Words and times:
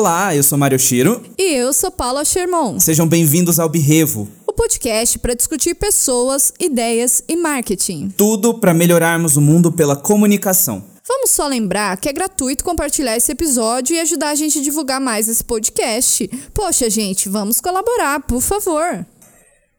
Olá, 0.00 0.34
eu 0.34 0.42
sou 0.42 0.56
Mário 0.56 0.78
Shiro. 0.78 1.22
E 1.36 1.56
eu 1.56 1.74
sou 1.74 1.90
Paula 1.90 2.24
Sherman. 2.24 2.80
Sejam 2.80 3.06
bem-vindos 3.06 3.60
ao 3.60 3.68
Birrevo. 3.68 4.26
O 4.46 4.52
podcast 4.54 5.18
para 5.18 5.34
discutir 5.34 5.74
pessoas, 5.74 6.54
ideias 6.58 7.22
e 7.28 7.36
marketing. 7.36 8.08
Tudo 8.16 8.54
para 8.54 8.72
melhorarmos 8.72 9.36
o 9.36 9.42
mundo 9.42 9.70
pela 9.70 9.94
comunicação. 9.94 10.82
Vamos 11.06 11.32
só 11.32 11.46
lembrar 11.46 11.98
que 11.98 12.08
é 12.08 12.14
gratuito 12.14 12.64
compartilhar 12.64 13.14
esse 13.14 13.30
episódio 13.30 13.94
e 13.94 14.00
ajudar 14.00 14.30
a 14.30 14.34
gente 14.34 14.58
a 14.58 14.62
divulgar 14.62 15.02
mais 15.02 15.28
esse 15.28 15.44
podcast. 15.44 16.26
Poxa, 16.54 16.88
gente, 16.88 17.28
vamos 17.28 17.60
colaborar, 17.60 18.22
por 18.22 18.40
favor. 18.40 19.04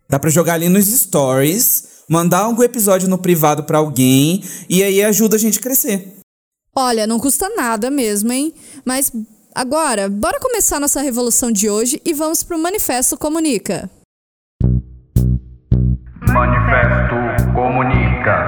Dá 0.07 0.19
para 0.19 0.29
jogar 0.29 0.53
ali 0.53 0.69
nos 0.69 0.85
stories, 0.85 2.03
mandar 2.07 2.41
algum 2.41 2.61
episódio 2.61 3.09
no 3.09 3.17
privado 3.17 3.63
para 3.63 3.79
alguém 3.79 4.43
e 4.69 4.83
aí 4.83 5.01
ajuda 5.01 5.35
a 5.35 5.39
gente 5.39 5.57
a 5.57 5.63
crescer. 5.63 6.19
Olha, 6.75 7.07
não 7.07 7.19
custa 7.19 7.49
nada 7.55 7.89
mesmo, 7.89 8.31
hein? 8.31 8.53
Mas 8.85 9.11
agora, 9.53 10.09
bora 10.09 10.39
começar 10.39 10.79
nossa 10.79 11.01
revolução 11.01 11.51
de 11.51 11.69
hoje 11.69 12.01
e 12.05 12.13
vamos 12.13 12.43
pro 12.43 12.57
Manifesto 12.57 13.17
Comunica. 13.17 13.89
Manifesto 16.27 17.15
Comunica. 17.53 18.47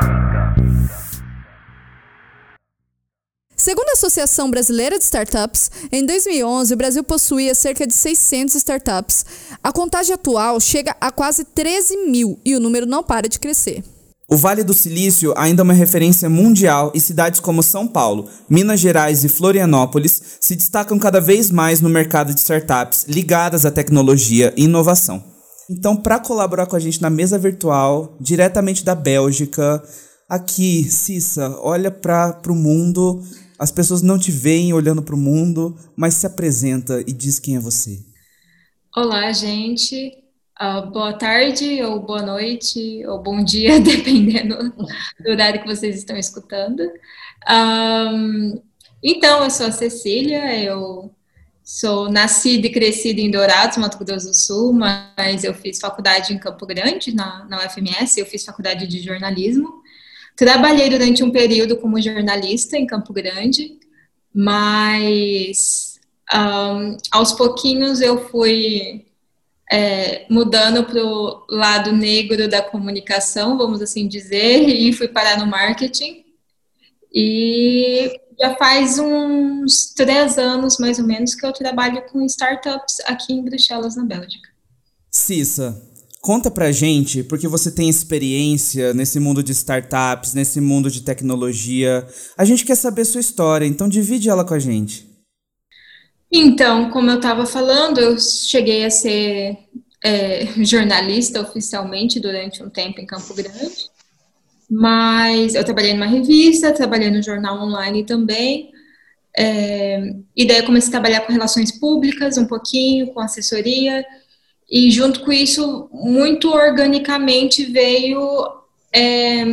Segundo 3.56 3.88
a 3.90 3.94
Associação 3.94 4.52
Brasileira 4.52 4.98
de 4.98 5.06
Startups, 5.06 5.72
em 5.92 6.06
2011 6.06 6.74
o 6.74 6.78
Brasil 6.78 7.04
possuía 7.04 7.56
cerca 7.56 7.88
de 7.88 7.94
600 7.94 8.56
startups. 8.56 9.26
A 9.64 9.72
contagem 9.72 10.14
atual 10.14 10.60
chega 10.60 10.96
a 11.00 11.12
quase 11.12 11.46
13 11.46 11.96
mil 12.08 12.40
e 12.44 12.56
o 12.56 12.60
número 12.60 12.86
não 12.86 13.04
para 13.04 13.30
de 13.30 13.40
crescer. 13.40 13.84
O 14.34 14.36
Vale 14.36 14.64
do 14.64 14.74
Silício 14.74 15.32
ainda 15.38 15.62
é 15.62 15.64
uma 15.64 15.74
referência 15.74 16.28
mundial 16.28 16.92
e 16.96 17.00
cidades 17.00 17.40
como 17.40 17.62
São 17.62 17.88
Paulo, 17.88 18.28
Minas 18.50 18.80
Gerais 18.80 19.24
e 19.24 19.30
Florianópolis 19.30 20.40
se 20.42 20.56
destacam 20.56 20.98
cada 20.98 21.22
vez 21.22 21.52
mais 21.52 21.80
no 21.80 21.88
mercado 21.88 22.34
de 22.34 22.40
startups 22.40 23.06
ligadas 23.08 23.64
à 23.64 23.70
tecnologia 23.70 24.52
e 24.58 24.64
inovação. 24.64 25.24
Então, 25.70 25.96
para 25.96 26.18
colaborar 26.18 26.66
com 26.66 26.76
a 26.76 26.80
gente 26.80 27.00
na 27.00 27.12
mesa 27.12 27.38
virtual, 27.38 28.18
diretamente 28.20 28.84
da 28.84 28.96
Bélgica, 28.96 29.84
aqui, 30.28 30.90
Cissa, 30.90 31.56
olha 31.62 31.92
para 31.92 32.42
o 32.50 32.56
mundo. 32.56 33.22
As 33.60 33.70
pessoas 33.70 34.02
não 34.02 34.18
te 34.18 34.32
veem 34.32 34.74
olhando 34.74 35.04
para 35.04 35.14
o 35.14 35.18
mundo, 35.18 35.78
mas 35.96 36.16
se 36.16 36.26
apresenta 36.26 37.04
e 37.06 37.14
diz 37.14 37.38
quem 37.38 37.58
é 37.58 37.60
você. 37.60 38.00
Olá, 38.96 39.32
gente. 39.32 40.23
Uh, 40.62 40.92
boa 40.92 41.14
tarde, 41.14 41.82
ou 41.84 42.00
boa 42.00 42.22
noite, 42.22 43.04
ou 43.08 43.20
bom 43.20 43.44
dia, 43.44 43.80
dependendo 43.82 44.74
do 45.20 45.32
horário 45.32 45.62
que 45.62 45.68
vocês 45.68 45.98
estão 45.98 46.16
escutando. 46.16 46.84
Um, 47.50 48.62
então, 49.04 49.44
eu 49.44 49.50
sou 49.50 49.68
a 49.68 49.72
Cecília, 49.72 50.58
eu 50.64 51.14
Sou 51.64 52.12
nascida 52.12 52.68
e 52.68 52.72
crescida 52.72 53.22
em 53.22 53.32
Dourados, 53.32 53.78
Mato 53.78 53.98
Grosso 53.98 54.28
do 54.28 54.34
Sul, 54.34 54.74
mas 54.74 55.46
eu 55.46 55.54
fiz 55.54 55.80
faculdade 55.80 56.34
em 56.34 56.38
Campo 56.38 56.66
Grande, 56.66 57.16
na, 57.16 57.46
na 57.46 57.66
UFMS, 57.66 58.20
eu 58.20 58.26
fiz 58.26 58.44
faculdade 58.44 58.86
de 58.86 59.00
jornalismo. 59.00 59.82
Trabalhei 60.36 60.90
durante 60.90 61.24
um 61.24 61.32
período 61.32 61.78
como 61.78 62.02
jornalista 62.02 62.78
em 62.78 62.86
Campo 62.86 63.14
Grande, 63.14 63.80
mas 64.34 66.02
um, 66.34 66.98
aos 67.10 67.32
pouquinhos 67.32 68.02
eu 68.02 68.28
fui 68.28 69.06
é, 69.74 70.28
mudando 70.30 70.84
para 70.84 71.04
o 71.04 71.46
lado 71.50 71.92
negro 71.92 72.48
da 72.48 72.62
comunicação, 72.62 73.58
vamos 73.58 73.82
assim 73.82 74.08
dizer, 74.08 74.62
e 74.70 74.94
fui 74.94 75.08
parar 75.08 75.40
no 75.40 75.48
marketing. 75.48 76.24
E 77.12 78.16
já 78.40 78.56
faz 78.56 79.00
uns 79.00 79.92
três 79.96 80.38
anos, 80.38 80.78
mais 80.78 81.00
ou 81.00 81.06
menos, 81.06 81.34
que 81.34 81.44
eu 81.44 81.52
trabalho 81.52 82.04
com 82.12 82.22
startups 82.22 83.00
aqui 83.06 83.34
em 83.34 83.44
Bruxelas, 83.44 83.96
na 83.96 84.06
Bélgica. 84.06 84.48
Cissa, 85.10 85.82
conta 86.22 86.52
pra 86.52 86.72
gente, 86.72 87.24
porque 87.24 87.48
você 87.48 87.72
tem 87.72 87.90
experiência 87.90 88.94
nesse 88.94 89.20
mundo 89.20 89.42
de 89.42 89.54
startups, 89.54 90.36
nesse 90.36 90.62
mundo 90.62 90.92
de 90.92 91.02
tecnologia. 91.02 92.08
A 92.38 92.46
gente 92.46 92.64
quer 92.64 92.76
saber 92.76 93.06
sua 93.06 93.22
história, 93.22 93.66
então 93.66 93.90
divide 93.90 94.30
ela 94.30 94.46
com 94.46 94.54
a 94.54 94.60
gente. 94.60 95.13
Então, 96.36 96.90
como 96.90 97.12
eu 97.12 97.18
estava 97.18 97.46
falando, 97.46 98.00
eu 98.00 98.18
cheguei 98.18 98.84
a 98.84 98.90
ser 98.90 99.56
é, 100.04 100.48
jornalista 100.66 101.40
oficialmente 101.40 102.20
durante 102.20 102.64
um 102.64 102.72
tempo 102.72 103.00
em 103.00 103.06
Campo 103.06 103.36
Grande. 103.36 103.92
Mas 104.68 105.54
eu 105.54 105.64
trabalhei 105.64 105.94
numa 105.94 106.08
revista, 106.08 106.74
trabalhei 106.74 107.12
no 107.12 107.22
jornal 107.22 107.62
online 107.62 108.04
também. 108.04 108.72
É, 109.38 110.16
e 110.36 110.48
daí 110.48 110.58
eu 110.58 110.66
comecei 110.66 110.90
a 110.90 110.92
trabalhar 110.94 111.22
com 111.22 111.32
relações 111.32 111.72
públicas 111.72 112.36
um 112.36 112.48
pouquinho, 112.48 113.14
com 113.14 113.20
assessoria. 113.20 114.04
E 114.68 114.90
junto 114.90 115.24
com 115.24 115.32
isso, 115.32 115.88
muito 115.94 116.50
organicamente 116.50 117.64
veio 117.66 118.48
é, 118.92 119.44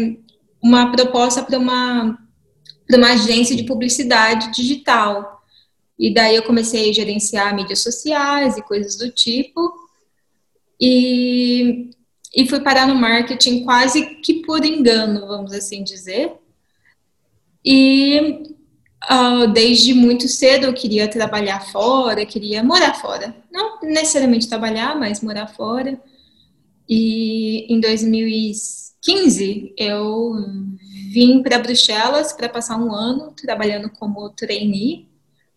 uma 0.63 0.91
proposta 0.91 1.43
para 1.43 1.59
uma, 1.59 2.19
uma 2.91 3.13
agência 3.13 3.55
de 3.55 3.65
publicidade 3.65 4.51
digital. 4.51 5.40
E 6.01 6.13
daí 6.13 6.35
eu 6.35 6.43
comecei 6.43 6.91
a 6.91 6.93
gerenciar 6.93 7.55
mídias 7.55 7.81
sociais 7.81 8.57
e 8.57 8.63
coisas 8.63 8.97
do 8.97 9.11
tipo. 9.11 9.73
E 10.81 11.91
e 12.35 12.49
fui 12.49 12.61
parar 12.61 12.87
no 12.87 12.95
marketing 12.95 13.65
quase 13.65 14.15
que 14.17 14.43
por 14.43 14.65
engano, 14.65 15.27
vamos 15.27 15.53
assim 15.53 15.83
dizer. 15.83 16.33
E 17.65 18.45
uh, 19.11 19.49
desde 19.53 19.93
muito 19.93 20.29
cedo 20.29 20.67
eu 20.67 20.73
queria 20.73 21.09
trabalhar 21.09 21.61
fora, 21.73 22.25
queria 22.25 22.63
morar 22.63 22.95
fora. 22.95 23.35
Não 23.51 23.81
necessariamente 23.83 24.49
trabalhar, 24.49 24.97
mas 24.97 25.21
morar 25.21 25.49
fora. 25.49 26.01
E 26.89 27.67
em 27.73 27.81
2015 27.81 29.75
eu 29.77 30.37
vim 31.13 31.43
para 31.43 31.59
Bruxelas 31.59 32.33
para 32.33 32.49
passar 32.49 32.77
um 32.77 32.95
ano 32.95 33.33
trabalhando 33.33 33.91
como 33.91 34.31
trainee 34.31 35.10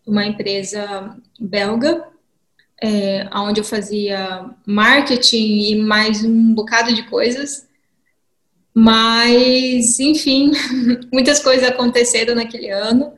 uma 0.06 0.24
empresa 0.24 1.16
belga 1.40 2.14
é, 2.82 3.28
onde 3.34 3.60
eu 3.60 3.64
fazia 3.64 4.50
marketing 4.66 5.70
e 5.70 5.76
mais 5.76 6.22
um 6.24 6.54
bocado 6.54 6.94
de 6.94 7.04
coisas. 7.04 7.66
Mas, 8.74 10.00
enfim, 10.00 10.52
muitas 11.12 11.40
coisas 11.40 11.68
aconteceram 11.68 12.34
naquele 12.34 12.70
ano 12.70 13.12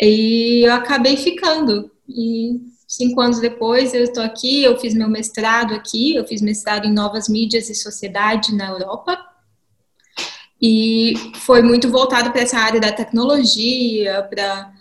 e 0.00 0.66
eu 0.66 0.72
acabei 0.72 1.16
ficando. 1.16 1.90
E 2.08 2.60
cinco 2.88 3.20
anos 3.20 3.40
depois 3.40 3.94
eu 3.94 4.02
estou 4.02 4.22
aqui, 4.22 4.64
eu 4.64 4.78
fiz 4.78 4.94
meu 4.94 5.08
mestrado 5.08 5.74
aqui, 5.74 6.14
eu 6.14 6.26
fiz 6.26 6.40
mestrado 6.40 6.86
em 6.86 6.92
novas 6.92 7.28
mídias 7.28 7.68
e 7.68 7.74
sociedade 7.74 8.54
na 8.54 8.70
Europa. 8.70 9.18
E 10.60 11.14
foi 11.36 11.62
muito 11.62 11.88
voltado 11.88 12.32
para 12.32 12.42
essa 12.42 12.58
área 12.58 12.80
da 12.80 12.92
tecnologia, 12.92 14.26
para 14.28 14.72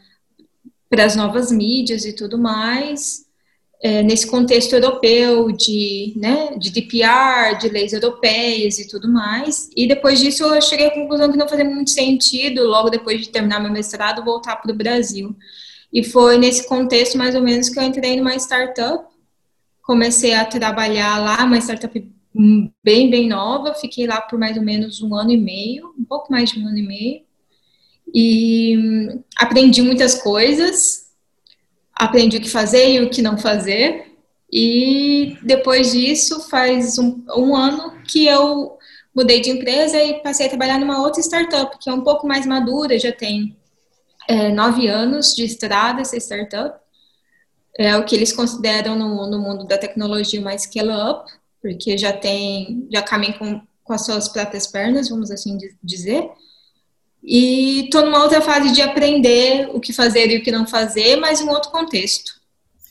para 0.89 1.05
as 1.05 1.15
novas 1.15 1.51
mídias 1.51 2.05
e 2.05 2.13
tudo 2.13 2.37
mais 2.37 3.29
é, 3.81 4.03
nesse 4.03 4.27
contexto 4.27 4.73
europeu 4.73 5.51
de, 5.51 6.13
né, 6.17 6.57
de 6.57 6.69
DPR, 6.69 7.57
de 7.59 7.69
leis 7.69 7.93
europeias 7.93 8.77
e 8.77 8.87
tudo 8.87 9.07
mais. 9.07 9.69
E 9.75 9.87
depois 9.87 10.19
disso 10.19 10.43
eu 10.43 10.61
cheguei 10.61 10.87
à 10.87 10.91
conclusão 10.91 11.31
que 11.31 11.37
não 11.37 11.47
fazia 11.47 11.65
muito 11.65 11.89
sentido, 11.89 12.63
logo 12.65 12.89
depois 12.89 13.21
de 13.21 13.29
terminar 13.29 13.61
meu 13.61 13.71
mestrado, 13.71 14.23
voltar 14.23 14.57
para 14.57 14.71
o 14.71 14.75
Brasil. 14.75 15.35
E 15.93 16.03
foi 16.03 16.37
nesse 16.37 16.67
contexto, 16.67 17.17
mais 17.17 17.33
ou 17.35 17.41
menos, 17.41 17.69
que 17.69 17.79
eu 17.79 17.83
entrei 17.83 18.17
numa 18.17 18.35
startup. 18.35 19.05
Comecei 19.81 20.33
a 20.33 20.45
trabalhar 20.45 21.17
lá, 21.17 21.43
uma 21.45 21.57
startup 21.57 22.11
bem, 22.83 23.09
bem 23.09 23.27
nova. 23.29 23.73
Fiquei 23.73 24.05
lá 24.05 24.21
por 24.21 24.37
mais 24.37 24.57
ou 24.57 24.63
menos 24.63 25.01
um 25.01 25.15
ano 25.15 25.31
e 25.31 25.37
meio, 25.37 25.95
um 25.97 26.03
pouco 26.03 26.31
mais 26.31 26.51
de 26.51 26.59
um 26.59 26.67
ano 26.67 26.77
e 26.77 26.85
meio. 26.85 27.28
E 28.13 28.77
hum, 28.77 29.23
aprendi 29.37 29.81
muitas 29.81 30.15
coisas, 30.15 31.09
aprendi 31.93 32.37
o 32.37 32.41
que 32.41 32.49
fazer 32.49 32.93
e 32.93 33.01
o 33.01 33.09
que 33.09 33.21
não 33.21 33.37
fazer. 33.37 34.09
E 34.51 35.37
depois 35.43 35.91
disso, 35.91 36.49
faz 36.49 36.97
um, 36.97 37.23
um 37.35 37.55
ano 37.55 38.01
que 38.03 38.25
eu 38.25 38.77
mudei 39.15 39.41
de 39.41 39.49
empresa 39.49 40.01
e 40.01 40.21
passei 40.21 40.47
a 40.47 40.49
trabalhar 40.49 40.79
numa 40.79 41.01
outra 41.01 41.21
startup, 41.21 41.77
que 41.79 41.89
é 41.89 41.93
um 41.93 42.01
pouco 42.01 42.27
mais 42.27 42.45
madura, 42.45 42.97
já 42.97 43.11
tem 43.11 43.55
é, 44.27 44.51
nove 44.51 44.87
anos 44.87 45.35
de 45.35 45.43
estrada 45.43 46.01
essa 46.01 46.17
startup. 46.17 46.79
É 47.77 47.95
o 47.95 48.03
que 48.03 48.15
eles 48.15 48.33
consideram 48.33 48.95
no, 48.95 49.29
no 49.29 49.39
mundo 49.39 49.65
da 49.65 49.77
tecnologia 49.77 50.39
uma 50.39 50.57
scale-up, 50.57 51.31
porque 51.61 51.97
já 51.97 52.11
tem, 52.11 52.87
já 52.91 53.01
caminha 53.01 53.37
com, 53.37 53.61
com 53.83 53.93
as 53.93 54.05
suas 54.05 54.27
próprias 54.27 54.67
pernas, 54.67 55.09
vamos 55.09 55.31
assim 55.31 55.57
dizer. 55.83 56.29
E 57.23 57.85
estou 57.85 58.05
numa 58.05 58.23
outra 58.23 58.41
fase 58.41 58.71
de 58.71 58.81
aprender 58.81 59.69
o 59.73 59.79
que 59.79 59.93
fazer 59.93 60.31
e 60.31 60.37
o 60.37 60.43
que 60.43 60.51
não 60.51 60.65
fazer, 60.65 61.17
mas 61.17 61.41
em 61.41 61.45
um 61.45 61.49
outro 61.49 61.71
contexto. 61.71 62.39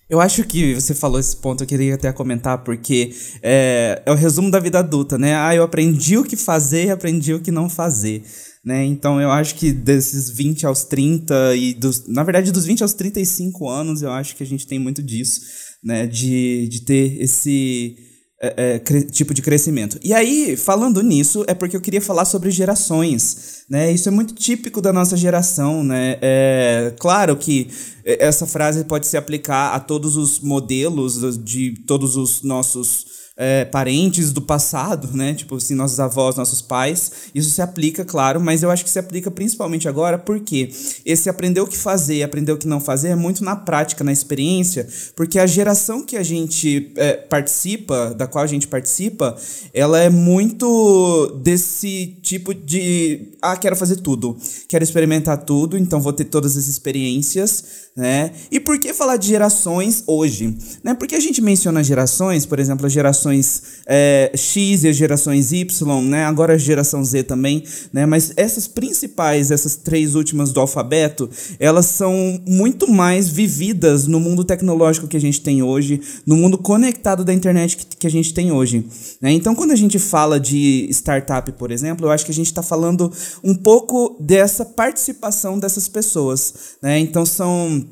Eu 0.09 0.21
acho 0.21 0.43
que 0.45 0.75
você 0.75 0.95
falou 0.95 1.21
esse 1.21 1.37
ponto, 1.37 1.63
eu 1.63 1.67
queria 1.67 1.95
até 1.95 2.11
comentar, 2.13 2.65
porque 2.65 3.13
é, 3.43 4.03
é, 4.07 4.11
o 4.11 4.15
resumo 4.15 4.51
da 4.51 4.59
vida 4.59 4.79
adulta, 4.79 5.19
né? 5.19 5.37
Ah, 5.37 5.55
eu 5.55 5.63
aprendi 5.63 6.17
o 6.17 6.25
que 6.25 6.37
fazer 6.37 6.87
e 6.87 6.91
aprendi 6.91 7.35
o 7.35 7.41
que 7.41 7.51
não 7.51 7.69
fazer. 7.69 8.23
né? 8.65 8.85
Então 8.85 9.21
eu 9.21 9.31
acho 9.31 9.55
que 9.55 9.71
desses 9.71 10.31
20 10.31 10.65
aos 10.67 10.85
30 10.85 11.55
e 11.57 11.75
dos, 11.75 12.07
na 12.07 12.23
verdade 12.23 12.51
dos 12.51 12.65
20 12.65 12.83
aos 12.83 12.95
35 12.95 13.69
anos, 13.69 14.03
eu 14.03 14.11
acho 14.11 14.35
que 14.35 14.43
a 14.43 14.47
gente 14.47 14.67
tem 14.67 14.79
muito 14.79 15.03
disso, 15.03 15.43
né, 15.85 16.07
de, 16.07 16.69
de 16.69 16.81
ter 16.83 17.21
esse 17.23 18.07
é, 18.40 18.81
é, 18.90 19.00
tipo 19.02 19.35
de 19.35 19.43
crescimento. 19.43 19.99
E 20.02 20.12
aí, 20.14 20.56
falando 20.56 21.02
nisso, 21.02 21.44
é 21.49 21.55
porque 21.55 21.76
eu 21.76 21.81
queria 21.81 22.00
falar 22.00 22.25
sobre 22.25 22.50
gerações, 22.50 23.64
né? 23.69 23.90
Isso 23.90 24.08
é 24.08 24.12
muito 24.12 24.35
típico 24.35 24.81
da 24.81 24.93
nossa 24.93 25.17
geração, 25.17 25.82
né? 25.82 26.19
É 26.23 26.94
claro 26.99 27.37
que 27.37 27.69
essa 28.05 28.46
frase 28.46 28.85
pode 28.85 29.06
se 29.06 29.17
aplicar 29.17 29.75
a 29.75 29.81
todos 29.81 30.17
os 30.17 30.40
modelos 30.40 31.43
de 31.44 31.75
todos 31.87 32.17
os 32.17 32.43
nossos 32.43 33.06
é, 33.40 33.64
parentes 33.64 34.32
do 34.32 34.43
passado, 34.43 35.17
né? 35.17 35.32
Tipo 35.32 35.56
assim, 35.56 35.76
nossos 35.76 36.00
avós, 36.00 36.35
nossos 36.35 36.61
pais. 36.61 37.12
Isso 37.32 37.50
se 37.50 37.62
aplica, 37.62 38.05
claro, 38.05 38.40
mas 38.40 38.64
eu 38.64 38.70
acho 38.70 38.82
que 38.82 38.90
se 38.90 38.99
aplica 38.99 39.31
principalmente 39.31 39.88
agora 39.88 40.19
porque 40.19 40.70
esse 41.06 41.31
aprender 41.31 41.61
o 41.61 41.67
que 41.67 41.79
fazer, 41.79 42.25
aprender 42.25 42.50
o 42.50 42.58
que 42.58 42.67
não 42.67 42.81
fazer 42.81 43.11
é 43.11 43.14
muito 43.14 43.44
na 43.44 43.55
prática, 43.55 44.02
na 44.02 44.11
experiência, 44.11 44.88
porque 45.14 45.38
a 45.38 45.46
geração 45.46 46.05
que 46.05 46.17
a 46.17 46.23
gente 46.25 46.90
é, 46.96 47.12
participa, 47.12 48.12
da 48.12 48.26
qual 48.26 48.43
a 48.43 48.49
gente 48.49 48.67
participa, 48.67 49.37
ela 49.73 50.00
é 50.00 50.11
muito 50.11 51.38
desse 51.41 52.18
tipo 52.29 52.53
de 52.53 53.33
ah, 53.41 53.57
quero 53.57 53.75
fazer 53.75 53.97
tudo, 53.97 54.37
quero 54.69 54.85
experimentar 54.85 55.39
tudo, 55.39 55.79
então 55.79 55.99
vou 55.99 56.13
ter 56.13 56.27
todas 56.27 56.59
as 56.59 56.67
experiências 56.67 57.89
né? 57.99 58.31
E 58.49 58.61
por 58.61 58.79
que 58.79 58.95
falar 58.95 59.17
de 59.17 59.27
gerações 59.27 60.05
hoje? 60.07 60.57
Né? 60.85 60.95
Porque 60.95 61.17
a 61.17 61.21
gente 61.21 61.43
menciona 61.43 61.83
gerações, 61.83 62.47
por 62.47 62.61
exemplo, 62.61 62.87
as 62.87 62.93
gerações 62.93 63.61
é, 63.85 64.31
X 64.37 64.85
e 64.85 64.89
as 64.89 64.95
gerações 64.95 65.51
Y, 65.51 66.01
né? 66.03 66.25
agora 66.25 66.55
a 66.55 66.57
geração 66.57 67.05
Z 67.05 67.25
também, 67.25 67.65
né? 67.93 68.07
mas 68.07 68.33
essas 68.37 68.69
principais, 68.69 69.51
essas 69.51 69.75
três 69.75 70.15
últimas 70.15 70.53
do 70.53 70.61
alfabeto, 70.61 71.29
elas 71.59 71.87
são 71.87 72.41
muito 72.47 72.89
mais 72.89 73.29
vividas 73.29 74.07
no 74.07 74.21
mundo 74.21 74.45
tecnológico 74.45 75.09
que 75.09 75.17
a 75.17 75.21
gente 75.21 75.41
tem 75.41 75.61
hoje, 75.61 76.01
no 76.25 76.37
mundo 76.37 76.57
conectado 76.57 77.25
da 77.25 77.35
internet 77.35 77.77
que, 77.77 77.97
que 77.97 78.07
a 78.07 78.11
gente 78.11 78.33
tem 78.33 78.53
hoje. 78.53 78.87
Né? 79.21 79.33
Então, 79.33 79.57
quando 79.57 79.73
a 79.73 79.77
gente 79.77 79.99
fala 79.99 80.39
de 80.39 80.87
startup, 80.93 81.51
por 81.51 81.73
exemplo, 81.73 82.07
eu 82.07 82.13
acho 82.19 82.26
que 82.26 82.32
a 82.32 82.35
gente 82.35 82.47
está 82.47 82.62
falando 82.62 83.12
um 83.43 83.55
pouco 83.55 84.17
dessa 84.20 84.65
participação 84.65 85.59
dessas 85.59 85.88
pessoas. 85.88 86.76
Né? 86.82 86.99
Então, 86.99 87.25
são 87.25 87.87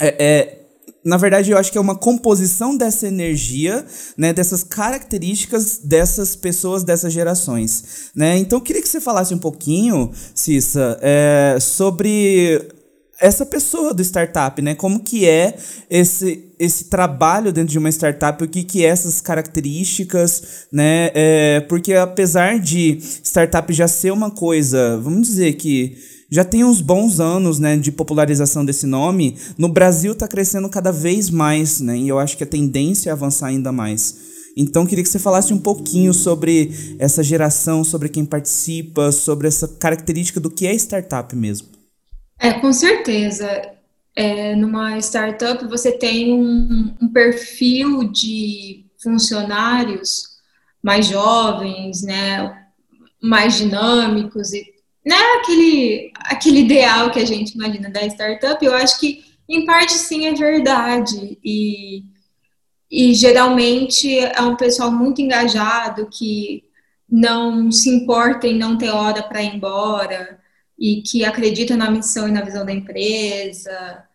é, 0.00 0.24
é, 0.24 0.66
na 1.06 1.16
verdade, 1.16 1.52
eu 1.52 1.56
acho 1.56 1.70
que 1.70 1.78
é 1.78 1.80
uma 1.80 1.94
composição 1.94 2.76
dessa 2.76 3.06
energia, 3.06 3.86
né, 4.16 4.32
dessas 4.32 4.64
características 4.64 5.78
dessas 5.78 6.34
pessoas 6.34 6.82
dessas 6.82 7.12
gerações, 7.12 8.10
né? 8.12 8.36
Então, 8.36 8.58
eu 8.58 8.60
queria 8.60 8.82
que 8.82 8.88
você 8.88 9.00
falasse 9.00 9.32
um 9.32 9.38
pouquinho, 9.38 10.10
Cissa, 10.34 10.98
é, 11.00 11.58
sobre 11.60 12.60
essa 13.20 13.46
pessoa 13.46 13.94
do 13.94 14.02
startup, 14.02 14.60
né? 14.60 14.74
Como 14.74 14.98
que 14.98 15.26
é 15.26 15.56
esse, 15.88 16.45
esse 16.58 16.84
trabalho 16.84 17.52
dentro 17.52 17.72
de 17.72 17.78
uma 17.78 17.88
startup, 17.90 18.42
o 18.42 18.48
que 18.48 18.64
que 18.64 18.84
é 18.84 18.88
essas 18.88 19.20
características, 19.20 20.66
né? 20.72 21.10
É, 21.14 21.60
porque 21.68 21.94
apesar 21.94 22.58
de 22.58 22.98
startup 23.22 23.72
já 23.72 23.88
ser 23.88 24.12
uma 24.12 24.30
coisa, 24.30 24.98
vamos 24.98 25.28
dizer 25.28 25.54
que 25.54 25.96
já 26.30 26.44
tem 26.44 26.64
uns 26.64 26.80
bons 26.80 27.20
anos, 27.20 27.58
né, 27.58 27.76
de 27.76 27.92
popularização 27.92 28.64
desse 28.64 28.86
nome. 28.86 29.36
No 29.56 29.68
Brasil 29.68 30.12
está 30.12 30.26
crescendo 30.26 30.68
cada 30.68 30.90
vez 30.90 31.30
mais, 31.30 31.80
né, 31.80 31.96
e 31.96 32.08
eu 32.08 32.18
acho 32.18 32.36
que 32.36 32.42
a 32.42 32.46
tendência 32.46 33.10
é 33.10 33.12
avançar 33.12 33.46
ainda 33.46 33.70
mais. 33.70 34.26
Então, 34.56 34.86
queria 34.86 35.04
que 35.04 35.10
você 35.10 35.18
falasse 35.18 35.52
um 35.52 35.58
pouquinho 35.58 36.14
sobre 36.14 36.96
essa 36.98 37.22
geração, 37.22 37.84
sobre 37.84 38.08
quem 38.08 38.24
participa, 38.24 39.12
sobre 39.12 39.46
essa 39.46 39.68
característica 39.68 40.40
do 40.40 40.50
que 40.50 40.66
é 40.66 40.74
startup 40.74 41.36
mesmo. 41.36 41.68
É, 42.40 42.54
com 42.54 42.72
certeza. 42.72 43.75
É, 44.16 44.56
numa 44.56 44.98
startup, 44.98 45.62
você 45.66 45.92
tem 45.92 46.32
um, 46.32 46.94
um 47.02 47.08
perfil 47.08 48.10
de 48.10 48.86
funcionários 49.02 50.36
mais 50.82 51.06
jovens, 51.06 52.02
né, 52.02 52.66
mais 53.20 53.56
dinâmicos 53.56 54.52
e 54.52 54.74
não 55.04 55.16
é 55.16 55.40
aquele, 55.40 56.12
aquele 56.16 56.60
ideal 56.60 57.10
que 57.10 57.20
a 57.20 57.24
gente 57.24 57.52
imagina 57.54 57.88
da 57.88 58.04
startup, 58.06 58.64
eu 58.64 58.74
acho 58.74 58.98
que 58.98 59.24
em 59.48 59.64
parte 59.64 59.92
sim 59.92 60.26
é 60.26 60.34
verdade. 60.34 61.38
E, 61.44 62.02
e 62.90 63.14
geralmente 63.14 64.18
é 64.18 64.42
um 64.42 64.56
pessoal 64.56 64.90
muito 64.90 65.20
engajado 65.20 66.08
que 66.10 66.64
não 67.08 67.70
se 67.70 67.88
importa 67.88 68.48
em 68.48 68.58
não 68.58 68.76
ter 68.76 68.90
hora 68.90 69.22
para 69.22 69.42
ir 69.42 69.54
embora 69.54 70.40
e 70.76 71.02
que 71.02 71.24
acredita 71.24 71.76
na 71.76 71.90
missão 71.90 72.28
e 72.28 72.32
na 72.32 72.42
visão 72.42 72.66
da 72.66 72.72
empresa 72.72 74.05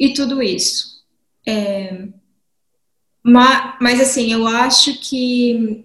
e 0.00 0.14
tudo 0.14 0.42
isso. 0.42 1.02
É, 1.46 2.08
mas, 3.22 3.74
mas 3.78 4.00
assim, 4.00 4.32
eu 4.32 4.46
acho 4.46 4.98
que 4.98 5.84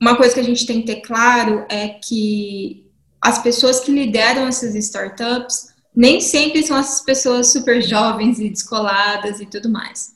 uma 0.00 0.16
coisa 0.16 0.32
que 0.32 0.40
a 0.40 0.44
gente 0.44 0.64
tem 0.64 0.80
que 0.80 0.86
ter 0.86 1.00
claro 1.00 1.66
é 1.68 1.88
que 1.88 2.86
as 3.20 3.42
pessoas 3.42 3.80
que 3.80 3.90
lideram 3.90 4.46
essas 4.46 4.76
startups 4.76 5.74
nem 5.94 6.20
sempre 6.20 6.62
são 6.62 6.76
essas 6.76 7.00
pessoas 7.00 7.50
super 7.50 7.82
jovens 7.82 8.38
e 8.38 8.48
descoladas 8.48 9.40
e 9.40 9.46
tudo 9.46 9.68
mais. 9.68 10.14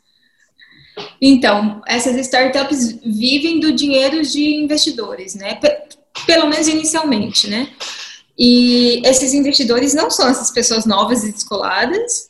Então, 1.20 1.80
essas 1.88 2.14
startups 2.16 3.00
vivem 3.04 3.58
do 3.58 3.72
dinheiro 3.72 4.22
de 4.22 4.54
investidores, 4.56 5.34
né? 5.34 5.58
Pelo 6.26 6.46
menos 6.48 6.68
inicialmente, 6.68 7.48
né? 7.48 7.72
E 8.38 9.02
esses 9.04 9.32
investidores 9.34 9.94
não 9.94 10.10
são 10.10 10.28
essas 10.28 10.50
pessoas 10.50 10.84
novas 10.84 11.24
e 11.24 11.32
descoladas, 11.32 12.29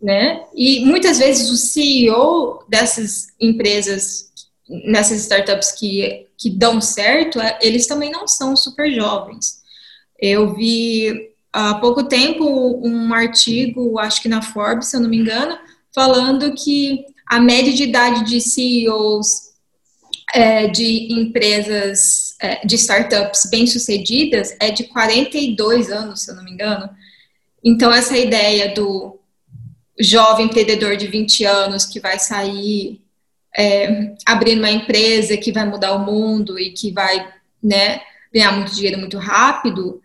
né? 0.00 0.44
E 0.54 0.84
muitas 0.84 1.18
vezes 1.18 1.50
o 1.50 1.56
CEO 1.56 2.64
dessas 2.68 3.28
empresas, 3.40 4.30
nessas 4.68 5.20
startups 5.22 5.72
que, 5.72 6.26
que 6.36 6.50
dão 6.50 6.80
certo, 6.80 7.40
é, 7.40 7.58
eles 7.60 7.86
também 7.86 8.10
não 8.10 8.26
são 8.26 8.56
super 8.56 8.92
jovens. 8.92 9.58
Eu 10.20 10.54
vi 10.54 11.30
há 11.52 11.74
pouco 11.74 12.04
tempo 12.04 12.80
um 12.84 13.12
artigo, 13.12 13.98
acho 13.98 14.22
que 14.22 14.28
na 14.28 14.42
Forbes, 14.42 14.88
se 14.88 14.96
eu 14.96 15.00
não 15.00 15.08
me 15.08 15.18
engano, 15.18 15.58
falando 15.94 16.54
que 16.54 17.04
a 17.26 17.40
média 17.40 17.72
de 17.72 17.82
idade 17.82 18.24
de 18.24 18.40
CEOs 18.40 19.48
é, 20.34 20.68
de 20.68 21.12
empresas, 21.12 22.36
é, 22.40 22.64
de 22.64 22.76
startups 22.76 23.48
bem-sucedidas 23.50 24.54
é 24.60 24.70
de 24.70 24.84
42 24.84 25.90
anos, 25.90 26.22
se 26.22 26.30
eu 26.30 26.36
não 26.36 26.44
me 26.44 26.52
engano. 26.52 26.88
Então, 27.64 27.92
essa 27.92 28.16
ideia 28.16 28.72
do 28.74 29.17
jovem 30.00 30.46
empreendedor 30.46 30.96
de 30.96 31.06
20 31.06 31.44
anos 31.44 31.84
que 31.84 32.00
vai 32.00 32.18
sair 32.18 33.00
é, 33.56 34.14
abrindo 34.26 34.58
uma 34.58 34.70
empresa 34.70 35.36
que 35.36 35.52
vai 35.52 35.66
mudar 35.66 35.94
o 35.94 36.04
mundo 36.04 36.58
e 36.58 36.70
que 36.70 36.92
vai 36.92 37.28
né, 37.62 38.00
ganhar 38.32 38.52
muito 38.52 38.74
dinheiro 38.74 38.98
muito 38.98 39.18
rápido, 39.18 40.00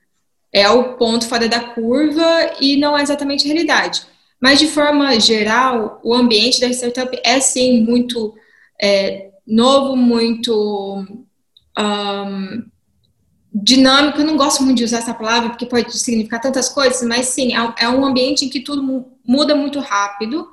é 0.51 0.69
o 0.69 0.95
ponto 0.95 1.27
fora 1.27 1.47
da 1.47 1.59
curva 1.59 2.55
e 2.59 2.77
não 2.77 2.97
é 2.97 3.01
exatamente 3.01 3.45
a 3.45 3.47
realidade. 3.47 4.05
Mas, 4.39 4.59
de 4.59 4.67
forma 4.67 5.19
geral, 5.19 5.99
o 6.03 6.13
ambiente 6.13 6.59
da 6.59 6.67
startup 6.67 7.17
é, 7.23 7.39
sim, 7.39 7.81
muito 7.81 8.35
é, 8.81 9.29
novo, 9.47 9.95
muito 9.95 11.05
um, 11.79 12.65
dinâmico. 13.53 14.19
Eu 14.19 14.25
não 14.25 14.37
gosto 14.37 14.63
muito 14.63 14.77
de 14.77 14.83
usar 14.83 14.97
essa 14.99 15.13
palavra, 15.13 15.49
porque 15.49 15.65
pode 15.65 15.97
significar 15.97 16.41
tantas 16.41 16.69
coisas, 16.69 17.01
mas, 17.07 17.27
sim, 17.27 17.55
é, 17.55 17.85
é 17.85 17.89
um 17.89 18.03
ambiente 18.03 18.45
em 18.45 18.49
que 18.49 18.61
tudo 18.61 19.11
muda 19.23 19.55
muito 19.55 19.79
rápido. 19.79 20.47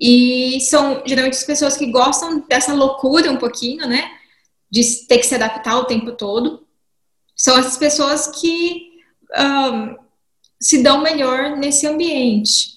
E 0.00 0.60
são 0.60 1.02
geralmente 1.06 1.34
as 1.34 1.44
pessoas 1.44 1.76
que 1.76 1.86
gostam 1.86 2.44
dessa 2.48 2.74
loucura 2.74 3.30
um 3.30 3.36
pouquinho, 3.36 3.86
né? 3.88 4.10
De 4.70 4.82
ter 5.06 5.18
que 5.18 5.26
se 5.26 5.34
adaptar 5.34 5.78
o 5.78 5.84
tempo 5.84 6.12
todo. 6.12 6.66
São 7.34 7.58
essas 7.58 7.76
pessoas 7.76 8.28
que 8.28 8.90
um, 9.38 9.96
se 10.60 10.82
dão 10.82 11.02
melhor 11.02 11.56
nesse 11.56 11.86
ambiente. 11.86 12.76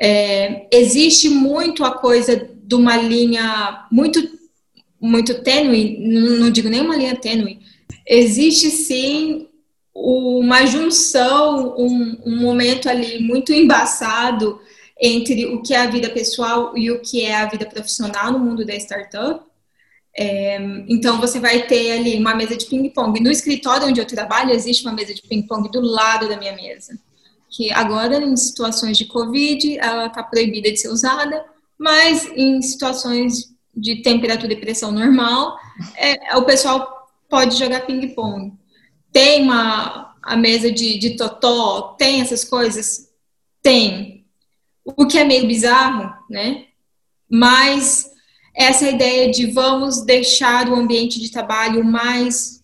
É, 0.00 0.66
existe 0.72 1.28
muito 1.28 1.84
a 1.84 1.92
coisa 1.92 2.36
de 2.36 2.74
uma 2.74 2.96
linha 2.96 3.86
muito 3.90 4.38
muito 5.02 5.42
tênue, 5.42 5.98
não 6.38 6.50
digo 6.50 6.68
nem 6.68 6.82
uma 6.82 6.94
linha 6.94 7.16
tênue, 7.16 7.60
existe 8.10 8.70
sim 8.70 9.48
uma 9.94 10.66
junção, 10.66 11.76
um, 11.78 12.18
um, 12.26 12.36
momento 12.40 12.88
ali 12.88 13.22
muito 13.22 13.52
embaçado 13.52 14.60
entre 15.00 15.46
o 15.46 15.62
que 15.62 15.72
é 15.72 15.78
a 15.78 15.86
vida 15.86 16.10
pessoal 16.10 16.76
e 16.76 16.90
o 16.90 17.00
que 17.00 17.22
é 17.22 17.36
a 17.36 17.46
vida 17.46 17.64
profissional 17.66 18.32
no 18.32 18.38
mundo 18.40 18.66
da 18.66 18.74
startup. 18.74 19.40
É, 20.16 20.58
então, 20.88 21.20
você 21.20 21.38
vai 21.38 21.66
ter 21.66 21.92
ali 21.92 22.18
uma 22.18 22.34
mesa 22.34 22.56
de 22.56 22.66
ping-pong. 22.66 23.20
No 23.20 23.30
escritório 23.30 23.86
onde 23.86 24.00
eu 24.00 24.06
trabalho, 24.06 24.50
existe 24.50 24.84
uma 24.84 24.92
mesa 24.92 25.14
de 25.14 25.22
ping-pong 25.22 25.70
do 25.70 25.80
lado 25.80 26.28
da 26.28 26.36
minha 26.36 26.54
mesa. 26.54 26.98
Que 27.48 27.72
agora, 27.72 28.16
em 28.16 28.36
situações 28.36 28.98
de 28.98 29.04
Covid, 29.04 29.78
ela 29.78 30.06
está 30.06 30.22
proibida 30.22 30.70
de 30.70 30.78
ser 30.78 30.88
usada, 30.88 31.44
mas 31.78 32.28
em 32.34 32.60
situações 32.60 33.50
de 33.74 34.02
temperatura 34.02 34.52
e 34.52 34.60
pressão 34.60 34.90
normal, 34.90 35.56
é, 35.96 36.36
o 36.36 36.44
pessoal 36.44 36.99
pode 37.30 37.56
jogar 37.56 37.86
ping-pong. 37.86 38.52
Tem 39.12 39.42
uma, 39.42 40.14
a 40.22 40.36
mesa 40.36 40.70
de, 40.70 40.98
de 40.98 41.16
totó, 41.16 41.94
tem 41.98 42.20
essas 42.20 42.44
coisas? 42.44 43.08
Tem. 43.62 44.26
O 44.84 45.06
que 45.06 45.18
é 45.18 45.24
meio 45.24 45.46
bizarro, 45.46 46.12
né? 46.28 46.66
Mas 47.30 48.10
essa 48.54 48.88
ideia 48.88 49.30
de 49.30 49.46
vamos 49.46 50.04
deixar 50.04 50.68
o 50.68 50.74
ambiente 50.74 51.20
de 51.20 51.30
trabalho 51.30 51.84
mais 51.84 52.62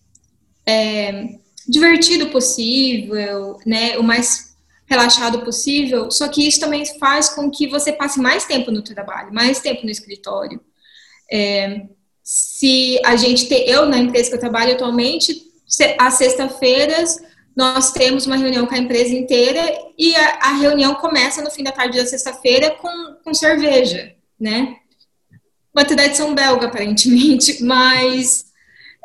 é, 0.65 1.39
divertido 1.67 2.27
possível, 2.27 3.57
né? 3.65 3.97
O 3.97 4.03
mais 4.03 4.55
relaxado 4.85 5.41
possível, 5.41 6.09
só 6.09 6.29
que 6.29 6.47
isso 6.47 6.59
também 6.59 6.85
faz 6.97 7.29
com 7.29 7.51
que 7.51 7.67
você 7.67 7.91
passe 7.91 8.19
mais 8.21 8.45
tempo 8.45 8.71
no 8.71 8.81
trabalho, 8.81 9.33
mais 9.33 9.59
tempo 9.59 9.83
no 9.83 9.89
escritório. 9.89 10.61
É, 11.29 11.87
se 12.29 12.99
a 13.05 13.15
gente 13.15 13.45
ter, 13.47 13.69
eu 13.69 13.85
na 13.85 13.97
empresa 13.97 14.27
que 14.27 14.35
eu 14.35 14.39
trabalho 14.39 14.73
atualmente, 14.73 15.49
às 15.97 16.15
sexta-feiras 16.15 17.21
nós 17.55 17.93
temos 17.93 18.25
uma 18.25 18.35
reunião 18.35 18.65
com 18.65 18.75
a 18.75 18.77
empresa 18.77 19.15
inteira 19.15 19.61
e 19.97 20.13
a, 20.13 20.39
a 20.41 20.51
reunião 20.57 20.95
começa 20.95 21.41
no 21.41 21.49
fim 21.49 21.63
da 21.63 21.71
tarde 21.71 21.97
da 21.97 22.05
sexta-feira 22.05 22.71
com, 22.71 23.15
com 23.23 23.33
cerveja, 23.33 24.13
né? 24.37 24.75
Uma 25.73 25.85
tradição 25.85 26.35
belga, 26.35 26.67
aparentemente, 26.67 27.63
mas 27.63 28.47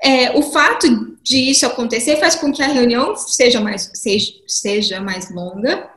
é, 0.03 0.37
o 0.37 0.43
fato 0.43 1.17
de 1.23 1.49
isso 1.49 1.65
acontecer 1.65 2.17
faz 2.17 2.35
com 2.35 2.53
que 2.53 2.61
a 2.61 2.67
reunião 2.67 3.15
seja 3.15 3.61
mais, 3.61 3.89
seja, 3.95 4.33
seja 4.49 5.01
mais 5.01 5.33
longa 5.33 5.89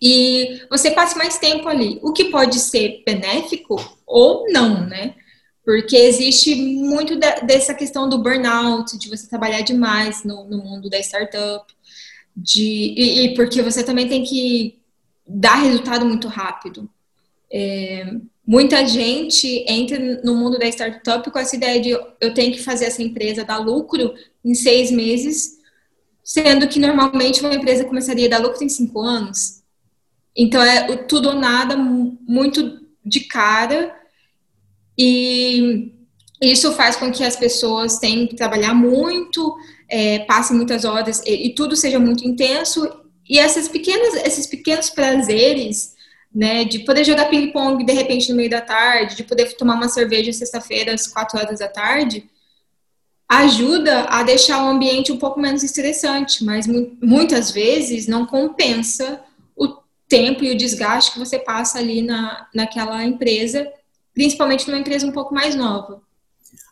e 0.00 0.62
você 0.70 0.92
passe 0.92 1.18
mais 1.18 1.38
tempo 1.38 1.68
ali, 1.68 1.98
o 2.04 2.12
que 2.12 2.26
pode 2.26 2.60
ser 2.60 3.02
benéfico 3.04 3.74
ou 4.06 4.46
não, 4.52 4.86
né? 4.86 5.16
Porque 5.66 5.96
existe 5.96 6.54
muito 6.54 7.18
da, 7.18 7.40
dessa 7.40 7.74
questão 7.74 8.08
do 8.08 8.22
burnout, 8.22 8.96
de 8.96 9.08
você 9.08 9.26
trabalhar 9.26 9.62
demais 9.62 10.22
no, 10.22 10.44
no 10.44 10.58
mundo 10.58 10.88
da 10.88 11.00
startup, 11.00 11.66
de, 12.36 12.94
e, 12.96 13.24
e, 13.24 13.34
porque 13.34 13.60
você 13.62 13.82
também 13.82 14.06
tem 14.06 14.22
que 14.22 14.78
dar 15.26 15.56
resultado 15.56 16.06
muito 16.06 16.28
rápido. 16.28 16.88
É, 17.52 18.14
muita 18.46 18.86
gente 18.86 19.64
entra 19.66 19.98
no 20.22 20.36
mundo 20.36 20.56
da 20.56 20.68
startup 20.68 21.28
com 21.32 21.38
essa 21.40 21.56
ideia 21.56 21.80
de 21.80 21.90
eu 21.90 22.32
tenho 22.32 22.52
que 22.52 22.62
fazer 22.62 22.84
essa 22.84 23.02
empresa 23.02 23.44
dar 23.44 23.58
lucro 23.58 24.14
em 24.44 24.54
seis 24.54 24.92
meses, 24.92 25.58
sendo 26.22 26.68
que 26.68 26.78
normalmente 26.78 27.40
uma 27.40 27.54
empresa 27.54 27.84
começaria 27.84 28.26
a 28.26 28.30
dar 28.30 28.38
lucro 28.38 28.62
em 28.62 28.68
cinco 28.68 29.00
anos. 29.00 29.64
Então 30.36 30.62
é 30.62 30.96
tudo 30.96 31.30
ou 31.30 31.34
nada, 31.34 31.76
muito 31.76 32.86
de 33.04 33.20
cara, 33.20 34.05
e 34.98 35.92
isso 36.40 36.72
faz 36.72 36.96
com 36.96 37.10
que 37.10 37.24
as 37.24 37.36
pessoas 37.36 37.98
tenham 37.98 38.26
que 38.26 38.36
trabalhar 38.36 38.74
muito, 38.74 39.56
é, 39.88 40.20
passem 40.20 40.56
muitas 40.56 40.84
horas 40.84 41.22
e, 41.24 41.48
e 41.48 41.54
tudo 41.54 41.76
seja 41.76 41.98
muito 41.98 42.26
intenso. 42.26 42.88
E 43.28 43.38
essas 43.38 43.68
pequenas, 43.68 44.14
esses 44.24 44.46
pequenos 44.46 44.90
prazeres 44.90 45.96
né? 46.36 46.64
De 46.64 46.80
poder 46.80 47.02
jogar 47.02 47.30
ping-pong 47.30 47.82
de 47.82 47.92
repente 47.94 48.28
no 48.28 48.36
meio 48.36 48.50
da 48.50 48.60
tarde, 48.60 49.16
de 49.16 49.24
poder 49.24 49.56
tomar 49.56 49.74
uma 49.74 49.88
cerveja 49.88 50.30
sexta-feira 50.34 50.92
às 50.92 51.06
quatro 51.06 51.38
horas 51.38 51.60
da 51.60 51.66
tarde, 51.66 52.28
ajuda 53.26 54.02
a 54.02 54.22
deixar 54.22 54.62
o 54.62 54.68
ambiente 54.68 55.10
um 55.10 55.16
pouco 55.16 55.40
menos 55.40 55.62
estressante, 55.62 56.44
mas 56.44 56.66
muitas 57.02 57.50
vezes 57.50 58.06
não 58.06 58.26
compensa 58.26 59.22
o 59.56 59.78
tempo 60.06 60.44
e 60.44 60.50
o 60.50 60.56
desgaste 60.56 61.12
que 61.12 61.18
você 61.18 61.38
passa 61.38 61.78
ali 61.78 62.02
na, 62.02 62.46
naquela 62.54 63.02
empresa, 63.02 63.66
principalmente 64.16 64.66
numa 64.66 64.78
empresa 64.80 65.06
um 65.06 65.12
pouco 65.12 65.34
mais 65.34 65.54
nova. 65.54 66.02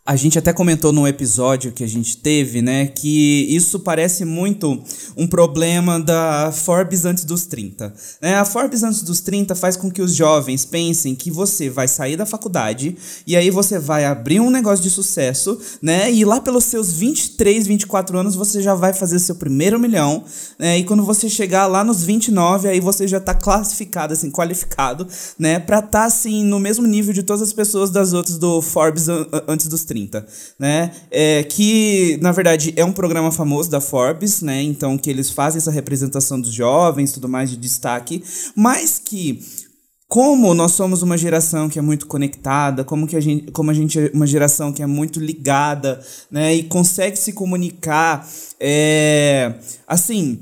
A 0.06 0.16
gente 0.16 0.38
até 0.38 0.52
comentou 0.52 0.92
num 0.92 1.08
episódio 1.08 1.72
que 1.72 1.82
a 1.82 1.86
gente 1.88 2.18
teve, 2.18 2.60
né, 2.60 2.88
que 2.88 3.46
isso 3.48 3.80
parece 3.80 4.22
muito 4.22 4.78
um 5.16 5.26
problema 5.26 5.98
da 5.98 6.52
Forbes 6.52 7.06
antes 7.06 7.24
dos 7.24 7.46
30. 7.46 7.94
Né? 8.20 8.34
A 8.34 8.44
Forbes 8.44 8.82
antes 8.82 9.00
dos 9.00 9.22
30 9.22 9.54
faz 9.54 9.78
com 9.78 9.90
que 9.90 10.02
os 10.02 10.14
jovens 10.14 10.66
pensem 10.66 11.14
que 11.14 11.30
você 11.30 11.70
vai 11.70 11.88
sair 11.88 12.18
da 12.18 12.26
faculdade 12.26 12.98
e 13.26 13.34
aí 13.34 13.50
você 13.50 13.78
vai 13.78 14.04
abrir 14.04 14.40
um 14.40 14.50
negócio 14.50 14.82
de 14.82 14.90
sucesso, 14.90 15.58
né, 15.80 16.12
e 16.12 16.22
lá 16.22 16.38
pelos 16.38 16.64
seus 16.64 16.92
23, 16.92 17.66
24 17.66 18.18
anos 18.18 18.34
você 18.34 18.60
já 18.60 18.74
vai 18.74 18.92
fazer 18.92 19.18
seu 19.18 19.36
primeiro 19.36 19.80
milhão, 19.80 20.22
né, 20.58 20.78
e 20.78 20.84
quando 20.84 21.02
você 21.02 21.30
chegar 21.30 21.66
lá 21.66 21.82
nos 21.82 22.04
29, 22.04 22.68
aí 22.68 22.78
você 22.78 23.08
já 23.08 23.20
tá 23.20 23.32
classificado, 23.32 24.12
assim, 24.12 24.30
qualificado, 24.30 25.08
né, 25.38 25.58
pra 25.58 25.78
estar, 25.78 25.90
tá, 26.00 26.04
assim, 26.04 26.44
no 26.44 26.60
mesmo 26.60 26.86
nível 26.86 27.14
de 27.14 27.22
todas 27.22 27.40
as 27.40 27.54
pessoas 27.54 27.88
das 27.88 28.12
outras 28.12 28.36
do 28.36 28.60
Forbes 28.60 29.06
antes 29.48 29.66
dos 29.66 29.82
30. 29.82 29.93
30, 29.94 30.26
né? 30.58 30.90
É, 31.08 31.44
que, 31.44 32.18
na 32.20 32.32
verdade, 32.32 32.74
é 32.76 32.84
um 32.84 32.92
programa 32.92 33.30
famoso 33.30 33.70
da 33.70 33.80
Forbes, 33.80 34.42
né? 34.42 34.60
Então, 34.60 34.98
que 34.98 35.08
eles 35.08 35.30
fazem 35.30 35.58
essa 35.58 35.70
representação 35.70 36.40
dos 36.40 36.52
jovens, 36.52 37.12
tudo 37.12 37.28
mais 37.28 37.48
de 37.48 37.56
destaque, 37.56 38.24
mas 38.56 38.98
que 38.98 39.40
como 40.08 40.52
nós 40.52 40.72
somos 40.72 41.02
uma 41.02 41.16
geração 41.16 41.68
que 41.68 41.78
é 41.78 41.82
muito 41.82 42.06
conectada, 42.06 42.82
como 42.84 43.06
que 43.06 43.16
a 43.16 43.20
gente, 43.20 43.52
como 43.52 43.70
a 43.70 43.74
gente 43.74 43.98
é 43.98 44.10
uma 44.12 44.26
geração 44.26 44.72
que 44.72 44.82
é 44.82 44.86
muito 44.86 45.20
ligada, 45.20 46.00
né, 46.30 46.54
e 46.54 46.64
consegue 46.64 47.16
se 47.16 47.32
comunicar, 47.32 48.28
é, 48.60 49.54
assim, 49.86 50.40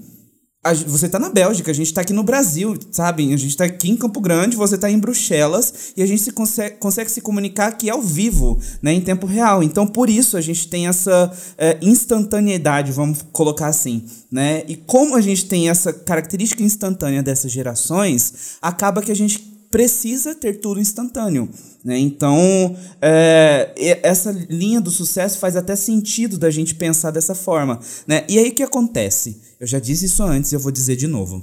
a, 0.65 0.73
você 0.75 1.09
tá 1.09 1.19
na 1.19 1.29
Bélgica, 1.29 1.73
a 1.73 1.75
gente 1.75 1.93
tá 1.93 2.03
aqui 2.03 2.13
no 2.13 2.23
Brasil, 2.23 2.79
sabe? 2.93 3.35
A 3.35 3.37
gente 3.37 3.57
tá 3.57 3.65
aqui 3.65 3.91
em 3.91 3.97
Campo 3.97 4.21
Grande, 4.21 4.57
você 4.57 4.79
tá 4.79 4.89
em 4.89 4.99
Bruxelas 4.99 5.93
e 5.97 6.03
a 6.03 6.07
gente 6.07 6.23
se 6.23 6.31
consegue, 6.31 6.77
consegue 6.77 7.11
se 7.11 7.21
comunicar 7.21 7.67
aqui 7.67 7.91
ao 7.91 8.01
vivo, 8.01 8.59
né? 8.81 8.93
Em 8.93 9.01
tempo 9.01 9.27
real. 9.27 9.63
Então, 9.63 9.87
por 9.87 10.09
isso, 10.09 10.37
a 10.37 10.41
gente 10.41 10.69
tem 10.69 10.87
essa 10.87 11.33
é, 11.59 11.79
instantaneidade, 11.83 12.93
vamos 12.93 13.23
colocar 13.33 13.67
assim, 13.67 14.05
né? 14.31 14.63
E 14.69 14.77
como 14.77 15.17
a 15.17 15.21
gente 15.21 15.47
tem 15.47 15.69
essa 15.69 15.93
característica 15.93 16.63
instantânea 16.63 17.25
dessas 17.25 17.51
gerações, 17.51 18.57
acaba 18.63 19.03
que 19.03 19.11
a 19.11 19.17
gente 19.17 19.52
precisa 19.73 20.35
ter 20.35 20.61
tudo 20.61 20.79
instantâneo. 20.79 21.49
Né? 21.83 21.99
Então, 21.99 22.77
é, 23.01 23.73
essa 24.03 24.31
linha 24.31 24.81
do 24.81 24.91
sucesso 24.91 25.39
faz 25.39 25.57
até 25.57 25.75
sentido 25.75 26.39
da 26.39 26.51
gente 26.51 26.75
pensar 26.75 27.11
dessa 27.11 27.35
forma. 27.35 27.81
Né? 28.07 28.25
E 28.29 28.39
aí 28.39 28.51
o 28.51 28.55
que 28.55 28.63
acontece? 28.63 29.41
Eu 29.59 29.67
já 29.67 29.81
disse 29.81 30.05
isso 30.05 30.23
antes 30.23 30.53
e 30.53 30.55
eu 30.55 30.61
vou 30.61 30.71
dizer 30.71 30.95
de 30.95 31.09
novo. 31.09 31.43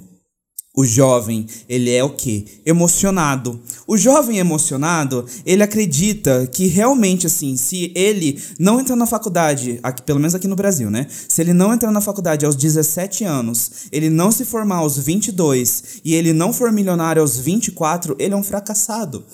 O 0.76 0.86
jovem, 0.86 1.48
ele 1.68 1.90
é 1.90 2.04
o 2.04 2.12
quê? 2.12 2.46
Emocionado. 2.64 3.60
O 3.88 3.98
jovem 3.98 4.38
emocionado, 4.38 5.26
ele 5.44 5.64
acredita 5.64 6.46
que 6.46 6.68
realmente, 6.68 7.26
assim, 7.26 7.58
se 7.58 7.92
ele 7.96 8.40
não 8.60 8.80
entrar 8.80 8.96
na 8.96 9.08
faculdade, 9.08 9.80
aqui, 9.82 10.04
pelo 10.04 10.20
menos 10.20 10.36
aqui 10.36 10.48
no 10.48 10.56
Brasil, 10.56 10.92
né? 10.92 11.08
Se 11.10 11.42
ele 11.42 11.54
não 11.54 11.74
entrar 11.74 11.92
na 11.92 12.02
faculdade 12.02 12.46
aos 12.46 12.56
17 12.56 13.24
anos, 13.24 13.88
ele 13.92 14.12
não 14.12 14.32
se 14.32 14.46
formar 14.46 14.78
aos 14.78 14.98
22 15.00 16.02
e 16.06 16.14
ele 16.14 16.34
não 16.34 16.54
for 16.54 16.72
milionário 16.72 17.22
aos 17.22 17.40
24, 17.40 18.16
ele 18.20 18.36
é 18.36 18.38
um 18.38 18.44
fracassado, 18.44 19.26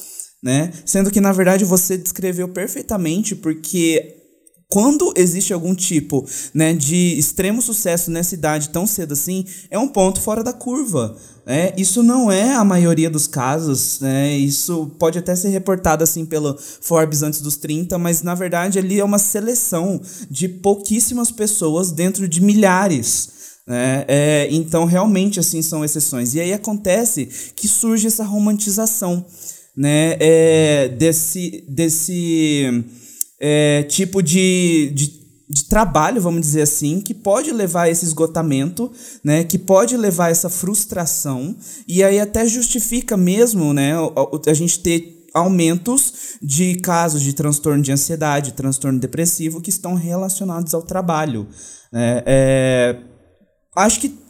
né? 0.42 0.72
Sendo 0.86 1.12
que, 1.12 1.20
na 1.20 1.34
verdade, 1.34 1.66
você 1.66 1.98
descreveu 1.98 2.48
perfeitamente 2.48 3.36
porque 3.36 4.25
quando 4.70 5.14
existe 5.16 5.54
algum 5.54 5.76
tipo 5.76 6.26
né, 6.54 6.74
de 6.74 7.18
extremo 7.18 7.62
sucesso 7.62 8.10
nessa 8.10 8.34
idade 8.34 8.70
tão 8.70 8.88
cedo 8.88 9.14
assim, 9.14 9.46
é 9.70 9.78
um 9.78 9.88
ponto 9.88 10.20
fora 10.20 10.44
da 10.44 10.52
curva. 10.52 11.16
Né? 11.46 11.74
Isso 11.78 12.02
não 12.02 12.32
é 12.32 12.54
a 12.56 12.64
maioria 12.64 13.10
dos 13.10 13.28
casos, 13.28 14.00
né? 14.00 14.36
isso 14.36 14.92
pode 14.98 15.20
até 15.20 15.36
ser 15.36 15.50
reportado 15.50 16.04
assim 16.04 16.26
pelo 16.26 16.58
Forbes 16.82 17.22
antes 17.22 17.42
dos 17.42 17.56
30, 17.58 17.98
mas 17.98 18.22
na 18.24 18.34
verdade 18.34 18.80
ali 18.80 19.00
é 19.00 19.04
uma 19.04 19.20
seleção 19.20 20.02
de 20.30 20.50
pouquíssimas 20.50 21.32
pessoas 21.32 21.92
dentro 21.92 22.28
de 22.28 22.42
milhares. 22.42 23.30
Né? 23.68 24.06
É, 24.08 24.48
então 24.52 24.86
realmente 24.86 25.40
assim 25.40 25.62
são 25.62 25.86
exceções. 25.86 26.34
E 26.34 26.40
aí 26.40 26.54
acontece 26.54 27.30
que 27.56 27.68
surge 27.68 28.08
essa 28.08 28.24
romantização 28.24 29.26
né? 29.76 30.16
É, 30.20 30.88
desse, 30.90 31.66
desse 31.68 32.86
é, 33.40 33.84
tipo 33.84 34.22
de, 34.22 34.92
de, 34.94 35.14
de, 35.50 35.66
trabalho, 35.66 36.22
vamos 36.22 36.42
dizer 36.42 36.62
assim, 36.62 37.02
que 37.02 37.14
pode 37.14 37.52
levar 37.52 37.84
a 37.84 37.90
esse 37.90 38.06
esgotamento, 38.06 38.92
né, 39.24 39.44
que 39.44 39.58
pode 39.58 39.98
levar 39.98 40.28
a 40.28 40.30
essa 40.30 40.50
frustração, 40.50 41.56
e 41.88 42.04
aí 42.04 42.20
até 42.20 42.46
justifica 42.48 43.18
mesmo 43.18 43.74
né, 43.74 43.94
a, 43.94 44.50
a 44.50 44.54
gente 44.54 44.80
ter 44.80 45.26
aumentos 45.34 46.38
de 46.42 46.76
casos 46.76 47.22
de 47.22 47.34
transtorno 47.34 47.84
de 47.84 47.92
ansiedade, 47.92 48.54
transtorno 48.54 48.98
depressivo 48.98 49.62
que 49.62 49.70
estão 49.70 49.94
relacionados 49.94 50.74
ao 50.74 50.82
trabalho. 50.82 51.48
É, 51.94 52.24
é, 52.26 53.00
acho 53.76 54.00
que 54.00 54.25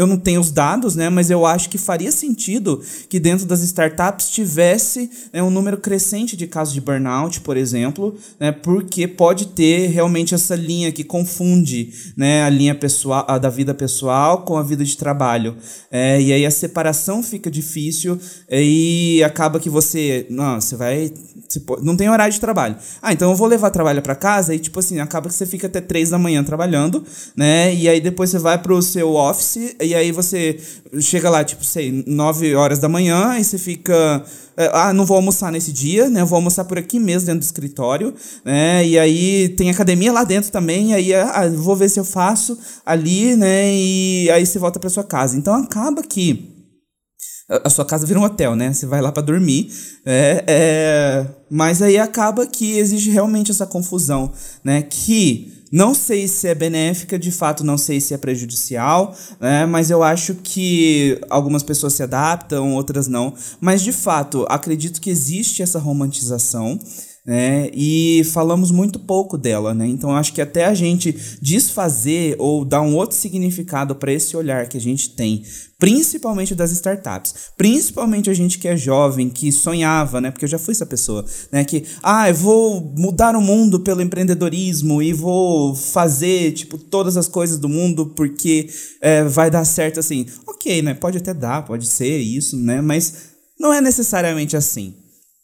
eu 0.00 0.06
não 0.06 0.16
tenho 0.16 0.40
os 0.40 0.50
dados, 0.50 0.96
né? 0.96 1.10
Mas 1.10 1.28
eu 1.28 1.44
acho 1.44 1.68
que 1.68 1.76
faria 1.76 2.10
sentido 2.10 2.82
que 3.06 3.20
dentro 3.20 3.44
das 3.44 3.60
startups 3.60 4.30
tivesse 4.30 5.10
né, 5.30 5.42
um 5.42 5.50
número 5.50 5.76
crescente 5.76 6.38
de 6.38 6.46
casos 6.46 6.72
de 6.72 6.80
burnout, 6.80 7.42
por 7.42 7.54
exemplo, 7.54 8.16
né? 8.38 8.50
Porque 8.50 9.06
pode 9.06 9.48
ter 9.48 9.88
realmente 9.88 10.34
essa 10.34 10.56
linha 10.56 10.90
que 10.90 11.04
confunde, 11.04 11.92
né? 12.16 12.44
A 12.44 12.48
linha 12.48 12.74
pessoal, 12.74 13.26
a 13.28 13.36
da 13.36 13.50
vida 13.50 13.74
pessoal 13.74 14.40
com 14.40 14.56
a 14.56 14.62
vida 14.62 14.82
de 14.82 14.96
trabalho. 14.96 15.54
É, 15.90 16.18
e 16.18 16.32
aí 16.32 16.46
a 16.46 16.50
separação 16.50 17.22
fica 17.22 17.50
difícil 17.50 18.18
e 18.50 19.22
acaba 19.22 19.60
que 19.60 19.68
você, 19.68 20.26
não, 20.30 20.58
você 20.58 20.76
vai, 20.76 21.12
você 21.46 21.60
não 21.82 21.94
tem 21.94 22.08
horário 22.08 22.32
de 22.32 22.40
trabalho. 22.40 22.74
Ah, 23.02 23.12
então 23.12 23.30
eu 23.30 23.36
vou 23.36 23.46
levar 23.46 23.68
trabalho 23.68 24.00
para 24.00 24.14
casa 24.14 24.54
e 24.54 24.58
tipo 24.58 24.78
assim 24.78 24.98
acaba 24.98 25.28
que 25.28 25.34
você 25.34 25.44
fica 25.44 25.66
até 25.66 25.82
três 25.82 26.08
da 26.08 26.18
manhã 26.18 26.42
trabalhando, 26.42 27.04
né? 27.36 27.74
E 27.74 27.86
aí 27.86 28.00
depois 28.00 28.30
você 28.30 28.38
vai 28.38 28.56
pro 28.56 28.80
seu 28.80 29.14
office 29.14 29.76
e 29.90 29.94
aí 29.94 30.12
você 30.12 30.58
chega 31.00 31.28
lá, 31.28 31.42
tipo, 31.44 31.64
sei, 31.64 32.04
9 32.06 32.54
horas 32.54 32.78
da 32.78 32.88
manhã, 32.88 33.36
e 33.38 33.44
você 33.44 33.58
fica. 33.58 34.24
É, 34.56 34.70
ah, 34.72 34.92
não 34.92 35.04
vou 35.04 35.16
almoçar 35.16 35.50
nesse 35.50 35.72
dia, 35.72 36.08
né? 36.08 36.24
Vou 36.24 36.36
almoçar 36.36 36.64
por 36.64 36.78
aqui 36.78 36.98
mesmo, 36.98 37.26
dentro 37.26 37.40
do 37.40 37.44
escritório, 37.44 38.14
né? 38.44 38.86
E 38.86 38.98
aí 38.98 39.48
tem 39.50 39.70
academia 39.70 40.12
lá 40.12 40.24
dentro 40.24 40.50
também, 40.50 40.94
aí 40.94 41.12
ah, 41.14 41.48
vou 41.54 41.74
ver 41.74 41.88
se 41.88 41.98
eu 41.98 42.04
faço 42.04 42.58
ali, 42.84 43.36
né? 43.36 43.72
E 43.72 44.30
aí 44.30 44.46
você 44.46 44.58
volta 44.58 44.78
para 44.78 44.90
sua 44.90 45.04
casa. 45.04 45.36
Então 45.36 45.54
acaba 45.54 46.02
que 46.02 46.60
a 47.48 47.68
sua 47.68 47.84
casa 47.84 48.06
vira 48.06 48.20
um 48.20 48.24
hotel, 48.24 48.54
né? 48.54 48.72
Você 48.72 48.86
vai 48.86 49.00
lá 49.00 49.10
para 49.10 49.22
dormir. 49.22 49.72
É, 50.06 50.44
é... 50.46 51.26
Mas 51.50 51.82
aí 51.82 51.98
acaba 51.98 52.46
que 52.46 52.78
exige 52.78 53.10
realmente 53.10 53.50
essa 53.50 53.66
confusão, 53.66 54.32
né? 54.62 54.82
Que 54.82 55.59
não 55.70 55.94
sei 55.94 56.26
se 56.26 56.48
é 56.48 56.54
benéfica, 56.54 57.18
de 57.18 57.30
fato 57.30 57.62
não 57.62 57.78
sei 57.78 58.00
se 58.00 58.12
é 58.12 58.18
prejudicial, 58.18 59.16
né? 59.38 59.66
mas 59.66 59.90
eu 59.90 60.02
acho 60.02 60.34
que 60.34 61.20
algumas 61.30 61.62
pessoas 61.62 61.94
se 61.94 62.02
adaptam, 62.02 62.74
outras 62.74 63.06
não. 63.06 63.32
Mas 63.60 63.82
de 63.82 63.92
fato, 63.92 64.44
acredito 64.48 65.00
que 65.00 65.10
existe 65.10 65.62
essa 65.62 65.78
romantização 65.78 66.78
né? 67.24 67.68
E 67.74 68.22
falamos 68.32 68.70
muito 68.70 68.98
pouco 68.98 69.36
dela, 69.36 69.74
né? 69.74 69.86
Então 69.86 70.14
acho 70.16 70.32
que 70.32 70.40
até 70.40 70.64
a 70.64 70.74
gente 70.74 71.14
desfazer 71.40 72.34
ou 72.38 72.64
dar 72.64 72.80
um 72.80 72.96
outro 72.96 73.16
significado 73.16 73.94
para 73.94 74.12
esse 74.12 74.36
olhar 74.36 74.66
que 74.68 74.78
a 74.78 74.80
gente 74.80 75.10
tem, 75.10 75.44
principalmente 75.78 76.54
das 76.54 76.70
startups, 76.72 77.34
principalmente 77.56 78.30
a 78.30 78.34
gente 78.34 78.58
que 78.58 78.66
é 78.66 78.76
jovem, 78.76 79.28
que 79.28 79.52
sonhava, 79.52 80.20
né? 80.20 80.30
Porque 80.30 80.44
eu 80.44 80.48
já 80.48 80.58
fui 80.58 80.72
essa 80.72 80.86
pessoa, 80.86 81.24
né? 81.52 81.62
Que 81.62 81.84
ah, 82.02 82.28
eu 82.28 82.34
vou 82.34 82.94
mudar 82.96 83.36
o 83.36 83.40
mundo 83.40 83.80
pelo 83.80 84.02
empreendedorismo 84.02 85.02
e 85.02 85.12
vou 85.12 85.74
fazer 85.74 86.52
tipo 86.52 86.78
todas 86.78 87.16
as 87.16 87.28
coisas 87.28 87.58
do 87.58 87.68
mundo 87.68 88.06
porque 88.16 88.68
é, 89.00 89.24
vai 89.24 89.50
dar 89.50 89.64
certo 89.64 90.00
assim. 90.00 90.26
Ok, 90.46 90.80
né? 90.80 90.94
Pode 90.94 91.18
até 91.18 91.34
dar, 91.34 91.64
pode 91.66 91.86
ser 91.86 92.18
isso, 92.18 92.56
né? 92.56 92.80
Mas 92.80 93.30
não 93.58 93.74
é 93.74 93.80
necessariamente 93.80 94.56
assim 94.56 94.94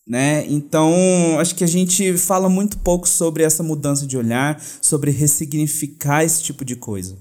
né? 0.06 0.46
Então, 0.46 0.94
acho 1.40 1.54
que 1.54 1.64
a 1.64 1.68
gente 1.68 2.16
fala 2.16 2.48
muito 2.48 2.78
pouco 2.78 3.08
sobre 3.08 3.42
essa 3.42 3.62
mudança 3.62 4.06
de 4.06 4.16
olhar, 4.16 4.60
sobre 4.80 5.10
ressignificar 5.10 6.22
esse 6.22 6.42
tipo 6.42 6.64
de 6.64 6.76
coisa. 6.76 7.18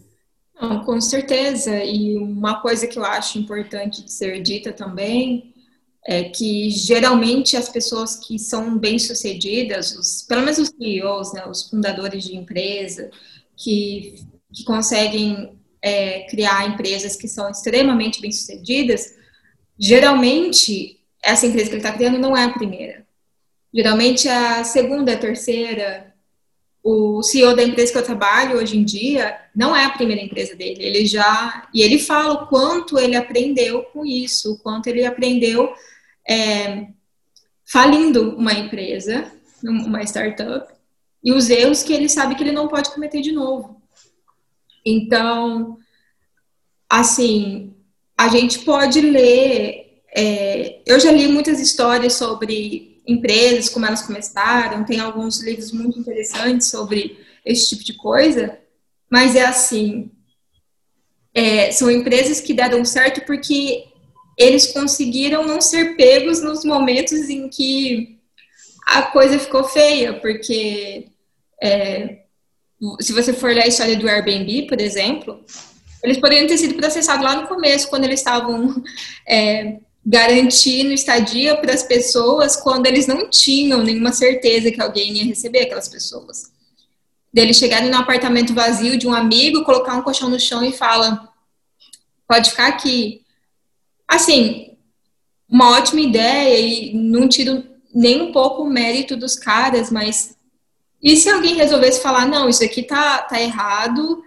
Não, 0.61 0.83
com 0.85 1.01
certeza. 1.01 1.83
E 1.83 2.15
uma 2.17 2.61
coisa 2.61 2.85
que 2.85 2.99
eu 2.99 3.03
acho 3.03 3.39
importante 3.39 4.03
de 4.03 4.11
ser 4.11 4.41
dita 4.41 4.71
também 4.71 5.53
é 6.07 6.25
que 6.25 6.69
geralmente 6.69 7.57
as 7.57 7.67
pessoas 7.67 8.15
que 8.15 8.37
são 8.37 8.77
bem-sucedidas, 8.77 9.95
os, 9.97 10.21
pelo 10.21 10.41
menos 10.41 10.59
os 10.59 10.69
CEOs, 10.69 11.33
né, 11.33 11.43
os 11.47 11.67
fundadores 11.67 12.23
de 12.23 12.35
empresa, 12.35 13.09
que, 13.57 14.15
que 14.53 14.63
conseguem 14.63 15.57
é, 15.81 16.27
criar 16.29 16.67
empresas 16.67 17.15
que 17.15 17.27
são 17.27 17.49
extremamente 17.49 18.21
bem-sucedidas, 18.21 19.15
geralmente 19.79 20.99
essa 21.25 21.47
empresa 21.47 21.65
que 21.65 21.75
ele 21.75 21.81
está 21.81 21.91
criando 21.91 22.19
não 22.19 22.37
é 22.37 22.43
a 22.43 22.53
primeira. 22.53 23.03
Geralmente 23.73 24.29
a 24.29 24.63
segunda, 24.63 25.13
a 25.13 25.17
terceira. 25.17 26.13
O 26.83 27.23
CEO 27.23 27.55
da 27.55 27.63
empresa 27.63 27.91
que 27.91 27.97
eu 27.97 28.03
trabalho 28.03 28.57
hoje 28.57 28.77
em 28.77 28.83
dia 28.83 29.35
não 29.55 29.75
é 29.75 29.85
a 29.85 29.89
primeira 29.89 30.21
empresa 30.21 30.55
dele. 30.55 30.83
Ele 30.83 31.07
já 31.07 31.67
e 31.73 31.81
ele 31.81 31.97
fala 31.97 32.33
o 32.35 32.47
quanto 32.47 32.99
ele 32.99 33.15
aprendeu 33.15 33.81
com 33.85 34.05
isso, 34.05 34.53
o 34.53 34.59
quanto 34.59 34.85
ele 34.85 35.03
aprendeu 35.03 35.73
é, 36.29 36.87
falindo 37.65 38.37
uma 38.37 38.53
empresa, 38.53 39.31
uma 39.63 40.03
startup, 40.03 40.71
e 41.23 41.33
os 41.33 41.49
erros 41.49 41.81
que 41.81 41.91
ele 41.91 42.07
sabe 42.07 42.35
que 42.35 42.43
ele 42.43 42.51
não 42.51 42.67
pode 42.67 42.91
cometer 42.91 43.19
de 43.19 43.31
novo. 43.31 43.81
Então, 44.85 45.79
assim, 46.87 47.73
a 48.15 48.27
gente 48.27 48.59
pode 48.59 49.01
ler 49.01 49.84
é, 50.15 50.79
eu 50.85 50.97
já 50.97 51.11
li 51.11 51.27
muitas 51.27 51.59
histórias 51.59 52.13
sobre 52.13 53.01
empresas, 53.05 53.67
como 53.67 53.85
elas 53.85 54.01
começaram, 54.01 54.85
tem 54.85 54.99
alguns 54.99 55.43
livros 55.43 55.73
muito 55.73 55.99
interessantes 55.99 56.69
sobre 56.69 57.19
esse 57.45 57.69
tipo 57.69 57.83
de 57.83 57.93
coisa, 57.93 58.57
mas 59.11 59.35
é 59.35 59.45
assim, 59.45 60.09
é, 61.33 61.69
são 61.71 61.91
empresas 61.91 62.39
que 62.39 62.53
deram 62.53 62.85
certo 62.85 63.25
porque 63.25 63.83
eles 64.37 64.71
conseguiram 64.71 65.45
não 65.45 65.59
ser 65.59 65.97
pegos 65.97 66.41
nos 66.41 66.63
momentos 66.63 67.29
em 67.29 67.49
que 67.49 68.17
a 68.87 69.01
coisa 69.03 69.37
ficou 69.37 69.65
feia, 69.65 70.13
porque 70.13 71.09
é, 71.61 72.21
se 73.01 73.11
você 73.11 73.33
for 73.33 73.53
ler 73.53 73.63
a 73.63 73.67
história 73.67 73.97
do 73.97 74.07
Airbnb, 74.07 74.67
por 74.67 74.79
exemplo, 74.79 75.43
eles 76.01 76.17
poderiam 76.17 76.47
ter 76.47 76.57
sido 76.57 76.75
processados 76.75 77.23
lá 77.23 77.35
no 77.35 77.47
começo, 77.47 77.89
quando 77.89 78.05
eles 78.05 78.19
estavam 78.21 78.81
é, 79.27 79.79
garantindo 80.05 80.91
estadia 80.91 81.57
para 81.57 81.73
as 81.73 81.81
pessoas 81.81 82.55
quando 82.55 82.85
eles 82.85 83.07
não 83.07 83.27
tinham 83.27 83.81
nenhuma 83.81 84.13
certeza 84.13 84.71
que 84.71 84.79
alguém 84.79 85.17
ia 85.17 85.25
receber 85.25 85.61
aquelas 85.61 85.89
pessoas. 85.89 86.51
Deles 87.33 87.57
chegarem 87.57 87.89
no 87.89 87.97
apartamento 87.97 88.53
vazio 88.53 88.97
de 88.97 89.07
um 89.07 89.13
amigo, 89.13 89.63
colocar 89.63 89.95
um 89.95 90.03
colchão 90.03 90.29
no 90.29 90.39
chão 90.39 90.63
e 90.63 90.71
fala: 90.71 91.27
pode 92.27 92.51
ficar 92.51 92.67
aqui. 92.67 93.23
Assim, 94.07 94.77
uma 95.49 95.71
ótima 95.71 96.01
ideia 96.01 96.59
e 96.59 96.93
não 96.93 97.27
tiro 97.27 97.63
nem 97.93 98.21
um 98.21 98.31
pouco 98.31 98.61
o 98.61 98.69
mérito 98.69 99.17
dos 99.17 99.35
caras, 99.35 99.89
mas 99.89 100.35
e 101.01 101.15
se 101.17 101.29
alguém 101.29 101.55
resolvesse 101.55 102.01
falar: 102.01 102.27
não, 102.27 102.47
isso 102.47 102.63
aqui 102.63 102.83
tá, 102.83 103.23
tá 103.23 103.41
errado, 103.41 104.23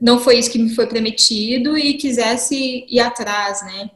não 0.00 0.20
foi 0.20 0.38
isso 0.38 0.50
que 0.50 0.58
me 0.58 0.74
foi 0.74 0.86
prometido 0.86 1.76
e 1.76 1.94
quisesse 1.94 2.86
ir 2.88 3.00
atrás, 3.00 3.62
né? 3.62 3.90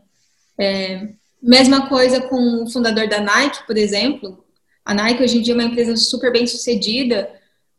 É, 0.59 1.09
Mesma 1.47 1.89
coisa 1.89 2.21
com 2.23 2.65
o 2.65 2.69
fundador 2.69 3.09
da 3.09 3.21
Nike, 3.21 3.65
por 3.69 3.77
exemplo. 3.77 4.45
A 4.85 4.93
Nike 4.93 5.23
hoje 5.23 5.39
em 5.39 5.43
dia 5.43 5.55
é 5.55 5.57
uma 5.57 5.63
empresa 5.63 5.95
super 5.95 6.33
bem 6.33 6.45
sucedida, 6.45 7.31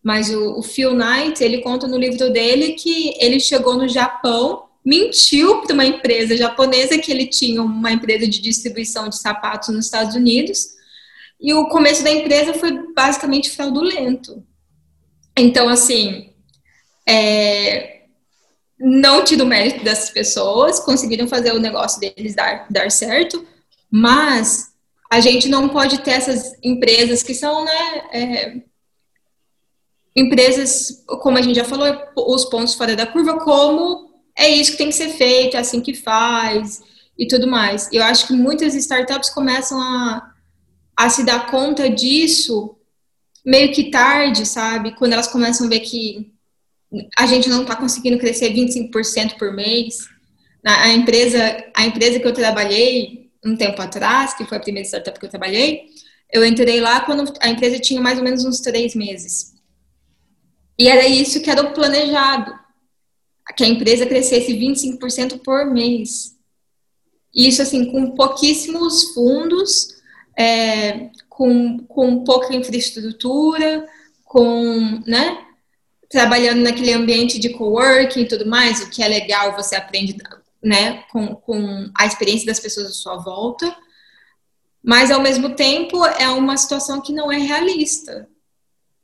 mas 0.01 0.34
o, 0.34 0.60
o 0.60 0.63
Phil 0.63 0.93
Knight, 0.95 1.43
ele 1.43 1.58
conta 1.58 1.86
no 1.86 1.97
livro 1.97 2.32
dele 2.32 2.75
que 2.75 3.13
ele 3.19 3.41
chegou 3.41 3.75
no 3.75 3.89
Japão, 3.89 4.69
mentiu 4.86 5.63
para 5.63 5.73
uma 5.73 5.84
empresa 5.84 6.38
japonesa 6.38 6.97
que 6.97 7.12
ele 7.12 7.27
tinha 7.27 7.62
uma 7.62 7.91
empresa 7.91 8.25
de 8.25 8.39
distribuição 8.39 9.10
de 9.10 9.17
sapatos 9.17 9.67
nos 9.67 9.84
Estados 9.84 10.15
Unidos, 10.15 10.69
e 11.38 11.53
o 11.53 11.67
começo 11.67 12.06
da 12.06 12.10
empresa 12.10 12.53
foi 12.53 12.93
basicamente 12.93 13.51
fraudulento. 13.51 14.41
Então, 15.38 15.67
assim, 15.67 16.30
é, 17.06 18.03
não 18.80 19.25
tido 19.25 19.45
mérito 19.45 19.84
dessas 19.84 20.10
pessoas, 20.10 20.80
conseguiram 20.80 21.27
fazer 21.27 21.51
o 21.51 21.60
negócio 21.60 21.99
deles 21.99 22.34
dar, 22.34 22.65
dar 22.69 22.89
certo, 22.89 23.45
mas 23.91 24.73
a 25.10 25.19
gente 25.19 25.47
não 25.47 25.69
pode 25.69 26.00
ter 26.00 26.12
essas 26.12 26.54
empresas 26.63 27.23
que 27.23 27.34
são, 27.34 27.63
né, 27.63 28.04
é, 28.12 28.62
empresas, 30.15 31.04
como 31.21 31.38
a 31.38 31.41
gente 31.41 31.56
já 31.56 31.63
falou, 31.63 31.88
os 32.15 32.45
pontos 32.45 32.73
fora 32.73 32.95
da 32.95 33.06
curva, 33.06 33.39
como 33.39 34.10
é 34.36 34.50
isso 34.50 34.71
que 34.71 34.78
tem 34.78 34.89
que 34.89 34.95
ser 34.95 35.10
feito, 35.10 35.56
é 35.56 35.60
assim 35.60 35.82
que 35.82 35.93
faz 35.93 36.82
e 37.17 37.28
tudo 37.28 37.47
mais. 37.47 37.89
Eu 37.91 38.04
acho 38.04 38.28
que 38.28 38.34
muitas 38.34 38.76
startups 38.76 39.30
começam 39.30 39.80
a, 39.82 40.34
a 40.95 41.10
se 41.10 41.23
dar 41.23 41.50
conta 41.50 41.89
disso 41.89 42.76
meio 43.45 43.71
que 43.71 43.89
tarde, 43.89 44.45
sabe? 44.45 44.95
Quando 44.95 45.13
elas 45.13 45.28
começam 45.28 45.67
a 45.67 45.69
ver 45.69 45.80
que 45.80 46.34
a 47.17 47.26
gente 47.26 47.50
não 47.50 47.62
está 47.62 47.76
conseguindo 47.76 48.17
crescer 48.17 48.54
25% 48.54 49.38
por 49.38 49.54
mês. 49.54 50.08
A 50.65 50.89
empresa, 50.89 51.65
a 51.73 51.86
empresa 51.86 52.19
que 52.19 52.28
eu 52.28 52.34
trabalhei, 52.34 53.27
um 53.48 53.56
tempo 53.56 53.82
atrás, 53.82 54.34
que 54.34 54.46
foi 54.46 54.58
a 54.58 54.62
primeira 54.62 54.88
startup 54.88 55.20
que 55.20 55.26
eu 55.26 55.30
trabalhei, 55.30 55.86
eu 56.32 56.46
entrei 56.46 56.82
lá 56.82 57.02
quando 57.02 57.34
a 57.40 57.50
empresa 57.50 57.80
tinha 57.80 58.02
mais 58.02 58.18
ou 58.18 58.24
menos 58.24 58.44
uns 58.44 58.60
três 58.60 58.94
meses. 58.94 59.54
E 60.78 60.88
era 60.88 61.08
isso 61.08 61.42
que 61.42 61.50
era 61.50 61.62
o 61.62 61.74
planejado, 61.74 62.54
que 63.56 63.64
a 63.64 63.68
empresa 63.68 64.06
crescesse 64.06 64.54
25% 64.54 65.40
por 65.40 65.66
mês. 65.66 66.36
Isso, 67.34 67.62
assim, 67.62 67.92
com 67.92 68.12
pouquíssimos 68.12 69.14
fundos, 69.14 69.96
é, 70.38 71.10
com, 71.30 71.80
com 71.80 72.24
pouca 72.24 72.54
infraestrutura, 72.54 73.88
com, 74.24 75.02
né, 75.06 75.46
trabalhando 76.10 76.62
naquele 76.62 76.94
ambiente 76.94 77.40
de 77.40 77.50
coworking 77.50 78.22
e 78.22 78.28
tudo 78.28 78.46
mais, 78.46 78.82
o 78.82 78.90
que 78.90 79.02
é 79.02 79.08
legal, 79.08 79.56
você 79.56 79.76
aprende 79.76 80.14
né, 80.63 81.04
com, 81.12 81.36
com 81.36 81.89
a 81.96 82.06
experiência 82.06 82.46
das 82.46 82.60
pessoas 82.60 82.88
à 82.88 82.91
sua 82.91 83.17
volta, 83.17 83.76
mas 84.84 85.12
ao 85.12 85.22
mesmo 85.22 85.56
tempo 85.56 86.06
é 86.06 86.30
uma 86.30 86.58
situação 86.58 87.02
que 87.02 87.13
não 87.13 87.32
é 87.32 87.38
realista. 87.38 88.28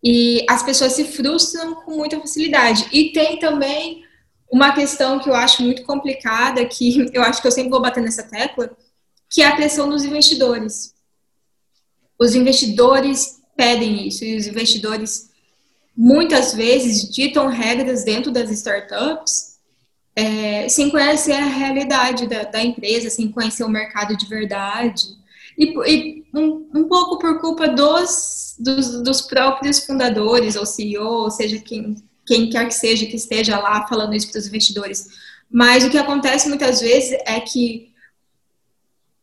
E 0.03 0.45
as 0.49 0.63
pessoas 0.63 0.93
se 0.93 1.05
frustram 1.05 1.75
com 1.75 1.91
muita 1.91 2.19
facilidade. 2.19 2.87
E 2.91 3.11
tem 3.11 3.39
também 3.39 4.03
uma 4.51 4.73
questão 4.73 5.19
que 5.19 5.29
eu 5.29 5.33
acho 5.33 5.63
muito 5.63 5.83
complicada, 5.83 6.65
que 6.65 7.05
eu 7.13 7.23
acho 7.23 7.41
que 7.41 7.47
eu 7.47 7.51
sempre 7.51 7.71
vou 7.71 7.81
bater 7.81 8.03
nessa 8.03 8.23
tecla, 8.23 8.75
que 9.29 9.41
é 9.41 9.47
a 9.47 9.55
pressão 9.55 9.89
dos 9.89 10.03
investidores. 10.03 10.93
Os 12.19 12.35
investidores 12.35 13.41
pedem 13.55 14.07
isso, 14.07 14.23
e 14.23 14.37
os 14.37 14.47
investidores 14.47 15.31
muitas 15.95 16.53
vezes 16.53 17.09
ditam 17.09 17.47
regras 17.47 18.03
dentro 18.03 18.31
das 18.31 18.49
startups 18.51 19.52
é, 20.15 20.69
sem 20.69 20.89
conhecer 20.89 21.33
a 21.33 21.45
realidade 21.45 22.27
da, 22.27 22.43
da, 22.43 22.63
empresa, 22.63 23.09
sem 23.09 23.31
conhecer 23.31 23.63
o 23.63 23.69
mercado 23.69 24.15
de 24.15 24.25
verdade. 24.27 25.17
E, 25.57 25.73
e 25.89 26.25
um, 26.33 26.67
um, 26.73 26.83
pouco 26.87 27.17
por 27.17 27.39
culpa 27.39 27.67
dos, 27.67 28.55
dos, 28.59 29.01
dos, 29.01 29.21
próprios 29.21 29.85
fundadores, 29.85 30.55
ou 30.55 30.65
CEO, 30.65 31.23
ou 31.23 31.31
seja, 31.31 31.59
quem, 31.59 31.95
quem 32.25 32.49
quer 32.49 32.67
que 32.67 32.73
seja 32.73 33.05
que 33.05 33.15
esteja 33.15 33.59
lá 33.59 33.87
falando 33.87 34.15
isso 34.15 34.31
para 34.31 34.39
os 34.39 34.47
investidores. 34.47 35.07
Mas 35.49 35.83
o 35.83 35.89
que 35.89 35.97
acontece 35.97 36.47
muitas 36.47 36.81
vezes 36.81 37.11
é 37.25 37.39
que 37.39 37.91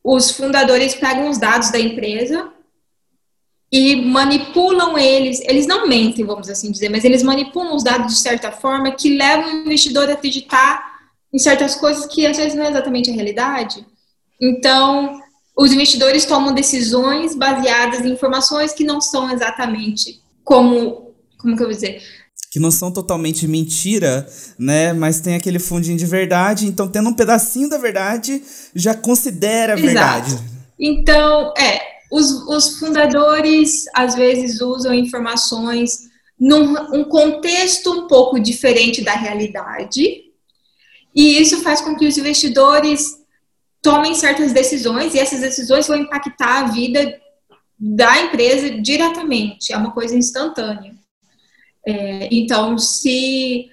os 0.03 0.31
fundadores 0.31 0.95
pegam 0.95 1.29
os 1.29 1.39
dados 1.39 1.71
da 1.71 1.79
empresa 1.79 2.53
e 3.73 3.97
manipulam 3.97 4.99
eles, 4.99 5.41
eles 5.43 5.67
não 5.67 5.87
mentem, 5.87 6.25
vamos 6.25 6.49
assim 6.49 6.73
dizer, 6.73 6.89
mas 6.89 7.05
eles 7.05 7.23
manipulam 7.23 7.77
os 7.77 7.85
dados 7.85 8.15
de 8.15 8.19
certa 8.19 8.51
forma 8.51 8.91
que 8.93 9.17
levam 9.17 9.47
o 9.47 9.63
investidor 9.63 10.09
a 10.11 10.15
acreditar 10.15 10.91
em 11.33 11.39
certas 11.39 11.77
coisas 11.77 12.07
que 12.07 12.27
às 12.27 12.37
vezes 12.37 12.55
não 12.55 12.65
é 12.65 12.71
exatamente 12.71 13.11
a 13.11 13.15
realidade. 13.15 13.87
Então, 14.41 15.21
os 15.57 15.73
investidores 15.73 16.25
tomam 16.25 16.53
decisões 16.53 17.37
baseadas 17.37 18.01
em 18.01 18.13
informações 18.13 18.73
que 18.73 18.83
não 18.83 19.01
são 19.01 19.31
exatamente 19.31 20.21
como, 20.43 21.15
como 21.39 21.57
que 21.57 21.63
eu 21.63 21.67
vou 21.67 21.75
dizer, 21.75 22.03
que 22.51 22.59
não 22.59 22.73
são 22.73 22.91
totalmente 22.91 23.47
mentira, 23.47 24.29
né? 24.59 24.93
Mas 24.93 25.21
tem 25.21 25.37
aquele 25.37 25.61
fundinho 25.61 25.97
de 25.97 26.05
verdade, 26.05 26.67
então 26.67 26.89
tendo 26.89 27.09
um 27.09 27.15
pedacinho 27.15 27.69
da 27.69 27.79
verdade, 27.79 28.43
já 28.75 28.93
considera 28.93 29.75
Exato. 29.75 29.87
verdade. 29.87 30.43
Então, 30.77 31.55
é, 31.57 31.80
os, 32.11 32.31
os 32.49 32.79
fundadores 32.79 33.85
às 33.95 34.15
vezes 34.15 34.61
usam 34.61 34.93
informações 34.93 36.11
num 36.39 36.73
um 36.95 37.05
contexto 37.05 37.93
um 37.93 38.07
pouco 38.07 38.41
diferente 38.41 39.03
da 39.03 39.13
realidade, 39.13 40.25
e 41.15 41.41
isso 41.41 41.61
faz 41.61 41.81
com 41.81 41.95
que 41.97 42.07
os 42.07 42.17
investidores 42.17 43.19
tomem 43.83 44.15
certas 44.15 44.53
decisões, 44.53 45.15
e 45.15 45.19
essas 45.19 45.41
decisões 45.41 45.87
vão 45.87 45.97
impactar 45.97 46.61
a 46.61 46.67
vida 46.69 47.21
da 47.79 48.23
empresa 48.23 48.71
diretamente, 48.71 49.73
é 49.73 49.77
uma 49.77 49.93
coisa 49.93 50.17
instantânea. 50.17 50.95
É, 51.87 52.29
então, 52.31 52.77
se 52.79 53.71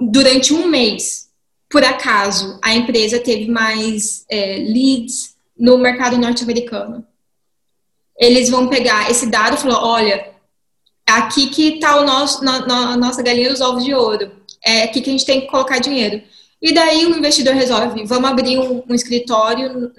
durante 0.00 0.52
um 0.54 0.66
mês, 0.66 1.28
por 1.68 1.84
acaso, 1.84 2.58
a 2.62 2.74
empresa 2.74 3.18
teve 3.18 3.50
mais 3.50 4.24
é, 4.28 4.56
leads 4.56 5.34
no 5.56 5.78
mercado 5.78 6.18
norte-americano, 6.18 7.06
eles 8.20 8.50
vão 8.50 8.68
pegar 8.68 9.10
esse 9.10 9.26
dado 9.30 9.54
e 9.54 9.58
falar, 9.58 9.82
olha, 9.82 10.30
aqui 11.06 11.48
que 11.48 11.74
está 11.74 11.98
o 11.98 12.04
nosso, 12.04 12.44
na, 12.44 12.66
na, 12.66 12.96
nossa 12.96 13.22
galinha 13.22 13.48
dos 13.48 13.62
ovos 13.62 13.82
de 13.82 13.94
ouro, 13.94 14.30
é 14.62 14.82
aqui 14.82 15.00
que 15.00 15.08
a 15.08 15.12
gente 15.12 15.24
tem 15.24 15.40
que 15.40 15.46
colocar 15.46 15.78
dinheiro. 15.78 16.22
E 16.60 16.74
daí 16.74 17.06
o 17.06 17.16
investidor 17.16 17.54
resolve, 17.54 18.04
vamos 18.04 18.30
abrir 18.30 18.58
um, 18.58 18.84
um 18.86 18.94
escritório 18.94 19.90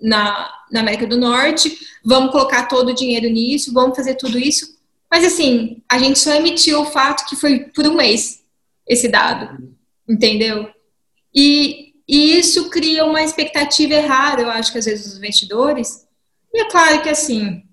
na, 0.00 0.50
na 0.72 0.80
América 0.80 1.06
do 1.06 1.18
Norte, 1.18 1.78
vamos 2.02 2.32
colocar 2.32 2.68
todo 2.68 2.88
o 2.88 2.94
dinheiro 2.94 3.28
nisso, 3.28 3.74
vamos 3.74 3.94
fazer 3.94 4.14
tudo 4.14 4.38
isso. 4.38 4.78
Mas 5.10 5.24
assim, 5.24 5.82
a 5.86 5.98
gente 5.98 6.18
só 6.18 6.34
emitiu 6.34 6.80
o 6.80 6.86
fato 6.86 7.28
que 7.28 7.36
foi 7.36 7.66
por 7.74 7.86
um 7.86 7.94
mês 7.94 8.42
esse 8.88 9.08
dado, 9.08 9.70
entendeu? 10.08 10.70
E, 11.34 11.92
e 12.08 12.38
isso 12.38 12.70
cria 12.70 13.04
uma 13.04 13.22
expectativa 13.22 13.92
errada, 13.92 14.40
eu 14.40 14.50
acho 14.50 14.72
que 14.72 14.78
às 14.78 14.86
vezes 14.86 15.06
os 15.06 15.18
investidores, 15.18 16.03
e 16.54 16.60
é 16.60 16.70
claro 16.70 17.02
que, 17.02 17.08
assim, 17.08 17.64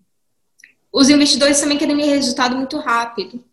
os 0.91 1.07
investidores 1.09 1.61
também 1.61 1.77
querem 1.77 2.03
resultado 2.03 2.55
muito 2.55 2.79
rápido. 2.79 3.43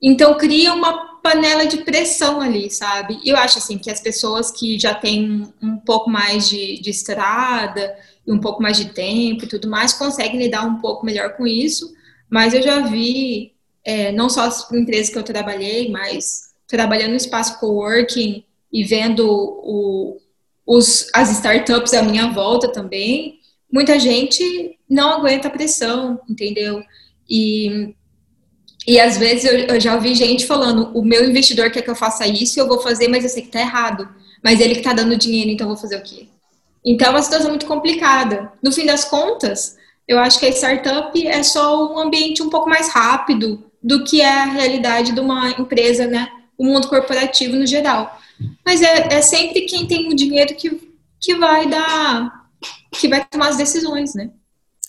Então, 0.00 0.38
cria 0.38 0.72
uma 0.72 1.20
panela 1.20 1.66
de 1.66 1.78
pressão 1.78 2.40
ali, 2.40 2.70
sabe? 2.70 3.18
E 3.24 3.30
eu 3.30 3.36
acho, 3.36 3.58
assim, 3.58 3.76
que 3.76 3.90
as 3.90 4.00
pessoas 4.00 4.52
que 4.52 4.78
já 4.78 4.94
têm 4.94 5.52
um 5.60 5.76
pouco 5.78 6.08
mais 6.08 6.48
de, 6.48 6.80
de 6.80 6.90
estrada 6.90 7.98
e 8.24 8.30
um 8.30 8.38
pouco 8.38 8.62
mais 8.62 8.76
de 8.76 8.90
tempo 8.90 9.44
e 9.44 9.48
tudo 9.48 9.68
mais, 9.68 9.92
conseguem 9.92 10.38
lidar 10.38 10.64
um 10.64 10.76
pouco 10.76 11.04
melhor 11.04 11.36
com 11.36 11.44
isso. 11.44 11.92
Mas 12.30 12.54
eu 12.54 12.62
já 12.62 12.80
vi, 12.86 13.52
é, 13.84 14.12
não 14.12 14.30
só 14.30 14.42
as 14.42 14.70
empresas 14.72 15.10
que 15.10 15.18
eu 15.18 15.24
trabalhei, 15.24 15.90
mas 15.90 16.54
trabalhando 16.68 17.10
no 17.10 17.16
espaço 17.16 17.58
coworking 17.58 18.44
e 18.72 18.84
vendo 18.84 19.28
o, 19.28 20.20
os, 20.64 21.08
as 21.12 21.32
startups 21.32 21.94
à 21.94 22.02
minha 22.02 22.30
volta 22.30 22.68
também, 22.68 23.40
muita 23.72 23.98
gente 23.98 24.78
não 24.88 25.10
aguenta 25.10 25.48
a 25.48 25.50
pressão, 25.50 26.20
entendeu? 26.28 26.82
E, 27.28 27.94
e 28.86 29.00
às 29.00 29.18
vezes 29.18 29.44
eu, 29.44 29.58
eu, 29.58 29.80
já 29.80 29.94
ouvi 29.94 30.14
gente 30.14 30.46
falando: 30.46 30.96
o 30.96 31.04
meu 31.04 31.28
investidor 31.28 31.70
quer 31.70 31.82
que 31.82 31.90
eu 31.90 31.96
faça 31.96 32.26
isso, 32.26 32.58
eu 32.58 32.68
vou 32.68 32.80
fazer, 32.80 33.08
mas 33.08 33.24
eu 33.24 33.30
sei 33.30 33.42
que 33.42 33.48
tá 33.48 33.60
errado. 33.60 34.08
Mas 34.42 34.60
ele 34.60 34.76
que 34.76 34.82
tá 34.82 34.92
dando 34.92 35.16
dinheiro, 35.16 35.50
então 35.50 35.64
eu 35.64 35.74
vou 35.74 35.80
fazer 35.80 35.96
o 35.96 36.02
quê? 36.02 36.28
Então 36.84 37.08
é 37.08 37.10
uma 37.10 37.22
situação 37.22 37.50
muito 37.50 37.66
complicada. 37.66 38.52
No 38.62 38.70
fim 38.70 38.86
das 38.86 39.04
contas, 39.04 39.76
eu 40.06 40.18
acho 40.18 40.38
que 40.38 40.46
a 40.46 40.50
startup 40.50 41.26
é 41.26 41.42
só 41.42 41.92
um 41.92 41.98
ambiente 41.98 42.42
um 42.42 42.48
pouco 42.48 42.68
mais 42.68 42.88
rápido 42.88 43.64
do 43.82 44.04
que 44.04 44.20
é 44.20 44.28
a 44.28 44.44
realidade 44.44 45.12
de 45.12 45.20
uma 45.20 45.50
empresa, 45.50 46.06
né? 46.06 46.28
O 46.56 46.64
mundo 46.64 46.88
corporativo 46.88 47.56
no 47.56 47.66
geral. 47.66 48.18
Mas 48.64 48.82
é, 48.82 49.14
é 49.14 49.22
sempre 49.22 49.62
quem 49.62 49.86
tem 49.86 50.08
o 50.08 50.14
dinheiro 50.14 50.54
que, 50.54 50.92
que 51.20 51.34
vai 51.34 51.68
dar 51.68 52.35
que 52.98 53.08
vai 53.08 53.24
tomar 53.24 53.48
as 53.48 53.56
decisões, 53.56 54.14
né? 54.14 54.30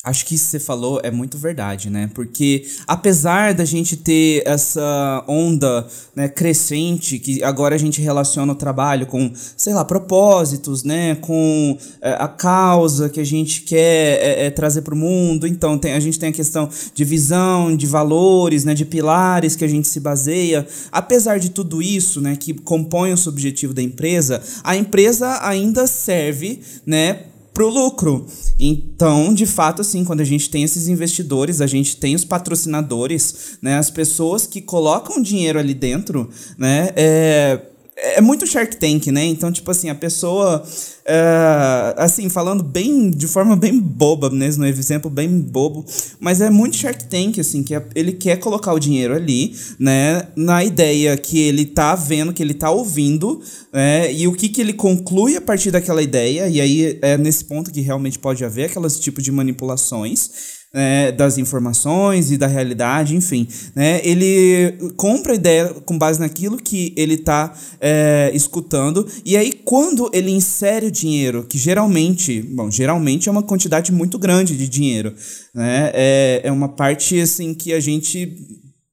Acho 0.08 0.26
que 0.26 0.36
isso 0.36 0.46
que 0.46 0.52
você 0.52 0.60
falou 0.60 1.02
é 1.04 1.12
muito 1.12 1.38
verdade, 1.38 1.90
né? 1.90 2.10
Porque 2.14 2.66
apesar 2.88 3.54
da 3.54 3.66
gente 3.66 3.98
ter 3.98 4.42
essa 4.46 5.26
onda 5.28 5.86
né, 6.16 6.30
crescente, 6.30 7.20
que 7.20 7.44
agora 7.44 7.76
a 7.76 7.78
gente 7.78 8.00
relaciona 8.00 8.54
o 8.54 8.56
trabalho 8.56 9.06
com, 9.06 9.30
sei 9.36 9.74
lá, 9.74 9.84
propósitos, 9.84 10.84
né? 10.84 11.16
Com 11.16 11.78
é, 12.00 12.12
a 12.12 12.28
causa 12.28 13.10
que 13.10 13.20
a 13.20 13.24
gente 13.24 13.64
quer 13.64 14.20
é, 14.22 14.46
é, 14.46 14.50
trazer 14.50 14.84
para 14.84 14.94
o 14.94 14.98
mundo. 14.98 15.46
Então, 15.46 15.78
tem, 15.78 15.92
a 15.92 16.00
gente 16.00 16.18
tem 16.18 16.30
a 16.30 16.34
questão 16.34 16.70
de 16.94 17.04
visão, 17.04 17.76
de 17.76 17.86
valores, 17.86 18.64
né? 18.64 18.74
De 18.74 18.86
pilares 18.86 19.58
que 19.58 19.66
a 19.66 19.68
gente 19.68 19.90
se 19.90 20.00
baseia. 20.00 20.66
Apesar 20.90 21.38
de 21.38 21.50
tudo 21.50 21.82
isso, 21.82 22.22
né? 22.22 22.38
Que 22.38 22.54
compõe 22.54 23.12
o 23.12 23.18
subjetivo 23.18 23.74
da 23.74 23.82
empresa, 23.82 24.42
a 24.64 24.74
empresa 24.78 25.40
ainda 25.42 25.86
serve, 25.86 26.62
né? 26.86 27.24
Pro 27.58 27.70
lucro. 27.70 28.28
Então, 28.60 29.34
de 29.34 29.48
fato, 29.48 29.82
assim, 29.82 30.06
quando 30.06 30.22
a 30.22 30.24
gente 30.24 30.48
tem 30.48 30.62
esses 30.62 30.88
investidores, 30.88 31.60
a 31.60 31.66
gente 31.66 31.98
tem 31.98 32.14
os 32.14 32.24
patrocinadores, 32.24 33.58
né, 33.64 33.80
as 33.80 33.90
pessoas 33.90 34.46
que 34.46 34.62
colocam 34.62 35.20
dinheiro 35.20 35.58
ali 35.58 35.74
dentro, 35.74 36.30
né, 36.56 36.90
é, 36.96 37.60
é 37.98 38.22
muito 38.22 38.46
Shark 38.46 38.78
Tank, 38.78 39.08
né? 39.08 39.26
Então, 39.26 39.52
tipo 39.52 39.70
assim, 39.72 39.90
a 39.90 39.96
pessoa, 39.96 40.64
é, 41.04 41.96
assim, 41.98 42.30
falando 42.30 42.64
bem, 42.64 43.10
de 43.10 43.28
forma 43.28 43.56
bem 43.56 43.80
boba 43.80 44.30
mesmo, 44.30 44.64
um 44.64 44.68
exemplo 44.68 45.10
bem 45.10 45.28
bobo, 45.40 45.84
mas 46.20 46.40
é 46.40 46.50
muito 46.50 46.78
Shark 46.78 47.06
Tank, 47.06 47.40
assim, 47.40 47.64
que 47.64 47.74
é, 47.74 47.84
ele 47.96 48.12
quer 48.12 48.38
colocar 48.38 48.72
o 48.74 48.80
dinheiro 48.80 49.16
ali, 49.16 49.56
né? 49.80 50.28
Na 50.36 50.64
ideia 50.64 51.18
que 51.18 51.40
ele 51.40 51.66
tá 51.66 51.96
vendo, 51.96 52.34
que 52.34 52.44
ele 52.44 52.54
tá 52.54 52.70
ouvindo, 52.70 53.42
né? 53.74 54.14
E 54.14 54.28
o 54.28 54.34
que 54.34 54.48
que 54.48 54.62
ele 54.62 54.74
conclui 54.74 55.36
a 55.36 55.42
partir 55.42 55.72
daquela 55.72 56.02
ideia, 56.02 56.48
e 56.48 56.62
aí 56.62 57.00
é 57.02 57.18
nesse 57.18 57.46
ponto 57.46 57.72
que 57.72 57.82
realmente 57.82 58.20
pode 58.20 58.46
haver 58.46 58.66
aquelas 58.66 59.00
tipos 59.00 59.24
de 59.24 59.32
manipulações, 59.32 60.57
né, 60.78 61.12
das 61.12 61.40
informações 61.40 62.30
e 62.32 62.38
da 62.38 62.46
realidade, 62.46 63.16
enfim. 63.16 63.48
Né, 63.76 64.00
ele 64.04 64.92
compra 64.96 65.34
a 65.34 65.36
ideia 65.36 65.74
com 65.84 65.98
base 65.98 66.20
naquilo 66.20 66.56
que 66.58 66.94
ele 66.96 67.16
está 67.16 67.52
é, 67.82 68.30
escutando, 68.32 69.08
e 69.26 69.36
aí 69.36 69.54
quando 69.66 70.08
ele 70.14 70.30
insere 70.30 70.86
o 70.86 70.92
dinheiro, 70.92 71.44
que 71.50 71.58
geralmente, 71.58 72.44
bom, 72.44 72.70
geralmente 72.70 73.28
é 73.28 73.32
uma 73.32 73.42
quantidade 73.42 73.92
muito 73.92 74.20
grande 74.20 74.56
de 74.56 74.70
dinheiro, 74.70 75.16
né, 75.52 75.90
é, 75.96 76.42
é 76.44 76.52
uma 76.52 76.70
parte 76.70 77.20
assim 77.20 77.56
que 77.56 77.74
a 77.74 77.80
gente 77.80 78.38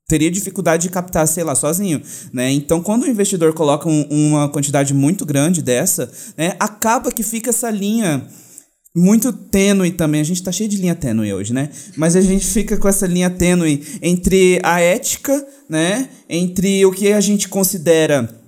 teria 0.08 0.30
dificuldade 0.30 0.84
de 0.84 0.90
captar, 0.90 1.28
sei 1.28 1.44
lá, 1.44 1.54
sozinho, 1.54 2.00
né? 2.30 2.50
Então, 2.50 2.82
quando 2.82 3.04
o 3.04 3.08
investidor 3.08 3.54
coloca 3.54 3.88
um, 3.88 4.06
uma 4.10 4.48
quantidade 4.50 4.92
muito 4.92 5.24
grande 5.24 5.62
dessa, 5.62 6.10
né, 6.36 6.54
acaba 6.60 7.10
que 7.10 7.22
fica 7.22 7.50
essa 7.50 7.70
linha 7.70 8.26
muito 8.94 9.32
tênue 9.32 9.90
também. 9.90 10.20
A 10.20 10.24
gente 10.24 10.42
tá 10.42 10.52
cheio 10.52 10.68
de 10.68 10.76
linha 10.76 10.94
tênue 10.94 11.32
hoje, 11.32 11.52
né? 11.52 11.68
Mas 11.96 12.14
a 12.14 12.20
gente 12.20 12.46
fica 12.46 12.76
com 12.76 12.88
essa 12.88 13.06
linha 13.06 13.28
tênue 13.28 13.82
entre 14.00 14.60
a 14.62 14.80
ética, 14.80 15.44
né? 15.68 16.08
Entre 16.28 16.86
o 16.86 16.92
que 16.92 17.12
a 17.12 17.20
gente 17.20 17.48
considera 17.48 18.43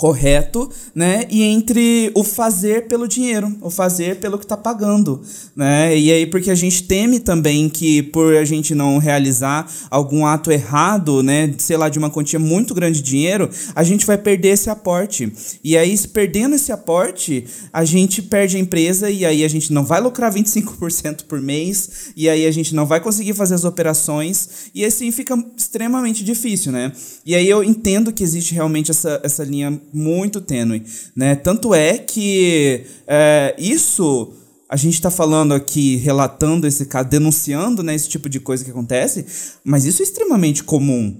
correto, 0.00 0.66
né? 0.94 1.26
E 1.28 1.42
entre 1.42 2.10
o 2.14 2.24
fazer 2.24 2.88
pelo 2.88 3.06
dinheiro, 3.06 3.54
o 3.60 3.68
fazer 3.68 4.16
pelo 4.16 4.38
que 4.38 4.46
está 4.46 4.56
pagando, 4.56 5.20
né? 5.54 5.94
E 5.94 6.10
aí 6.10 6.26
porque 6.26 6.50
a 6.50 6.54
gente 6.54 6.84
teme 6.84 7.20
também 7.20 7.68
que 7.68 8.02
por 8.04 8.34
a 8.34 8.44
gente 8.46 8.74
não 8.74 8.96
realizar 8.96 9.70
algum 9.90 10.24
ato 10.24 10.50
errado, 10.50 11.22
né, 11.22 11.54
sei 11.58 11.76
lá, 11.76 11.90
de 11.90 11.98
uma 11.98 12.08
quantia 12.08 12.38
muito 12.38 12.72
grande 12.72 13.02
de 13.02 13.10
dinheiro, 13.10 13.50
a 13.74 13.84
gente 13.84 14.06
vai 14.06 14.16
perder 14.16 14.54
esse 14.54 14.70
aporte. 14.70 15.30
E 15.62 15.76
aí 15.76 15.94
perdendo 16.08 16.54
esse 16.54 16.72
aporte, 16.72 17.44
a 17.70 17.84
gente 17.84 18.22
perde 18.22 18.56
a 18.56 18.60
empresa 18.60 19.10
e 19.10 19.26
aí 19.26 19.44
a 19.44 19.48
gente 19.48 19.70
não 19.70 19.84
vai 19.84 20.00
lucrar 20.00 20.32
25% 20.32 21.24
por 21.24 21.42
mês, 21.42 22.10
e 22.16 22.26
aí 22.26 22.46
a 22.46 22.50
gente 22.50 22.74
não 22.74 22.86
vai 22.86 23.00
conseguir 23.00 23.34
fazer 23.34 23.54
as 23.54 23.64
operações, 23.64 24.70
e 24.74 24.82
assim 24.82 25.12
fica 25.12 25.36
extremamente 25.54 26.24
difícil, 26.24 26.72
né? 26.72 26.90
E 27.26 27.34
aí 27.34 27.46
eu 27.46 27.62
entendo 27.62 28.14
que 28.14 28.22
existe 28.22 28.54
realmente 28.54 28.90
essa, 28.90 29.20
essa 29.22 29.44
linha 29.44 29.78
muito 29.92 30.40
tênue, 30.40 30.84
né? 31.14 31.34
Tanto 31.34 31.74
é 31.74 31.98
que 31.98 32.84
é, 33.06 33.54
isso 33.58 34.32
a 34.68 34.76
gente 34.76 34.94
está 34.94 35.10
falando 35.10 35.52
aqui, 35.52 35.96
relatando 35.96 36.66
esse 36.66 36.86
caso, 36.86 37.08
denunciando 37.08 37.82
né, 37.82 37.92
esse 37.92 38.08
tipo 38.08 38.28
de 38.28 38.38
coisa 38.38 38.64
que 38.64 38.70
acontece, 38.70 39.26
mas 39.64 39.84
isso 39.84 40.00
é 40.00 40.04
extremamente 40.04 40.62
comum. 40.62 41.16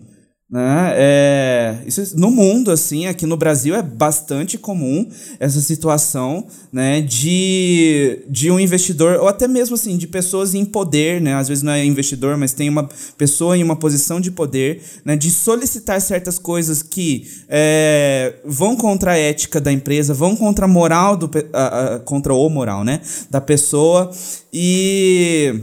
Né? 0.50 0.94
É, 0.96 1.78
isso 1.86 2.18
no 2.18 2.28
mundo, 2.28 2.72
assim, 2.72 3.06
aqui 3.06 3.24
no 3.24 3.36
Brasil 3.36 3.72
é 3.72 3.82
bastante 3.82 4.58
comum 4.58 5.08
essa 5.38 5.60
situação 5.60 6.44
né, 6.72 7.00
de, 7.00 8.24
de 8.28 8.50
um 8.50 8.58
investidor, 8.58 9.20
ou 9.20 9.28
até 9.28 9.46
mesmo 9.46 9.76
assim, 9.76 9.96
de 9.96 10.08
pessoas 10.08 10.52
em 10.52 10.64
poder, 10.64 11.20
né? 11.20 11.34
Às 11.36 11.46
vezes 11.46 11.62
não 11.62 11.72
é 11.72 11.84
investidor, 11.84 12.36
mas 12.36 12.52
tem 12.52 12.68
uma 12.68 12.88
pessoa 13.16 13.56
em 13.56 13.62
uma 13.62 13.76
posição 13.76 14.20
de 14.20 14.32
poder, 14.32 14.82
né, 15.04 15.14
de 15.14 15.30
solicitar 15.30 16.00
certas 16.00 16.36
coisas 16.36 16.82
que 16.82 17.28
é, 17.48 18.34
vão 18.44 18.74
contra 18.74 19.12
a 19.12 19.16
ética 19.16 19.60
da 19.60 19.70
empresa, 19.70 20.12
vão 20.12 20.34
contra 20.34 20.64
a 20.64 20.68
moral 20.68 21.16
do 21.16 21.30
a, 21.52 21.94
a, 21.94 21.98
contra 22.00 22.34
o 22.34 22.48
moral, 22.48 22.82
né? 22.82 23.00
Da 23.30 23.40
pessoa. 23.40 24.10
E 24.52 25.60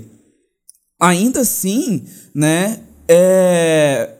ainda 0.97 1.41
assim, 1.41 2.05
né? 2.33 2.79
É, 3.09 4.16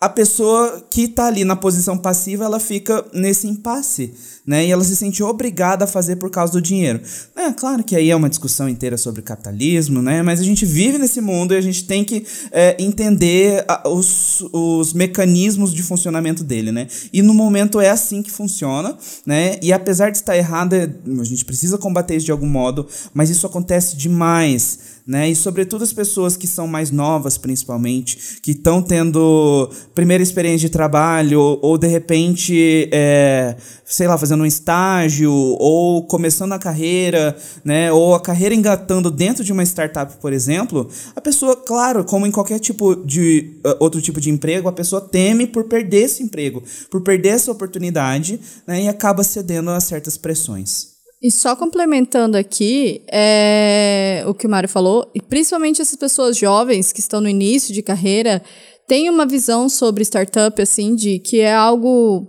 a 0.00 0.08
pessoa 0.08 0.86
que 0.88 1.02
está 1.02 1.26
ali 1.26 1.42
na 1.44 1.56
posição 1.56 1.98
passiva, 1.98 2.44
ela 2.44 2.60
fica 2.60 3.04
nesse 3.12 3.48
impasse, 3.48 4.14
né? 4.46 4.64
E 4.64 4.70
ela 4.70 4.84
se 4.84 4.94
sente 4.94 5.24
obrigada 5.24 5.86
a 5.86 5.88
fazer 5.88 6.16
por 6.16 6.30
causa 6.30 6.52
do 6.52 6.62
dinheiro. 6.62 7.00
É 7.34 7.50
claro 7.52 7.82
que 7.82 7.96
aí 7.96 8.08
é 8.08 8.14
uma 8.14 8.28
discussão 8.28 8.68
inteira 8.68 8.96
sobre 8.96 9.22
capitalismo, 9.22 10.00
né? 10.00 10.22
Mas 10.22 10.38
a 10.38 10.44
gente 10.44 10.64
vive 10.64 10.98
nesse 10.98 11.20
mundo 11.20 11.52
e 11.52 11.56
a 11.56 11.60
gente 11.60 11.82
tem 11.82 12.04
que 12.04 12.24
é, 12.52 12.76
entender 12.78 13.64
a, 13.66 13.88
os, 13.88 14.40
os 14.52 14.92
mecanismos 14.92 15.74
de 15.74 15.82
funcionamento 15.82 16.44
dele, 16.44 16.70
né? 16.70 16.86
E 17.12 17.20
no 17.20 17.34
momento 17.34 17.80
é 17.80 17.90
assim 17.90 18.22
que 18.22 18.30
funciona, 18.30 18.96
né? 19.26 19.58
E 19.60 19.72
apesar 19.72 20.10
de 20.10 20.18
estar 20.18 20.36
errado, 20.36 20.74
é, 20.74 20.88
a 21.20 21.24
gente 21.24 21.44
precisa 21.44 21.76
combater 21.76 22.14
isso 22.14 22.26
de 22.26 22.32
algum 22.32 22.48
modo, 22.48 22.86
mas 23.12 23.30
isso 23.30 23.44
acontece 23.48 23.96
demais 23.96 24.97
né? 25.08 25.30
E 25.30 25.34
sobretudo 25.34 25.82
as 25.82 25.92
pessoas 25.92 26.36
que 26.36 26.46
são 26.46 26.66
mais 26.66 26.90
novas, 26.90 27.38
principalmente, 27.38 28.38
que 28.42 28.50
estão 28.50 28.82
tendo 28.82 29.70
primeira 29.94 30.22
experiência 30.22 30.68
de 30.68 30.68
trabalho, 30.68 31.58
ou 31.62 31.78
de 31.78 31.86
repente, 31.86 32.90
é, 32.92 33.56
sei 33.86 34.06
lá, 34.06 34.18
fazendo 34.18 34.42
um 34.42 34.46
estágio, 34.46 35.32
ou 35.32 36.06
começando 36.06 36.52
a 36.52 36.58
carreira, 36.58 37.34
né? 37.64 37.90
Ou 37.90 38.14
a 38.14 38.20
carreira 38.20 38.54
engatando 38.54 39.10
dentro 39.10 39.42
de 39.42 39.50
uma 39.50 39.62
startup, 39.62 40.14
por 40.20 40.34
exemplo, 40.34 40.86
a 41.16 41.22
pessoa, 41.22 41.56
claro, 41.56 42.04
como 42.04 42.26
em 42.26 42.30
qualquer 42.30 42.58
tipo 42.58 42.94
de 42.94 43.58
uh, 43.64 43.76
outro 43.80 44.02
tipo 44.02 44.20
de 44.20 44.28
emprego, 44.28 44.68
a 44.68 44.72
pessoa 44.72 45.00
teme 45.00 45.46
por 45.46 45.64
perder 45.64 46.02
esse 46.02 46.22
emprego, 46.22 46.62
por 46.90 47.00
perder 47.00 47.30
essa 47.30 47.50
oportunidade, 47.50 48.38
né? 48.66 48.82
E 48.82 48.88
acaba 48.88 49.24
cedendo 49.24 49.70
a 49.70 49.80
certas 49.80 50.18
pressões. 50.18 50.97
E 51.20 51.32
só 51.32 51.56
complementando 51.56 52.36
aqui, 52.36 53.02
é, 53.10 54.22
o 54.26 54.32
que 54.32 54.46
o 54.46 54.50
Mário 54.50 54.68
falou, 54.68 55.10
e 55.12 55.20
principalmente 55.20 55.82
essas 55.82 55.96
pessoas 55.96 56.36
jovens 56.36 56.92
que 56.92 57.00
estão 57.00 57.20
no 57.20 57.28
início 57.28 57.74
de 57.74 57.82
carreira, 57.82 58.40
têm 58.86 59.10
uma 59.10 59.26
visão 59.26 59.68
sobre 59.68 60.04
startup, 60.04 60.62
assim, 60.62 60.94
de 60.94 61.18
que 61.18 61.40
é 61.40 61.52
algo 61.52 62.26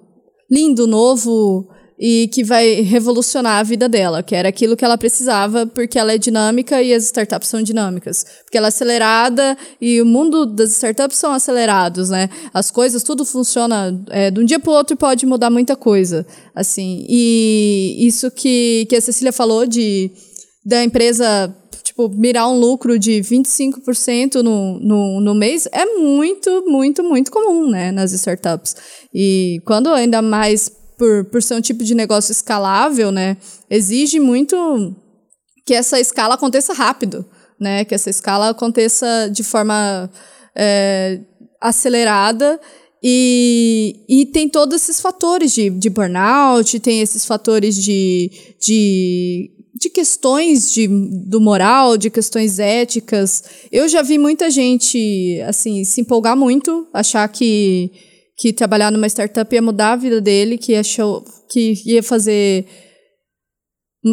lindo, 0.49 0.87
novo, 0.87 1.69
e 1.99 2.29
que 2.29 2.45
vai 2.45 2.81
revolucionar 2.81 3.59
a 3.59 3.63
vida 3.63 3.89
dela, 3.89 4.23
que 4.23 4.33
era 4.33 4.47
aquilo 4.47 4.77
que 4.77 4.85
ela 4.85 4.97
precisava, 4.97 5.67
porque 5.67 5.99
ela 5.99 6.13
é 6.13 6.17
dinâmica 6.17 6.81
e 6.81 6.93
as 6.93 7.03
startups 7.03 7.49
são 7.49 7.61
dinâmicas. 7.61 8.25
Porque 8.45 8.57
ela 8.57 8.67
é 8.67 8.69
acelerada 8.69 9.57
e 9.81 10.01
o 10.01 10.05
mundo 10.05 10.45
das 10.45 10.71
startups 10.71 11.17
são 11.17 11.33
acelerados, 11.33 12.09
né? 12.09 12.29
As 12.53 12.71
coisas, 12.71 13.03
tudo 13.03 13.25
funciona 13.25 13.99
é, 14.11 14.31
de 14.31 14.39
um 14.39 14.45
dia 14.45 14.59
para 14.59 14.71
o 14.71 14.75
outro 14.75 14.93
e 14.93 14.97
pode 14.97 15.25
mudar 15.25 15.49
muita 15.49 15.75
coisa, 15.75 16.25
assim. 16.55 17.05
E 17.09 17.97
isso 17.99 18.31
que, 18.31 18.85
que 18.87 18.95
a 18.95 19.01
Cecília 19.01 19.33
falou 19.33 19.65
de 19.65 20.09
da 20.65 20.83
empresa 20.83 21.53
tipo, 21.83 22.07
mirar 22.09 22.47
um 22.47 22.57
lucro 22.57 22.97
de 22.97 23.19
25% 23.19 24.35
no, 24.35 24.79
no, 24.79 25.19
no 25.19 25.35
mês 25.35 25.67
é 25.71 25.85
muito, 25.85 26.63
muito, 26.65 27.03
muito 27.03 27.31
comum, 27.31 27.69
né, 27.69 27.91
nas 27.91 28.13
startups. 28.13 28.75
E 29.13 29.61
quando 29.65 29.89
ainda 29.89 30.21
mais 30.21 30.78
por, 30.99 31.23
por 31.25 31.41
ser 31.41 31.55
um 31.55 31.61
tipo 31.61 31.83
de 31.83 31.95
negócio 31.95 32.31
escalável, 32.31 33.09
né, 33.09 33.37
exige 33.69 34.19
muito 34.19 34.93
que 35.65 35.73
essa 35.73 35.97
escala 35.97 36.35
aconteça 36.35 36.73
rápido, 36.73 37.25
né, 37.57 37.85
que 37.85 37.95
essa 37.95 38.09
escala 38.09 38.49
aconteça 38.49 39.29
de 39.31 39.43
forma 39.43 40.11
é, 40.53 41.21
acelerada 41.61 42.59
e, 43.01 44.03
e 44.09 44.25
tem 44.25 44.49
todos 44.49 44.75
esses 44.75 44.99
fatores 44.99 45.53
de, 45.53 45.69
de 45.69 45.89
burnout, 45.89 46.79
tem 46.81 46.99
esses 46.99 47.25
fatores 47.25 47.81
de, 47.81 48.29
de, 48.59 49.51
de 49.73 49.89
questões 49.89 50.73
de, 50.73 50.85
do 50.87 51.39
moral, 51.39 51.97
de 51.97 52.09
questões 52.09 52.59
éticas. 52.59 53.41
Eu 53.71 53.87
já 53.87 54.01
vi 54.01 54.17
muita 54.17 54.49
gente 54.49 55.41
assim 55.47 55.85
se 55.85 56.01
empolgar 56.01 56.35
muito, 56.35 56.85
achar 56.93 57.25
que 57.29 58.08
que 58.39 58.53
trabalhar 58.53 58.89
numa 58.89 59.07
startup 59.07 59.53
ia 59.53 59.61
mudar 59.61 59.91
a 59.91 59.95
vida 59.97 60.21
dele, 60.21 60.57
que 60.57 60.73
achou 60.73 61.25
que 61.49 61.73
ia 61.85 62.01
fazer 62.01 62.65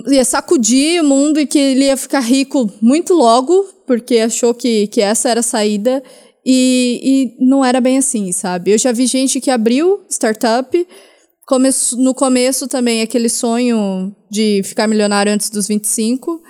ia 0.09 0.25
sacudir 0.25 1.01
o 1.01 1.07
mundo 1.07 1.39
e 1.39 1.47
que 1.47 1.57
ele 1.57 1.85
ia 1.85 1.97
ficar 1.97 2.19
rico 2.19 2.69
muito 2.83 3.15
logo, 3.15 3.65
porque 3.87 4.19
achou 4.19 4.53
que, 4.53 4.89
que 4.89 5.01
essa 5.01 5.29
era 5.29 5.41
a 5.41 5.45
saída. 5.45 6.03
E, 6.45 7.37
e 7.41 7.45
não 7.45 7.65
era 7.65 7.81
bem 7.81 7.99
assim, 7.99 8.31
sabe? 8.33 8.73
Eu 8.73 8.79
já 8.79 8.93
vi 8.93 9.07
gente 9.07 9.41
que 9.41 9.51
abriu 9.51 10.05
startup, 10.09 10.87
no 11.97 12.15
começo 12.15 12.67
também 12.69 13.03
aquele 13.03 13.29
sonho 13.29 14.15
de 14.31 14.61
ficar 14.65 14.89
milionário 14.89 15.33
antes 15.33 15.51
dos 15.51 15.69
25, 15.69 16.41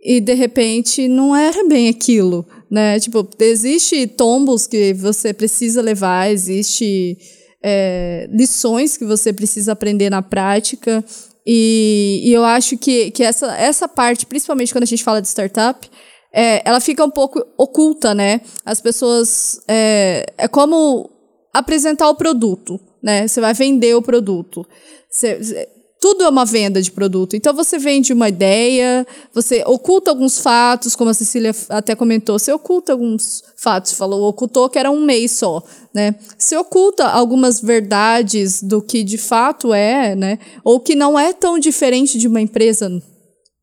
e 0.00 0.20
de 0.20 0.34
repente 0.34 1.06
não 1.08 1.34
era 1.36 1.66
bem 1.66 1.88
aquilo 1.88 2.46
né? 2.72 2.98
Tipo, 2.98 3.28
existe 3.38 4.06
tombos 4.06 4.66
que 4.66 4.94
você 4.94 5.34
precisa 5.34 5.82
levar, 5.82 6.30
existe 6.30 7.18
é, 7.62 8.26
lições 8.32 8.96
que 8.96 9.04
você 9.04 9.30
precisa 9.30 9.72
aprender 9.72 10.08
na 10.08 10.22
prática. 10.22 11.04
E, 11.46 12.22
e, 12.24 12.32
eu 12.32 12.42
acho 12.42 12.78
que, 12.78 13.10
que 13.10 13.22
essa, 13.22 13.54
essa 13.58 13.86
parte, 13.86 14.24
principalmente 14.24 14.72
quando 14.72 14.84
a 14.84 14.86
gente 14.86 15.04
fala 15.04 15.20
de 15.20 15.28
startup, 15.28 15.86
é, 16.32 16.66
ela 16.66 16.80
fica 16.80 17.04
um 17.04 17.10
pouco 17.10 17.44
oculta, 17.58 18.14
né? 18.14 18.40
As 18.64 18.80
pessoas. 18.80 19.60
É, 19.68 20.24
é 20.38 20.48
como 20.48 21.10
apresentar 21.52 22.08
o 22.08 22.14
produto, 22.14 22.80
né? 23.02 23.28
Você 23.28 23.38
vai 23.38 23.52
vender 23.52 23.94
o 23.96 24.00
produto. 24.00 24.66
Você, 25.10 25.68
tudo 26.02 26.24
é 26.24 26.28
uma 26.28 26.44
venda 26.44 26.82
de 26.82 26.90
produto. 26.90 27.36
Então 27.36 27.54
você 27.54 27.78
vende 27.78 28.12
uma 28.12 28.28
ideia, 28.28 29.06
você 29.32 29.62
oculta 29.64 30.10
alguns 30.10 30.40
fatos, 30.40 30.96
como 30.96 31.10
a 31.10 31.14
Cecília 31.14 31.54
até 31.68 31.94
comentou, 31.94 32.36
você 32.36 32.52
oculta 32.52 32.90
alguns 32.90 33.44
fatos, 33.56 33.92
falou, 33.92 34.28
ocultou 34.28 34.68
que 34.68 34.80
era 34.80 34.90
um 34.90 35.00
mês 35.00 35.30
só, 35.30 35.62
né? 35.94 36.16
Você 36.36 36.56
oculta 36.56 37.06
algumas 37.06 37.60
verdades 37.60 38.60
do 38.60 38.82
que 38.82 39.04
de 39.04 39.16
fato 39.16 39.72
é, 39.72 40.16
né? 40.16 40.40
Ou 40.64 40.80
que 40.80 40.96
não 40.96 41.16
é 41.16 41.32
tão 41.32 41.56
diferente 41.56 42.18
de 42.18 42.26
uma 42.26 42.40
empresa 42.40 42.90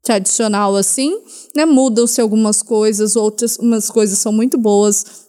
tradicional 0.01 0.77
assim, 0.77 1.13
né? 1.53 1.65
Mudam-se 1.65 2.21
algumas 2.21 2.63
coisas, 2.63 3.17
outras 3.17 3.57
umas 3.57 3.89
coisas 3.89 4.17
são 4.17 4.31
muito 4.31 4.57
boas, 4.57 5.27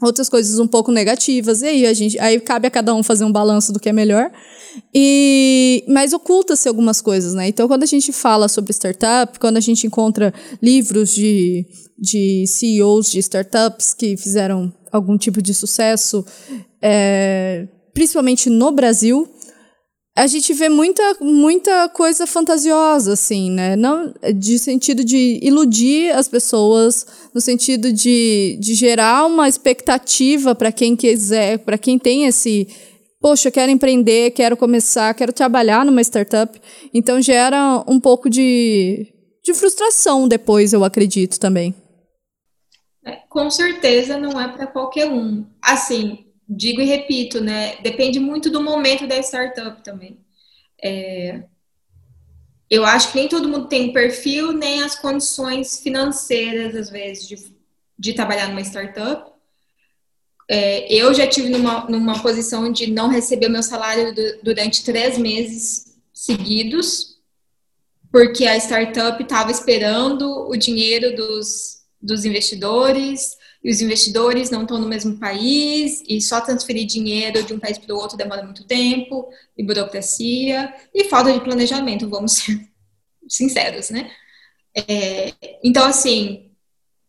outras 0.00 0.28
coisas 0.28 0.58
um 0.58 0.66
pouco 0.66 0.90
negativas. 0.90 1.62
E 1.62 1.66
aí 1.66 1.86
a 1.86 1.92
gente, 1.92 2.18
aí 2.18 2.40
cabe 2.40 2.66
a 2.66 2.70
cada 2.70 2.94
um 2.94 3.02
fazer 3.02 3.24
um 3.24 3.32
balanço 3.32 3.72
do 3.72 3.80
que 3.80 3.88
é 3.88 3.92
melhor. 3.92 4.30
E, 4.92 5.84
mas 5.88 6.12
oculta-se 6.12 6.68
algumas 6.68 7.00
coisas, 7.00 7.34
né? 7.34 7.48
Então, 7.48 7.68
quando 7.68 7.84
a 7.84 7.86
gente 7.86 8.12
fala 8.12 8.48
sobre 8.48 8.72
startup, 8.72 9.38
quando 9.38 9.56
a 9.56 9.60
gente 9.60 9.86
encontra 9.86 10.34
livros 10.60 11.14
de, 11.14 11.66
de 11.98 12.44
CEOs 12.46 13.10
de 13.10 13.18
startups 13.20 13.94
que 13.94 14.16
fizeram 14.16 14.72
algum 14.90 15.16
tipo 15.16 15.40
de 15.40 15.54
sucesso, 15.54 16.24
é, 16.82 17.68
principalmente 17.92 18.50
no 18.50 18.72
Brasil, 18.72 19.28
a 20.16 20.28
gente 20.28 20.54
vê 20.54 20.68
muita, 20.68 21.16
muita 21.20 21.88
coisa 21.88 22.24
fantasiosa, 22.24 23.14
assim, 23.14 23.50
né? 23.50 23.74
Não, 23.74 24.14
de 24.36 24.58
sentido 24.60 25.04
de 25.04 25.40
iludir 25.42 26.12
as 26.14 26.28
pessoas, 26.28 27.04
no 27.34 27.40
sentido 27.40 27.92
de, 27.92 28.56
de 28.60 28.74
gerar 28.74 29.26
uma 29.26 29.48
expectativa 29.48 30.54
para 30.54 30.70
quem 30.70 30.94
quiser, 30.94 31.58
para 31.58 31.76
quem 31.76 31.98
tem 31.98 32.26
esse 32.26 32.68
poxa, 33.20 33.50
quero 33.50 33.72
empreender, 33.72 34.32
quero 34.32 34.54
começar, 34.56 35.14
quero 35.14 35.32
trabalhar 35.32 35.84
numa 35.84 36.02
startup. 36.02 36.60
Então 36.92 37.20
gera 37.20 37.82
um 37.88 37.98
pouco 37.98 38.30
de, 38.30 39.08
de 39.42 39.54
frustração 39.54 40.28
depois, 40.28 40.72
eu 40.72 40.84
acredito 40.84 41.40
também. 41.40 41.74
É, 43.04 43.16
com 43.28 43.50
certeza 43.50 44.16
não 44.16 44.40
é 44.40 44.46
para 44.46 44.66
qualquer 44.66 45.10
um. 45.10 45.44
Assim, 45.60 46.23
digo 46.48 46.80
e 46.80 46.84
repito, 46.84 47.40
né? 47.40 47.76
Depende 47.82 48.18
muito 48.18 48.50
do 48.50 48.62
momento 48.62 49.06
da 49.06 49.18
startup 49.18 49.82
também. 49.82 50.18
É, 50.82 51.42
eu 52.70 52.84
acho 52.84 53.12
que 53.12 53.18
nem 53.18 53.28
todo 53.28 53.48
mundo 53.48 53.68
tem 53.68 53.92
perfil, 53.92 54.52
nem 54.52 54.82
as 54.82 54.94
condições 54.94 55.80
financeiras, 55.80 56.74
às 56.74 56.90
vezes, 56.90 57.28
de, 57.28 57.36
de 57.98 58.12
trabalhar 58.12 58.48
numa 58.48 58.60
startup. 58.60 59.32
É, 60.48 60.92
eu 60.92 61.14
já 61.14 61.26
tive 61.26 61.48
numa, 61.48 61.88
numa 61.88 62.20
posição 62.20 62.70
de 62.70 62.90
não 62.90 63.08
receber 63.08 63.48
meu 63.48 63.62
salário 63.62 64.14
do, 64.14 64.42
durante 64.42 64.84
três 64.84 65.16
meses 65.16 65.96
seguidos, 66.12 67.18
porque 68.10 68.46
a 68.46 68.56
startup 68.56 69.22
estava 69.22 69.50
esperando 69.50 70.48
o 70.48 70.56
dinheiro 70.56 71.16
dos, 71.16 71.82
dos 72.00 72.24
investidores, 72.24 73.36
e 73.64 73.70
os 73.70 73.80
investidores 73.80 74.50
não 74.50 74.62
estão 74.62 74.78
no 74.78 74.86
mesmo 74.86 75.18
país, 75.18 76.04
e 76.06 76.20
só 76.20 76.40
transferir 76.40 76.86
dinheiro 76.86 77.42
de 77.42 77.54
um 77.54 77.58
país 77.58 77.78
para 77.78 77.94
o 77.94 77.98
outro 77.98 78.16
demora 78.16 78.44
muito 78.44 78.64
tempo, 78.64 79.28
e 79.56 79.64
burocracia, 79.64 80.72
e 80.92 81.04
falta 81.04 81.32
de 81.32 81.40
planejamento, 81.40 82.08
vamos 82.08 82.32
ser 82.44 82.68
sinceros, 83.26 83.88
né? 83.88 84.10
É, 84.76 85.32
então, 85.62 85.86
assim, 85.86 86.50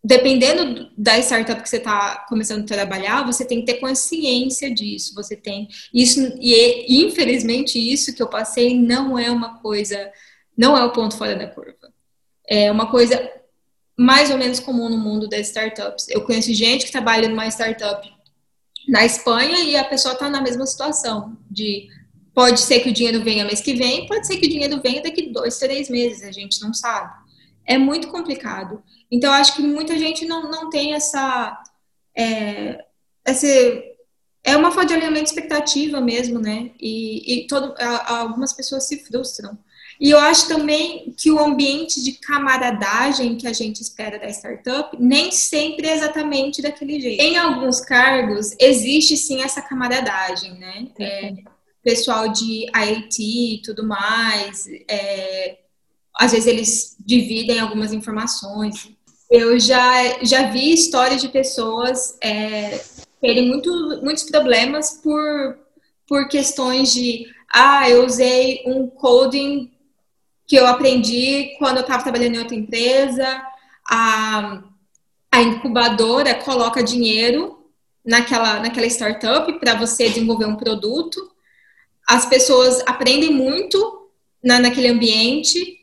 dependendo 0.05 0.91
da 0.95 1.17
startup 1.17 1.61
que 1.63 1.67
você 1.67 1.77
está 1.77 2.25
começando 2.29 2.61
a 2.61 2.67
trabalhar, 2.67 3.25
você 3.25 3.43
tem 3.43 3.61
que 3.61 3.65
ter 3.65 3.79
consciência 3.79 4.71
disso. 4.71 5.15
Você 5.15 5.35
tem 5.35 5.67
isso 5.91 6.19
e 6.39 7.03
infelizmente 7.03 7.79
isso 7.79 8.13
que 8.13 8.21
eu 8.21 8.27
passei 8.27 8.79
não 8.79 9.17
é 9.17 9.31
uma 9.31 9.59
coisa, 9.59 10.11
não 10.55 10.77
é 10.77 10.83
o 10.85 10.91
ponto 10.91 11.17
fora 11.17 11.35
da 11.35 11.47
curva. 11.47 11.91
É 12.47 12.71
uma 12.71 12.91
coisa 12.91 13.19
mais 13.97 14.29
ou 14.29 14.37
menos 14.37 14.59
comum 14.59 14.89
no 14.89 14.97
mundo 14.97 15.27
das 15.27 15.47
startups. 15.47 16.07
Eu 16.09 16.21
conheço 16.21 16.53
gente 16.53 16.85
que 16.85 16.91
trabalha 16.91 17.29
numa 17.29 17.47
startup 17.47 18.13
na 18.87 19.05
Espanha 19.05 19.59
e 19.59 19.75
a 19.75 19.83
pessoa 19.83 20.13
está 20.13 20.29
na 20.29 20.41
mesma 20.41 20.65
situação 20.65 21.37
de 21.49 21.87
pode 22.33 22.59
ser 22.59 22.81
que 22.81 22.89
o 22.89 22.93
dinheiro 22.93 23.23
venha 23.23 23.45
mês 23.45 23.61
que 23.61 23.73
vem, 23.73 24.05
pode 24.07 24.27
ser 24.27 24.37
que 24.37 24.45
o 24.45 24.49
dinheiro 24.49 24.81
venha 24.81 25.01
daqui 25.01 25.31
dois, 25.31 25.57
três 25.57 25.89
meses, 25.89 26.23
a 26.23 26.31
gente 26.31 26.61
não 26.61 26.73
sabe. 26.73 27.13
É 27.65 27.77
muito 27.77 28.09
complicado. 28.09 28.83
Então, 29.09 29.31
acho 29.31 29.55
que 29.55 29.61
muita 29.61 29.97
gente 29.97 30.25
não, 30.25 30.51
não 30.51 30.69
tem 30.69 30.93
essa, 30.93 31.63
é, 32.15 32.83
essa. 33.23 33.47
É 34.43 34.55
uma 34.55 34.71
falta 34.71 34.89
de 34.89 34.93
alinhamento 34.93 35.29
expectativa 35.29 35.99
mesmo, 35.99 36.39
né? 36.39 36.71
E, 36.79 37.43
e 37.43 37.47
todo, 37.47 37.73
algumas 38.05 38.53
pessoas 38.53 38.83
se 38.83 39.03
frustram. 39.03 39.57
E 39.99 40.11
eu 40.11 40.19
acho 40.19 40.47
também 40.47 41.13
que 41.17 41.31
o 41.31 41.39
ambiente 41.39 42.03
de 42.03 42.13
camaradagem 42.13 43.37
que 43.37 43.47
a 43.47 43.53
gente 43.53 43.81
espera 43.81 44.19
da 44.19 44.27
startup 44.29 44.95
nem 44.99 45.31
sempre 45.31 45.87
é 45.87 45.95
exatamente 45.95 46.61
daquele 46.61 46.99
jeito. 46.99 47.21
Em 47.21 47.37
alguns 47.37 47.79
cargos, 47.79 48.53
existe 48.59 49.15
sim 49.15 49.41
essa 49.41 49.61
camaradagem, 49.61 50.53
né? 50.59 50.87
É, 50.99 51.33
pessoal 51.83 52.27
de 52.27 52.65
IT 52.75 53.21
e 53.21 53.61
tudo 53.61 53.85
mais, 53.85 54.67
é, 54.89 55.59
às 56.15 56.31
vezes 56.31 56.47
eles 56.47 56.97
dividem 56.99 57.59
algumas 57.59 57.93
informações. 57.93 58.89
Eu 59.29 59.59
já, 59.59 60.23
já 60.23 60.49
vi 60.49 60.73
histórias 60.73 61.21
de 61.21 61.29
pessoas 61.29 62.17
é, 62.21 62.81
terem 63.21 63.47
muito, 63.47 64.01
muitos 64.03 64.23
problemas 64.23 64.99
por, 65.01 65.59
por 66.07 66.27
questões 66.27 66.93
de 66.93 67.27
ah, 67.53 67.89
eu 67.89 68.05
usei 68.05 68.63
um 68.65 68.87
coding 68.87 69.71
que 70.47 70.55
eu 70.55 70.67
aprendi 70.67 71.55
quando 71.57 71.77
eu 71.77 71.81
estava 71.81 72.03
trabalhando 72.03 72.35
em 72.35 72.39
outra 72.39 72.55
empresa, 72.55 73.43
a, 73.89 74.61
a 75.31 75.41
incubadora 75.41 76.35
coloca 76.35 76.83
dinheiro 76.83 77.65
naquela, 78.05 78.59
naquela 78.59 78.85
startup 78.87 79.51
para 79.59 79.75
você 79.75 80.09
desenvolver 80.09 80.45
um 80.45 80.55
produto. 80.55 81.31
As 82.07 82.25
pessoas 82.25 82.81
aprendem 82.85 83.31
muito 83.31 84.09
na, 84.43 84.59
naquele 84.59 84.89
ambiente. 84.89 85.79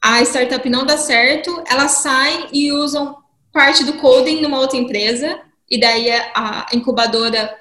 A 0.00 0.22
startup 0.22 0.66
não 0.68 0.86
dá 0.86 0.96
certo, 0.96 1.62
elas 1.68 1.92
saem 1.92 2.48
e 2.52 2.72
usam 2.72 3.16
parte 3.52 3.84
do 3.84 3.94
coding 3.94 4.40
numa 4.40 4.60
outra 4.60 4.78
empresa, 4.78 5.40
e 5.68 5.78
daí 5.78 6.10
a 6.10 6.66
incubadora 6.72 7.54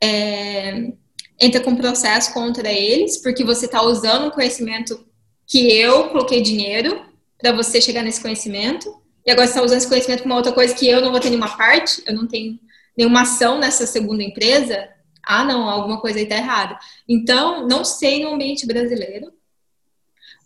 é, 0.00 0.92
entra 1.40 1.60
com 1.60 1.74
processo 1.74 2.32
contra 2.34 2.70
eles, 2.70 3.16
porque 3.16 3.42
você 3.42 3.64
está 3.64 3.82
usando 3.82 4.26
um 4.26 4.30
conhecimento 4.30 5.04
que 5.50 5.72
eu 5.72 6.08
coloquei 6.10 6.40
dinheiro 6.40 7.04
para 7.36 7.50
você 7.50 7.80
chegar 7.80 8.04
nesse 8.04 8.20
conhecimento, 8.22 8.88
e 9.26 9.32
agora 9.32 9.48
você 9.48 9.54
está 9.54 9.64
usando 9.64 9.78
esse 9.78 9.88
conhecimento 9.88 10.22
para 10.22 10.36
outra 10.36 10.52
coisa 10.52 10.72
que 10.72 10.88
eu 10.88 11.02
não 11.02 11.10
vou 11.10 11.18
ter 11.18 11.28
nenhuma 11.28 11.56
parte, 11.56 12.02
eu 12.06 12.14
não 12.14 12.28
tenho 12.28 12.56
nenhuma 12.96 13.22
ação 13.22 13.58
nessa 13.58 13.84
segunda 13.84 14.22
empresa, 14.22 14.88
ah, 15.24 15.44
não, 15.44 15.68
alguma 15.68 16.00
coisa 16.00 16.18
aí 16.18 16.24
está 16.24 16.36
errada. 16.36 16.78
Então, 17.08 17.66
não 17.66 17.84
sei 17.84 18.22
no 18.22 18.32
ambiente 18.32 18.64
brasileiro, 18.64 19.32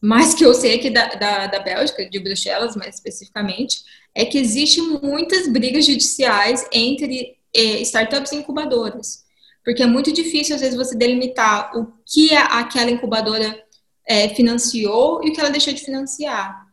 mas 0.01 0.33
que 0.33 0.45
eu 0.45 0.55
sei 0.55 0.77
aqui 0.77 0.89
da, 0.89 1.07
da, 1.07 1.47
da 1.49 1.59
Bélgica, 1.61 2.09
de 2.09 2.19
Bruxelas 2.19 2.75
mais 2.75 2.95
especificamente, 2.95 3.83
é 4.15 4.25
que 4.25 4.39
existem 4.39 4.85
muitas 5.03 5.47
brigas 5.49 5.85
judiciais 5.85 6.67
entre 6.73 7.37
eh, 7.55 7.81
startups 7.83 8.33
e 8.33 8.37
incubadoras. 8.37 9.25
Porque 9.65 9.83
é 9.83 9.87
muito 9.87 10.13
difícil, 10.13 10.55
às 10.55 10.61
vezes, 10.61 10.77
você 10.77 10.97
delimitar 10.97 11.77
o 11.77 11.93
que 12.07 12.35
a, 12.35 12.59
aquela 12.59 12.91
incubadora 12.91 13.64
eh, 14.07 14.29
financiou 14.31 15.25
e 15.25 15.31
o 15.31 15.33
que 15.33 15.41
ela 15.41 15.51
deixou 15.51 15.73
de 15.73 15.81
financiar. 15.81 16.65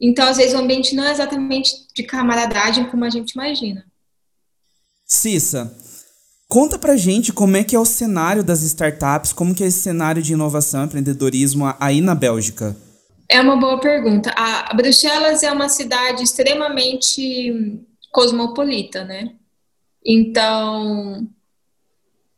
Então, 0.00 0.26
às 0.26 0.38
vezes, 0.38 0.54
o 0.54 0.58
ambiente 0.58 0.94
não 0.94 1.04
é 1.04 1.12
exatamente 1.12 1.72
de 1.94 2.02
camaradagem 2.02 2.88
como 2.88 3.04
a 3.04 3.10
gente 3.10 3.32
imagina. 3.32 3.84
Cissa, 5.06 5.76
conta 6.48 6.78
pra 6.78 6.96
gente 6.96 7.32
como 7.32 7.56
é 7.56 7.64
que 7.64 7.76
é 7.76 7.78
o 7.78 7.84
cenário 7.84 8.42
das 8.42 8.62
startups, 8.62 9.32
como 9.32 9.54
que 9.54 9.62
é 9.62 9.66
esse 9.66 9.80
cenário 9.80 10.22
de 10.22 10.32
inovação, 10.32 10.84
empreendedorismo 10.84 11.74
aí 11.78 12.00
na 12.00 12.14
Bélgica. 12.14 12.76
É 13.28 13.40
uma 13.40 13.56
boa 13.56 13.78
pergunta. 13.78 14.32
A 14.36 14.74
Bruxelas 14.74 15.42
é 15.42 15.52
uma 15.52 15.68
cidade 15.68 16.22
extremamente 16.22 17.80
cosmopolita, 18.10 19.04
né? 19.04 19.34
Então, 20.04 21.28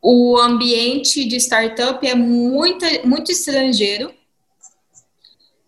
o 0.02 0.36
ambiente 0.36 1.24
de 1.24 1.36
startup 1.36 2.04
é 2.06 2.14
muita, 2.14 2.86
muito 3.06 3.30
estrangeiro. 3.30 4.12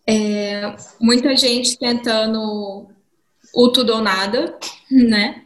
É, 0.07 0.77
muita 1.01 1.35
gente 1.35 1.79
tentando 1.79 2.89
o 3.55 3.69
tudo 3.71 3.95
ou 3.95 4.03
nada, 4.03 4.59
né? 4.91 5.45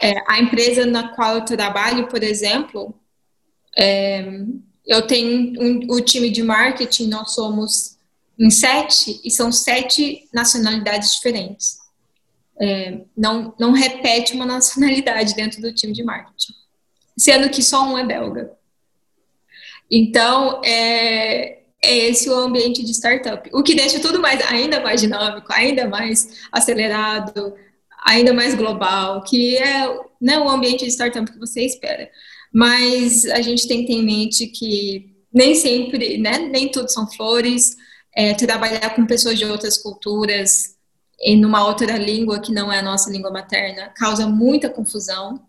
É, 0.00 0.14
a 0.26 0.40
empresa 0.40 0.84
na 0.84 1.14
qual 1.14 1.36
eu 1.36 1.44
trabalho, 1.44 2.08
por 2.08 2.22
exemplo, 2.22 2.94
é, 3.78 4.42
eu 4.86 5.06
tenho 5.06 5.60
um, 5.62 5.92
o 5.92 6.00
time 6.00 6.30
de 6.30 6.42
marketing, 6.42 7.08
nós 7.08 7.34
somos 7.34 7.96
em 8.38 8.50
sete, 8.50 9.20
e 9.24 9.30
são 9.30 9.52
sete 9.52 10.28
nacionalidades 10.32 11.14
diferentes. 11.14 11.78
É, 12.60 13.02
não, 13.16 13.54
não 13.58 13.72
repete 13.72 14.34
uma 14.34 14.44
nacionalidade 14.46 15.34
dentro 15.34 15.62
do 15.62 15.72
time 15.72 15.92
de 15.92 16.02
marketing, 16.02 16.52
sendo 17.16 17.48
que 17.48 17.62
só 17.62 17.84
um 17.84 17.96
é 17.96 18.04
belga. 18.04 18.52
Então, 19.90 20.60
é, 20.64 21.59
é 21.82 22.08
esse 22.08 22.28
o 22.28 22.34
ambiente 22.34 22.84
de 22.84 22.92
startup, 22.92 23.48
o 23.52 23.62
que 23.62 23.74
deixa 23.74 24.00
tudo 24.00 24.20
mais 24.20 24.40
ainda 24.50 24.80
mais 24.80 25.00
dinâmico, 25.00 25.52
ainda 25.52 25.88
mais 25.88 26.46
acelerado, 26.52 27.54
ainda 28.04 28.32
mais 28.32 28.54
global, 28.54 29.22
que 29.22 29.56
é 29.56 29.88
né, 30.20 30.38
o 30.38 30.48
ambiente 30.48 30.84
de 30.84 30.90
startup 30.90 31.30
que 31.30 31.38
você 31.38 31.64
espera. 31.64 32.10
Mas 32.52 33.24
a 33.26 33.40
gente 33.40 33.66
tem 33.66 33.82
que 33.82 33.86
ter 33.86 33.92
em 33.94 34.04
mente 34.04 34.46
que 34.46 35.14
nem 35.32 35.54
sempre, 35.54 36.18
né, 36.18 36.38
nem 36.38 36.70
tudo 36.70 36.90
são 36.90 37.10
flores, 37.10 37.76
é, 38.14 38.34
trabalhar 38.34 38.94
com 38.94 39.06
pessoas 39.06 39.38
de 39.38 39.44
outras 39.44 39.78
culturas 39.78 40.76
em 41.20 41.38
numa 41.38 41.66
outra 41.66 41.96
língua 41.96 42.40
que 42.40 42.52
não 42.52 42.72
é 42.72 42.78
a 42.78 42.82
nossa 42.82 43.10
língua 43.10 43.30
materna 43.30 43.92
causa 43.96 44.26
muita 44.26 44.68
confusão. 44.68 45.46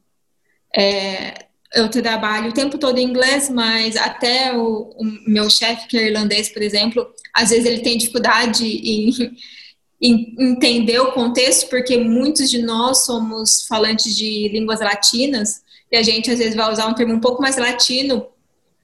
É, 0.78 1.48
eu 1.73 1.89
trabalho 1.89 2.49
o 2.49 2.53
tempo 2.53 2.77
todo 2.77 2.97
em 2.97 3.07
inglês, 3.07 3.49
mas 3.49 3.95
até 3.95 4.55
o, 4.55 4.93
o 4.97 5.03
meu 5.27 5.49
chefe, 5.49 5.88
que 5.88 5.97
é 5.97 6.07
irlandês, 6.07 6.49
por 6.49 6.62
exemplo, 6.62 7.07
às 7.34 7.49
vezes 7.49 7.65
ele 7.65 7.81
tem 7.81 7.97
dificuldade 7.97 8.65
em, 8.65 9.38
em, 10.01 10.36
entender 10.38 10.99
o 10.99 11.13
contexto, 11.13 11.69
porque 11.69 11.98
muitos 11.98 12.50
de 12.50 12.62
nós 12.62 13.06
somos 13.06 13.65
falantes 13.67 14.15
de 14.15 14.50
línguas 14.50 14.81
latinas 14.81 15.62
e 15.91 15.96
a 15.96 16.04
gente 16.04 16.29
às 16.29 16.39
vezes 16.39 16.56
vai 16.56 16.71
usar 16.71 16.87
um 16.87 16.93
termo 16.93 17.13
um 17.13 17.19
pouco 17.19 17.41
mais 17.41 17.58
latino, 17.58 18.27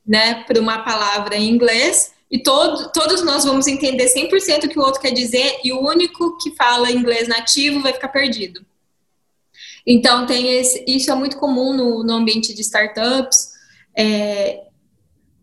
né, 0.05 0.45
para 0.45 0.59
uma 0.59 0.79
palavra 0.79 1.35
em 1.35 1.49
inglês, 1.49 2.13
e 2.31 2.39
todo, 2.39 2.91
todos 2.91 3.21
nós 3.23 3.43
vamos 3.43 3.67
entender 3.67 4.05
100% 4.05 4.65
o 4.65 4.69
que 4.69 4.79
o 4.79 4.81
outro 4.81 5.01
quer 5.01 5.11
dizer 5.11 5.59
e 5.63 5.71
o 5.71 5.81
único 5.81 6.37
que 6.37 6.51
fala 6.55 6.91
inglês 6.91 7.27
nativo 7.27 7.81
vai 7.81 7.93
ficar 7.93 8.09
perdido. 8.09 8.65
Então, 9.89 10.25
tem 10.25 10.57
esse, 10.57 10.83
isso 10.85 11.09
é 11.09 11.15
muito 11.15 11.37
comum 11.37 11.73
no, 11.73 12.03
no 12.03 12.13
ambiente 12.13 12.53
de 12.53 12.59
startups. 12.59 13.53
É, 13.97 14.65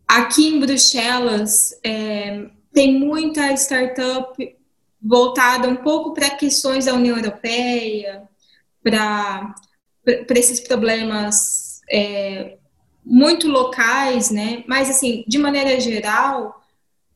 aqui 0.07 0.49
em 0.49 0.61
Bruxelas 0.61 1.71
é, 1.83 2.45
tem 2.71 2.99
muita 2.99 3.51
startup 3.55 4.37
voltada 5.01 5.67
um 5.67 5.77
pouco 5.77 6.13
para 6.13 6.29
questões 6.31 6.85
da 6.85 6.93
União 6.93 7.17
Europeia, 7.17 8.23
para 8.83 9.55
esses 10.31 10.61
problemas 10.61 11.81
é, 11.91 12.59
muito 13.05 13.49
locais, 13.49 14.31
né? 14.31 14.63
Mas 14.67 14.91
assim, 14.91 15.25
de 15.27 15.39
maneira 15.39 15.81
geral, 15.81 16.63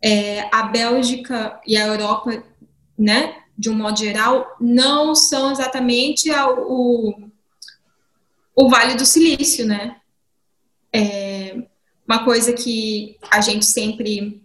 é, 0.02 0.48
a 0.50 0.62
Bélgica 0.62 1.60
e 1.66 1.76
a 1.76 1.86
Europa, 1.86 2.42
né? 2.98 3.36
De 3.58 3.68
um 3.68 3.74
modo 3.74 3.98
geral, 3.98 4.56
não 4.60 5.14
são 5.14 5.50
exatamente 5.50 6.30
o, 6.30 7.28
o 8.54 8.68
Vale 8.68 8.94
do 8.94 9.04
Silício, 9.04 9.66
né? 9.66 9.96
É 10.92 11.56
uma 12.06 12.24
coisa 12.24 12.52
que 12.54 13.18
a 13.30 13.40
gente 13.42 13.66
sempre, 13.66 14.42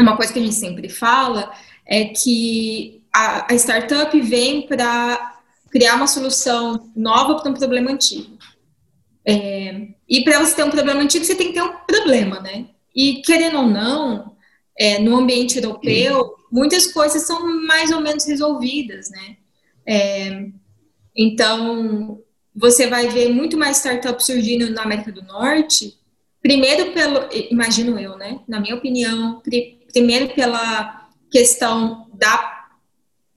uma 0.00 0.16
coisa 0.16 0.32
que 0.32 0.38
a 0.40 0.42
gente 0.42 0.54
sempre 0.54 0.88
fala 0.88 1.52
é 1.86 2.06
que 2.06 3.04
a, 3.14 3.52
a 3.52 3.54
startup 3.54 4.20
vem 4.20 4.66
para 4.66 5.40
criar 5.70 5.94
uma 5.94 6.06
solução 6.06 6.90
nova 6.96 7.36
para 7.36 7.50
um 7.50 7.54
problema 7.54 7.92
antigo. 7.92 8.36
É, 9.24 9.88
e 10.08 10.22
para 10.24 10.40
você 10.40 10.54
ter 10.54 10.64
um 10.64 10.70
problema 10.70 11.00
antigo, 11.00 11.24
você 11.24 11.34
tem 11.34 11.48
que 11.48 11.54
ter 11.54 11.62
um 11.62 11.76
problema, 11.86 12.40
né? 12.40 12.66
E 12.94 13.22
querendo 13.22 13.58
ou 13.58 13.66
não, 13.66 14.35
é, 14.78 14.98
no 14.98 15.16
ambiente 15.16 15.56
europeu, 15.56 16.34
muitas 16.50 16.92
coisas 16.92 17.22
são 17.22 17.66
mais 17.66 17.90
ou 17.90 18.00
menos 18.00 18.24
resolvidas, 18.26 19.10
né? 19.10 19.36
É, 19.86 20.48
então, 21.14 22.20
você 22.54 22.86
vai 22.86 23.08
ver 23.08 23.32
muito 23.32 23.56
mais 23.56 23.78
startups 23.78 24.26
surgindo 24.26 24.70
na 24.70 24.82
América 24.82 25.10
do 25.10 25.22
Norte, 25.22 25.98
primeiro 26.42 26.92
pelo, 26.92 27.28
imagino 27.50 27.98
eu, 27.98 28.16
né? 28.16 28.40
Na 28.46 28.60
minha 28.60 28.74
opinião, 28.74 29.42
primeiro 29.92 30.34
pela 30.34 31.08
questão 31.30 32.08
da, 32.14 32.68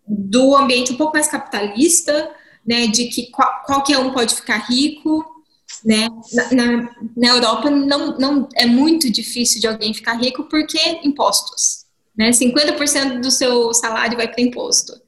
do 0.08 0.56
ambiente 0.56 0.94
um 0.94 0.98
pouco 0.98 1.14
mais 1.14 1.28
capitalista, 1.28 2.32
né? 2.66 2.88
De 2.88 3.06
que 3.06 3.32
qual, 3.32 3.64
qualquer 3.66 3.98
um 3.98 4.12
pode 4.12 4.36
ficar 4.36 4.58
rico, 4.58 5.39
né? 5.84 6.08
Na, 6.34 6.54
na, 6.54 6.96
na, 7.16 7.28
Europa 7.28 7.70
não, 7.70 8.18
não 8.18 8.50
é 8.56 8.66
muito 8.66 9.10
difícil 9.12 9.62
de 9.62 9.68
alguém 9.68 9.94
ficar 9.94 10.14
rico 10.14 10.44
porque 10.46 10.78
impostos, 11.04 11.86
né? 12.18 12.32
50% 12.32 13.20
do 13.22 13.32
seu 13.32 13.74
salário 13.74 14.18
vai 14.18 14.28
para 14.28 14.42
imposto. 14.42 15.00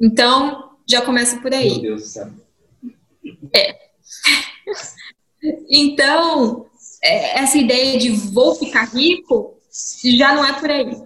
Então, 0.00 0.70
já 0.86 1.02
começa 1.02 1.38
por 1.40 1.52
aí. 1.52 1.70
Meu 1.70 1.80
Deus 1.80 2.02
do 2.02 2.08
céu. 2.08 2.30
É. 3.54 3.76
Então, 5.70 6.66
é, 7.00 7.38
essa 7.38 7.56
ideia 7.56 7.96
de 7.98 8.10
vou 8.10 8.56
ficar 8.56 8.84
rico 8.92 9.54
já 10.16 10.34
não 10.34 10.44
é 10.44 10.52
por 10.54 10.68
aí. 10.68 11.02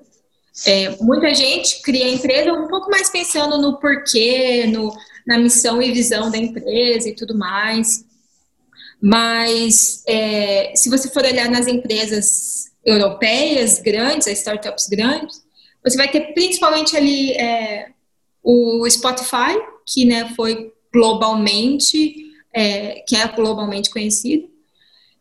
É, 0.67 0.97
muita 1.03 1.35
gente 1.35 1.83
cria 1.83 2.09
empresa 2.09 2.53
um 2.53 2.69
pouco 2.69 2.91
mais 2.91 3.11
pensando 3.11 3.59
no 3.59 3.79
porquê, 3.79 4.67
no, 4.67 4.95
na 5.27 5.39
missão 5.39 5.81
e 5.81 5.93
visão 5.93 6.31
da 6.31 6.39
empresa 6.39 7.09
e 7.09 7.15
tudo 7.15 7.37
mais. 7.37 8.05
Mas 9.01 10.03
é, 10.07 10.73
se 10.75 10.91
você 10.91 11.09
for 11.09 11.25
olhar 11.25 11.51
nas 11.51 11.67
empresas 11.67 12.71
europeias 12.85 13.79
grandes, 13.79 14.29
as 14.29 14.39
startups 14.39 14.87
grandes, 14.89 15.43
você 15.83 15.97
vai 15.97 16.11
ter 16.11 16.35
principalmente 16.35 16.97
ali 16.97 17.33
é, 17.33 17.89
o 18.43 18.89
Spotify, 18.89 19.59
que 19.87 20.05
né, 20.05 20.33
foi 20.35 20.73
globalmente, 20.93 22.15
é, 22.53 23.03
que 23.07 23.17
é 23.17 23.27
globalmente 23.29 23.91
conhecido, 23.91 24.51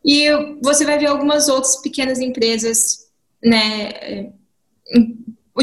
e 0.03 0.27
você 0.61 0.85
vai 0.85 0.97
ver 0.97 1.07
algumas 1.07 1.47
outras 1.47 1.77
pequenas 1.81 2.19
empresas, 2.19 3.09
né, 3.43 4.31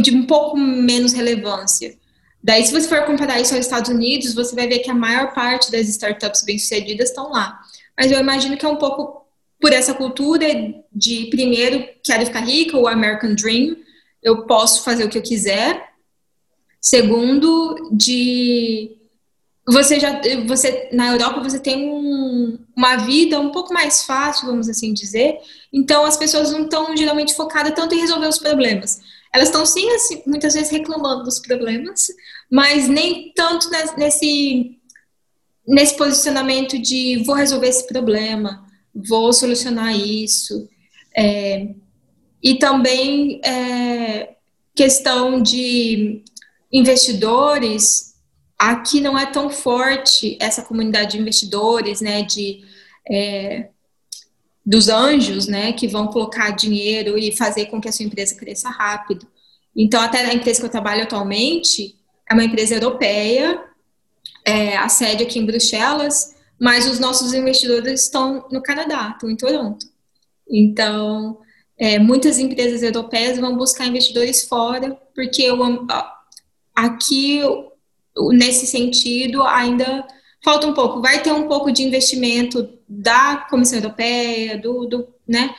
de 0.00 0.10
um 0.14 0.26
pouco 0.26 0.56
menos 0.56 1.12
relevância. 1.12 1.98
Daí, 2.42 2.64
se 2.64 2.72
você 2.72 2.86
for 2.86 3.04
comparar 3.04 3.40
isso 3.40 3.54
aos 3.54 3.64
Estados 3.64 3.90
Unidos, 3.90 4.34
você 4.34 4.54
vai 4.54 4.68
ver 4.68 4.78
que 4.80 4.90
a 4.90 4.94
maior 4.94 5.34
parte 5.34 5.70
das 5.72 5.88
startups 5.88 6.44
bem-sucedidas 6.44 7.08
estão 7.08 7.30
lá. 7.30 7.58
Mas 7.98 8.10
eu 8.10 8.20
imagino 8.20 8.56
que 8.56 8.64
é 8.64 8.68
um 8.68 8.76
pouco 8.76 9.26
por 9.60 9.72
essa 9.72 9.94
cultura 9.94 10.46
de, 10.92 11.26
primeiro, 11.30 11.88
quero 12.04 12.26
ficar 12.26 12.40
rica, 12.40 12.76
o 12.76 12.86
American 12.86 13.34
Dream, 13.34 13.76
eu 14.22 14.46
posso 14.46 14.84
fazer 14.84 15.04
o 15.04 15.08
que 15.08 15.18
eu 15.18 15.22
quiser. 15.22 15.92
Segundo, 16.80 17.90
de 17.92 18.96
você 19.68 19.98
já 19.98 20.20
você 20.46 20.88
na 20.92 21.08
Europa 21.08 21.42
você 21.42 21.58
tem 21.58 21.90
um, 21.90 22.56
uma 22.76 22.98
vida 22.98 23.40
um 23.40 23.50
pouco 23.50 23.74
mais 23.74 24.04
fácil 24.04 24.46
vamos 24.46 24.68
assim 24.68 24.94
dizer 24.94 25.40
então 25.72 26.04
as 26.04 26.16
pessoas 26.16 26.52
não 26.52 26.62
estão 26.62 26.96
geralmente 26.96 27.34
focadas 27.34 27.74
tanto 27.74 27.92
em 27.92 28.00
resolver 28.00 28.28
os 28.28 28.38
problemas 28.38 29.00
elas 29.34 29.48
estão 29.48 29.66
sim 29.66 29.90
assim, 29.90 30.22
muitas 30.24 30.54
vezes 30.54 30.70
reclamando 30.70 31.24
dos 31.24 31.40
problemas 31.40 32.06
mas 32.48 32.88
nem 32.88 33.32
tanto 33.34 33.68
nesse 33.98 34.78
nesse 35.66 35.96
posicionamento 35.96 36.78
de 36.78 37.22
vou 37.24 37.34
resolver 37.34 37.68
esse 37.68 37.86
problema, 37.86 38.64
vou 38.94 39.32
solucionar 39.32 39.94
isso. 39.96 40.68
É, 41.16 41.68
e 42.42 42.54
também 42.58 43.40
é, 43.44 44.34
questão 44.74 45.42
de 45.42 46.22
investidores, 46.72 48.14
aqui 48.58 49.00
não 49.00 49.18
é 49.18 49.26
tão 49.26 49.50
forte 49.50 50.36
essa 50.40 50.62
comunidade 50.62 51.12
de 51.12 51.18
investidores, 51.18 52.00
né, 52.00 52.22
de 52.22 52.64
é, 53.08 53.70
dos 54.64 54.88
anjos, 54.88 55.46
né, 55.46 55.72
que 55.72 55.86
vão 55.86 56.08
colocar 56.08 56.50
dinheiro 56.50 57.16
e 57.16 57.36
fazer 57.36 57.66
com 57.66 57.80
que 57.80 57.88
a 57.88 57.92
sua 57.92 58.04
empresa 58.04 58.34
cresça 58.34 58.68
rápido. 58.68 59.26
Então, 59.74 60.00
até 60.00 60.24
a 60.24 60.34
empresa 60.34 60.60
que 60.60 60.66
eu 60.66 60.70
trabalho 60.70 61.02
atualmente 61.02 61.96
é 62.28 62.34
uma 62.34 62.44
empresa 62.44 62.74
europeia 62.74 63.62
é, 64.46 64.76
a 64.76 64.88
sede 64.88 65.24
aqui 65.24 65.40
em 65.40 65.44
Bruxelas, 65.44 66.36
mas 66.58 66.88
os 66.88 67.00
nossos 67.00 67.34
investidores 67.34 68.04
estão 68.04 68.46
no 68.50 68.62
Canadá, 68.62 69.10
estão 69.12 69.28
em 69.28 69.36
Toronto. 69.36 69.86
Então, 70.48 71.38
é, 71.76 71.98
muitas 71.98 72.38
empresas 72.38 72.82
europeias 72.82 73.38
vão 73.38 73.56
buscar 73.56 73.86
investidores 73.86 74.44
fora, 74.44 74.96
porque 75.14 75.42
eu, 75.42 75.58
aqui, 76.74 77.40
nesse 78.32 78.66
sentido, 78.66 79.42
ainda 79.42 80.06
falta 80.44 80.66
um 80.66 80.72
pouco. 80.72 81.02
Vai 81.02 81.22
ter 81.22 81.32
um 81.32 81.48
pouco 81.48 81.72
de 81.72 81.82
investimento 81.82 82.68
da 82.88 83.46
Comissão 83.50 83.78
Europeia, 83.78 84.56
do, 84.56 84.86
do 84.86 85.08
né, 85.26 85.54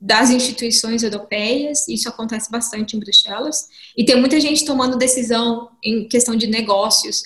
das 0.00 0.30
instituições 0.30 1.02
europeias, 1.02 1.88
isso 1.88 2.08
acontece 2.08 2.48
bastante 2.50 2.96
em 2.96 3.00
Bruxelas, 3.00 3.66
e 3.96 4.04
tem 4.04 4.18
muita 4.18 4.40
gente 4.40 4.64
tomando 4.64 4.96
decisão 4.96 5.70
em 5.82 6.06
questão 6.06 6.36
de 6.36 6.46
negócios, 6.46 7.24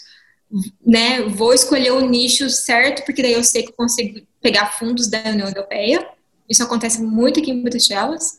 né, 0.84 1.22
vou 1.22 1.54
escolher 1.54 1.92
o 1.92 2.08
nicho 2.08 2.48
certo, 2.50 3.04
porque 3.04 3.22
daí 3.22 3.32
eu 3.32 3.44
sei 3.44 3.62
que 3.62 3.70
eu 3.70 3.76
consigo 3.76 4.20
pegar 4.40 4.78
fundos 4.78 5.08
da 5.08 5.18
União 5.30 5.48
Europeia. 5.48 6.06
Isso 6.48 6.62
acontece 6.62 7.00
muito 7.02 7.40
aqui 7.40 7.50
em 7.50 7.62
Bruxelas. 7.62 8.38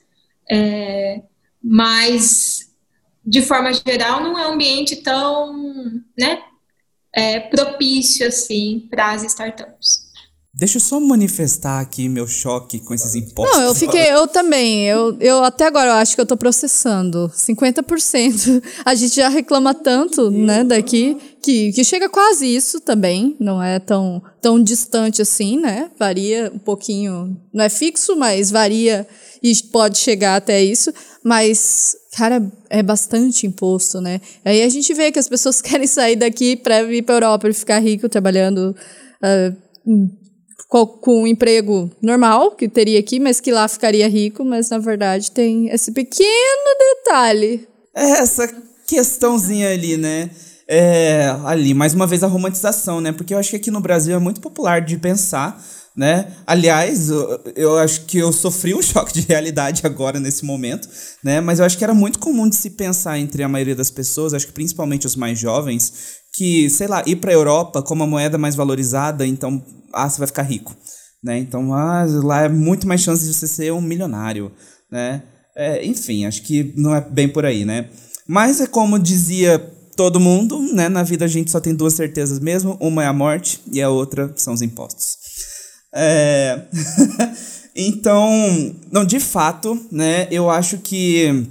É, 0.49 1.22
mas, 1.61 2.72
de 3.26 3.41
forma 3.41 3.72
geral, 3.74 4.22
não 4.22 4.38
é 4.38 4.47
um 4.47 4.53
ambiente 4.53 4.97
tão 4.97 6.03
né, 6.18 6.43
é, 7.14 7.39
propício 7.39 8.28
assim 8.28 8.88
para 8.89 9.11
as 9.11 9.24
startups. 9.24 10.11
Deixa 10.56 10.78
eu 10.78 10.82
só 10.82 10.99
manifestar 10.99 11.80
aqui 11.80 12.08
meu 12.08 12.28
choque 12.28 12.80
com 12.80 12.93
esses 12.93 13.16
impostos. 13.16 13.58
Não, 13.58 13.64
eu 13.66 13.74
fiquei, 13.74 14.12
eu 14.12 14.28
também. 14.28 14.86
Eu, 14.86 15.18
eu 15.20 15.43
até 15.43 15.66
agora 15.66 15.89
eu 15.89 15.95
acho 15.95 16.14
que 16.14 16.22
eu 16.22 16.28
tô 16.28 16.38
processando 16.38 17.28
50%. 17.36 18.62
A 18.86 18.93
gente 18.93 19.16
já 19.16 19.30
reclama 19.30 19.74
tanto, 19.74 20.30
né, 20.30 20.64
daqui, 20.64 21.18
que, 21.41 21.74
que 21.74 21.84
chega 21.84 22.08
quase 22.08 22.45
isso 22.45 22.80
também. 22.80 23.36
Não 23.39 23.64
é 23.64 23.80
tão, 23.80 24.22
tão 24.39 24.62
distante 24.62 25.24
assim, 25.24 25.60
né? 25.60 25.89
Varia 25.97 26.51
um 26.54 26.60
pouquinho. 26.60 27.36
Não 27.51 27.66
é 27.66 27.70
fixo, 27.70 28.16
mas 28.16 28.51
varia 28.51 29.08
e 29.41 29.51
pode 29.72 29.97
chegar 29.97 30.36
até 30.36 30.64
isso. 30.64 30.93
Mas, 31.24 31.95
cara, 32.16 32.39
é 32.70 32.84
bastante 32.84 33.47
imposto, 33.47 33.99
né? 33.99 34.22
Aí 34.45 34.62
a 34.62 34.70
gente 34.70 34.93
vê 34.93 35.12
que 35.12 35.18
as 35.18 35.28
pessoas 35.28 35.60
querem 35.66 35.88
sair 35.88 36.16
daqui 36.16 36.56
para 36.56 36.84
ir 36.93 37.01
pra 37.01 37.16
Europa 37.16 37.49
e 37.49 37.54
ficar 37.54 37.80
rico 37.80 38.08
trabalhando. 38.08 38.76
Uh, 39.20 40.14
com 40.74 41.24
um 41.24 41.28
emprego 41.28 41.89
normal, 42.01 42.51
que 42.51 42.67
teria 42.67 42.99
aqui, 42.99 43.19
mas 43.19 43.39
que 43.39 43.51
lá 43.51 43.67
ficaria 43.67 44.07
rico, 44.07 44.43
mas 44.43 44.69
na 44.69 44.80
verdade 44.80 45.30
tem 45.32 45.69
esse 45.69 45.91
pequeno 45.91 46.78
detalhe. 46.80 47.67
É 47.95 48.09
essa 48.19 48.51
questãozinha 48.88 49.71
ali, 49.71 49.97
né? 49.97 50.32
É, 50.67 51.28
ali, 51.45 51.74
mais 51.74 51.93
uma 51.93 52.07
vez 52.07 52.24
a 52.24 52.28
romantização, 52.28 52.99
né? 52.99 53.11
Porque 53.11 53.34
eu 53.34 53.38
acho 53.38 53.51
que 53.51 53.55
aqui 53.55 53.69
no 53.69 53.82
Brasil 53.82 54.15
é 54.15 54.19
muito 54.19 54.41
popular 54.41 54.82
de 54.82 54.97
pensar, 54.97 55.63
né? 55.95 56.34
Aliás, 56.47 57.09
eu, 57.09 57.39
eu 57.55 57.78
acho 57.78 58.05
que 58.05 58.17
eu 58.17 58.32
sofri 58.32 58.74
um 58.74 58.82
choque 58.84 59.13
de 59.13 59.21
realidade 59.21 59.82
agora 59.86 60.19
nesse 60.19 60.43
momento, 60.43 60.89
né? 61.24 61.39
Mas 61.39 61.59
eu 61.59 61.65
acho 61.65 61.78
que 61.78 61.84
era 61.84 61.93
muito 61.93 62.17
comum 62.17 62.49
de 62.49 62.55
se 62.55 62.71
pensar 62.71 63.19
entre 63.19 63.43
a 63.43 63.47
maioria 63.47 63.76
das 63.76 63.91
pessoas, 63.91 64.34
acho 64.34 64.47
que 64.47 64.53
principalmente 64.53 65.05
os 65.05 65.15
mais 65.15 65.38
jovens, 65.38 66.22
que, 66.34 66.70
sei 66.70 66.88
lá, 66.88 67.04
ir 67.06 67.18
para 67.18 67.32
a 67.32 67.36
Europa 67.36 67.82
como 67.82 68.04
a 68.04 68.08
moeda 68.08 68.38
mais 68.38 68.56
valorizada, 68.56 69.26
então 69.26 69.64
ah, 69.94 70.10
você 70.10 70.18
vai 70.18 70.28
ficar 70.28 70.42
rico. 70.42 70.76
né? 71.24 71.38
Então 71.38 71.74
ah, 71.74 72.04
lá 72.24 72.42
é 72.42 72.50
muito 72.50 72.88
mais 72.88 73.02
chance 73.02 73.26
de 73.26 73.34
você 73.34 73.48
ser 73.48 73.72
um 73.72 73.80
milionário, 73.80 74.52
né? 74.92 75.24
É, 75.56 75.86
enfim, 75.86 76.26
acho 76.26 76.42
que 76.42 76.74
não 76.76 76.96
é 76.96 77.00
bem 77.00 77.30
por 77.30 77.46
aí, 77.46 77.64
né? 77.64 77.88
Mas 78.28 78.60
é 78.60 78.66
como 78.66 78.98
dizia 78.98 79.60
todo 79.96 80.20
mundo, 80.20 80.60
né? 80.74 80.90
Na 80.90 81.04
vida 81.04 81.26
a 81.26 81.28
gente 81.28 81.52
só 81.52 81.60
tem 81.60 81.76
duas 81.76 81.94
certezas 81.94 82.40
mesmo, 82.40 82.76
uma 82.82 83.04
é 83.04 83.08
a 83.08 83.14
morte 83.14 83.62
e 83.72 83.82
a 83.82 83.90
outra 83.90 84.34
são 84.36 84.54
os 84.54 84.64
impostos. 84.64 85.18
É... 85.94 86.64
então, 87.76 88.76
não, 88.92 89.06
de 89.06 89.20
fato, 89.20 89.80
né? 89.92 90.28
Eu 90.32 90.50
acho 90.50 90.80
que 90.80 91.48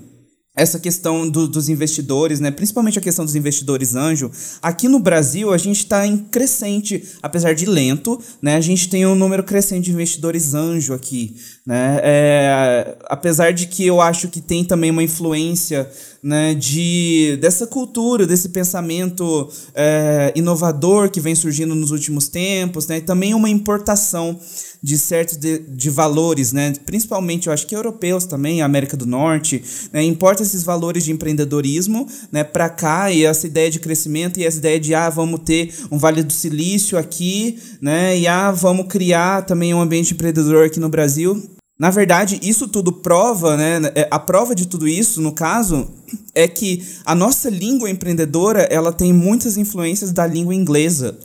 essa 0.54 0.78
questão 0.78 1.28
do, 1.28 1.48
dos 1.48 1.68
investidores, 1.70 2.38
né, 2.38 2.50
principalmente 2.50 2.98
a 2.98 3.02
questão 3.02 3.24
dos 3.24 3.34
investidores 3.34 3.94
anjo, 3.94 4.30
aqui 4.60 4.86
no 4.86 4.98
Brasil 4.98 5.50
a 5.52 5.56
gente 5.56 5.78
está 5.78 6.06
em 6.06 6.18
crescente, 6.18 7.02
apesar 7.22 7.54
de 7.54 7.64
lento, 7.64 8.20
né, 8.40 8.56
a 8.56 8.60
gente 8.60 8.88
tem 8.88 9.06
um 9.06 9.14
número 9.14 9.42
crescente 9.42 9.86
de 9.86 9.92
investidores 9.92 10.52
anjo 10.52 10.92
aqui, 10.92 11.34
né, 11.64 12.00
é, 12.02 12.96
apesar 13.06 13.52
de 13.52 13.66
que 13.66 13.86
eu 13.86 14.00
acho 14.00 14.28
que 14.28 14.40
tem 14.40 14.64
também 14.64 14.90
uma 14.90 15.02
influência 15.02 15.88
né, 16.20 16.54
de, 16.54 17.38
dessa 17.40 17.66
cultura, 17.66 18.26
desse 18.26 18.48
pensamento 18.48 19.48
é, 19.74 20.32
inovador 20.34 21.10
que 21.10 21.20
vem 21.20 21.34
surgindo 21.34 21.74
nos 21.74 21.90
últimos 21.92 22.28
tempos, 22.28 22.88
né, 22.88 22.98
e 22.98 23.00
também 23.00 23.32
uma 23.32 23.48
importação 23.48 24.38
de 24.82 24.98
certos 24.98 25.36
de, 25.36 25.58
de 25.58 25.90
valores, 25.90 26.52
né, 26.52 26.72
principalmente 26.84 27.46
eu 27.46 27.52
acho 27.52 27.66
que 27.66 27.76
europeus 27.76 28.24
também, 28.24 28.60
América 28.60 28.96
do 28.96 29.06
Norte, 29.06 29.62
né, 29.92 30.02
importa 30.02 30.42
esses 30.42 30.64
valores 30.64 31.04
de 31.04 31.12
empreendedorismo 31.12 32.08
né, 32.32 32.42
para 32.42 32.68
cá 32.68 33.12
e 33.12 33.24
essa 33.24 33.46
ideia 33.46 33.70
de 33.70 33.78
crescimento 33.78 34.40
e 34.40 34.44
essa 34.44 34.58
ideia 34.58 34.80
de 34.80 34.94
ah, 34.94 35.08
vamos 35.08 35.40
ter 35.44 35.72
um 35.90 35.98
Vale 35.98 36.24
do 36.24 36.32
Silício 36.32 36.98
aqui, 36.98 37.58
né, 37.80 38.18
e 38.18 38.26
ah, 38.26 38.50
vamos 38.50 38.86
criar 38.88 39.42
também 39.42 39.72
um 39.72 39.80
ambiente 39.80 40.14
empreendedor 40.14 40.66
aqui 40.66 40.80
no 40.80 40.88
Brasil. 40.88 41.52
Na 41.78 41.90
verdade, 41.90 42.38
isso 42.42 42.68
tudo 42.68 42.92
prova, 42.92 43.56
né? 43.56 43.80
É, 43.94 44.08
a 44.10 44.18
prova 44.18 44.54
de 44.54 44.66
tudo 44.66 44.86
isso, 44.86 45.20
no 45.20 45.32
caso, 45.32 45.90
é 46.34 46.46
que 46.46 46.86
a 47.04 47.14
nossa 47.14 47.50
língua 47.50 47.90
empreendedora 47.90 48.62
ela 48.70 48.92
tem 48.92 49.12
muitas 49.12 49.56
influências 49.56 50.12
da 50.12 50.26
língua 50.26 50.54
inglesa. 50.54 51.18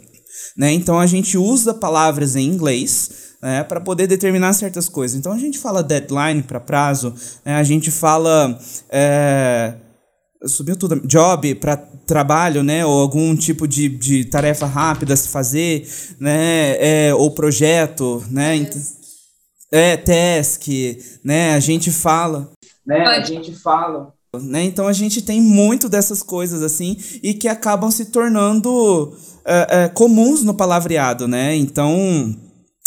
Né? 0.56 0.72
Então 0.72 0.98
a 0.98 1.06
gente 1.06 1.38
usa 1.38 1.72
palavras 1.72 2.34
em 2.34 2.46
inglês 2.46 3.10
né, 3.42 3.62
para 3.62 3.80
poder 3.80 4.06
determinar 4.06 4.52
certas 4.52 4.88
coisas. 4.88 5.16
Então 5.16 5.32
a 5.32 5.38
gente 5.38 5.58
fala 5.58 5.82
deadline 5.82 6.42
para 6.42 6.58
prazo, 6.58 7.14
né, 7.44 7.54
a 7.54 7.62
gente 7.62 7.90
fala. 7.90 8.58
É, 8.90 9.74
subiu 10.44 10.76
tudo. 10.76 11.00
Job 11.06 11.54
para 11.56 11.76
trabalho, 11.76 12.62
né? 12.62 12.84
Ou 12.86 13.00
algum 13.00 13.36
tipo 13.36 13.68
de, 13.68 13.88
de 13.88 14.24
tarefa 14.24 14.66
rápida 14.66 15.14
a 15.14 15.16
se 15.16 15.28
fazer, 15.28 15.86
né? 16.18 16.76
É, 16.78 17.14
ou 17.14 17.30
projeto, 17.32 18.24
né? 18.30 18.56
Então, 18.56 18.80
é, 19.70 19.96
task, 19.96 20.66
né? 21.24 21.54
A 21.54 21.60
gente 21.60 21.90
fala. 21.90 22.50
Né? 22.86 23.06
A 23.06 23.20
gente 23.22 23.52
fala. 23.52 24.12
Né? 24.42 24.64
Então 24.64 24.86
a 24.86 24.92
gente 24.92 25.22
tem 25.22 25.40
muito 25.40 25.88
dessas 25.88 26.22
coisas 26.22 26.62
assim 26.62 26.96
e 27.22 27.32
que 27.32 27.48
acabam 27.48 27.90
se 27.90 28.06
tornando 28.06 29.16
é, 29.44 29.84
é, 29.84 29.88
comuns 29.88 30.42
no 30.42 30.52
palavreado, 30.52 31.26
né? 31.26 31.56
Então, 31.56 32.36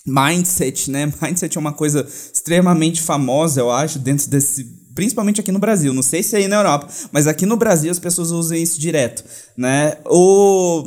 mindset, 0.06 0.92
né? 0.92 1.12
Mindset 1.22 1.58
é 1.58 1.60
uma 1.60 1.74
coisa 1.74 2.08
extremamente 2.34 3.02
famosa, 3.02 3.60
eu 3.60 3.72
acho, 3.72 3.98
dentro 4.00 4.30
desse 4.30 4.82
principalmente 4.94 5.40
aqui 5.40 5.52
no 5.52 5.60
Brasil. 5.60 5.94
Não 5.94 6.04
sei 6.04 6.22
se 6.22 6.36
é 6.36 6.40
aí 6.40 6.48
na 6.48 6.58
Europa, 6.58 6.88
mas 7.12 7.26
aqui 7.26 7.46
no 7.46 7.58
Brasil 7.58 7.90
as 7.90 8.00
pessoas 8.00 8.30
usam 8.32 8.58
isso 8.58 8.80
direto, 8.80 9.24
né? 9.58 9.98
O 10.06 10.84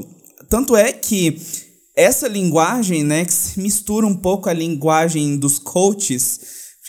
tanto 0.49 0.76
é 0.76 0.92
que 0.92 1.40
essa 1.97 2.26
linguagem, 2.26 3.05
né, 3.05 3.24
que 3.24 3.32
se 3.32 3.61
mistura 3.61 4.07
um 4.07 4.14
pouco 4.14 4.49
a 4.49 4.53
linguagem 4.53 5.36
dos 5.36 5.59
coaches, 5.59 6.40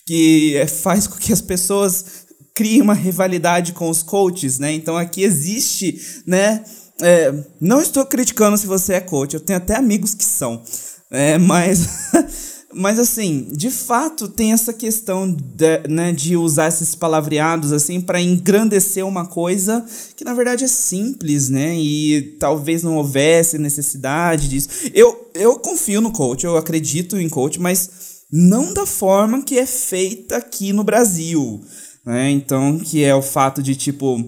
que 0.06 0.56
é, 0.56 0.68
faz 0.68 1.08
com 1.08 1.18
que 1.18 1.34
as 1.34 1.41
pessoas 1.41 2.26
criem 2.53 2.82
uma 2.82 2.93
rivalidade 2.93 3.74
com 3.74 3.89
os 3.89 4.01
coaches, 4.01 4.60
né? 4.60 4.72
Então 4.72 4.95
aqui 4.95 5.24
existe, 5.24 6.24
né? 6.26 6.64
É, 7.01 7.34
não 7.60 7.82
estou 7.82 8.06
criticando 8.06 8.58
se 8.58 8.66
você 8.66 8.93
é 8.93 9.01
coach, 9.01 9.34
eu 9.34 9.41
tenho 9.41 9.58
até 9.58 9.76
amigos 9.76 10.14
que 10.14 10.24
são, 10.24 10.64
é, 11.12 11.38
mas 11.38 11.88
Mas 12.76 12.99
assim, 12.99 13.47
de 13.51 13.69
fato 13.69 14.28
tem 14.28 14.51
essa 14.51 14.73
questão 14.73 15.32
de, 15.32 15.88
né, 15.89 16.11
de 16.11 16.36
usar 16.36 16.67
esses 16.67 16.93
palavreados 16.93 17.71
assim 17.71 18.01
para 18.01 18.21
engrandecer 18.21 19.05
uma 19.05 19.26
coisa 19.26 19.86
que 20.15 20.26
na 20.26 20.34
verdade 20.34 20.65
é 20.65 20.67
simples, 20.67 21.49
né? 21.49 21.76
E 21.78 22.36
talvez 22.39 22.84
não 22.84 22.97
houvesse 22.97 23.57
necessidade 23.57 24.49
disso. 24.49 24.69
Eu, 24.93 25.32
eu 25.34 25.57
confio 25.57 26.01
no 26.01 26.11
coach, 26.11 26.43
eu 26.43 26.57
acredito 26.57 27.17
em 27.17 27.30
coach, 27.30 27.59
mas 27.59 28.26
não 28.32 28.73
da 28.73 28.86
forma 28.86 29.41
que 29.41 29.57
é 29.57 29.65
feita 29.65 30.38
aqui 30.38 30.73
no 30.73 30.84
Brasil, 30.84 31.61
né? 32.05 32.30
Então, 32.30 32.78
que 32.78 33.03
é 33.03 33.15
o 33.15 33.21
fato 33.21 33.63
de 33.63 33.76
tipo 33.76 34.19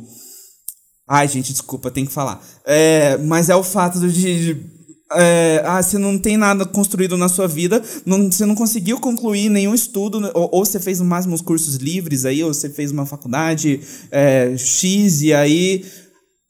Ai, 1.09 1.27
gente, 1.27 1.53
desculpa, 1.53 1.89
tem 1.89 2.05
que 2.05 2.11
falar. 2.11 2.43
É, 2.65 3.17
mas 3.17 3.49
é 3.49 3.55
o 3.55 3.63
fato 3.63 3.99
de, 3.99 4.53
de 4.53 4.76
é, 5.13 5.61
ah, 5.65 5.81
você 5.81 5.97
não 5.97 6.17
tem 6.17 6.35
nada 6.35 6.65
construído 6.65 7.15
na 7.15 7.29
sua 7.29 7.47
vida, 7.47 7.81
não, 8.05 8.29
você 8.31 8.45
não 8.45 8.55
conseguiu 8.55 8.99
concluir 8.99 9.49
nenhum 9.49 9.73
estudo, 9.73 10.19
né, 10.19 10.29
ou, 10.33 10.49
ou 10.51 10.65
você 10.65 10.79
fez 10.79 10.99
no 10.99 11.05
máximo 11.05 11.35
os 11.35 11.41
cursos 11.41 11.75
livres 11.75 12.25
aí, 12.25 12.43
ou 12.43 12.53
você 12.53 12.69
fez 12.69 12.91
uma 12.91 13.05
faculdade 13.05 13.79
é, 14.11 14.55
X 14.57 15.21
e 15.21 15.33
aí. 15.33 15.85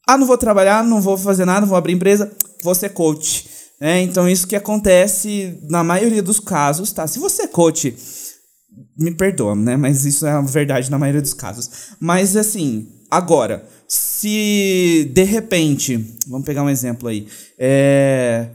Ah, 0.08 0.18
não 0.18 0.26
vou 0.26 0.38
trabalhar, 0.38 0.84
não 0.84 1.02
vou 1.02 1.18
fazer 1.18 1.46
nada, 1.46 1.66
vou 1.66 1.78
abrir 1.78 1.94
empresa, 1.94 2.32
vou 2.64 2.74
ser 2.74 2.90
coach. 2.90 3.46
É, 3.80 4.02
então, 4.02 4.28
isso 4.28 4.48
que 4.48 4.56
acontece 4.56 5.60
na 5.70 5.84
maioria 5.84 6.24
dos 6.24 6.40
casos, 6.40 6.92
tá? 6.92 7.06
Se 7.06 7.20
você 7.20 7.44
é 7.44 7.48
coach, 7.48 7.96
me 8.98 9.14
perdoa, 9.14 9.54
né? 9.54 9.78
Mas 9.78 10.06
isso 10.06 10.26
é 10.26 10.32
a 10.32 10.42
verdade 10.42 10.90
na 10.90 10.98
maioria 10.98 11.22
dos 11.22 11.34
casos. 11.34 11.70
Mas, 12.00 12.36
assim, 12.36 12.88
agora 13.12 13.68
se 13.88 15.10
de 15.14 15.24
repente, 15.24 16.16
vamos 16.28 16.46
pegar 16.46 16.64
um 16.64 16.70
exemplo 16.70 17.08
aí, 17.08 17.28
é, 17.58 18.48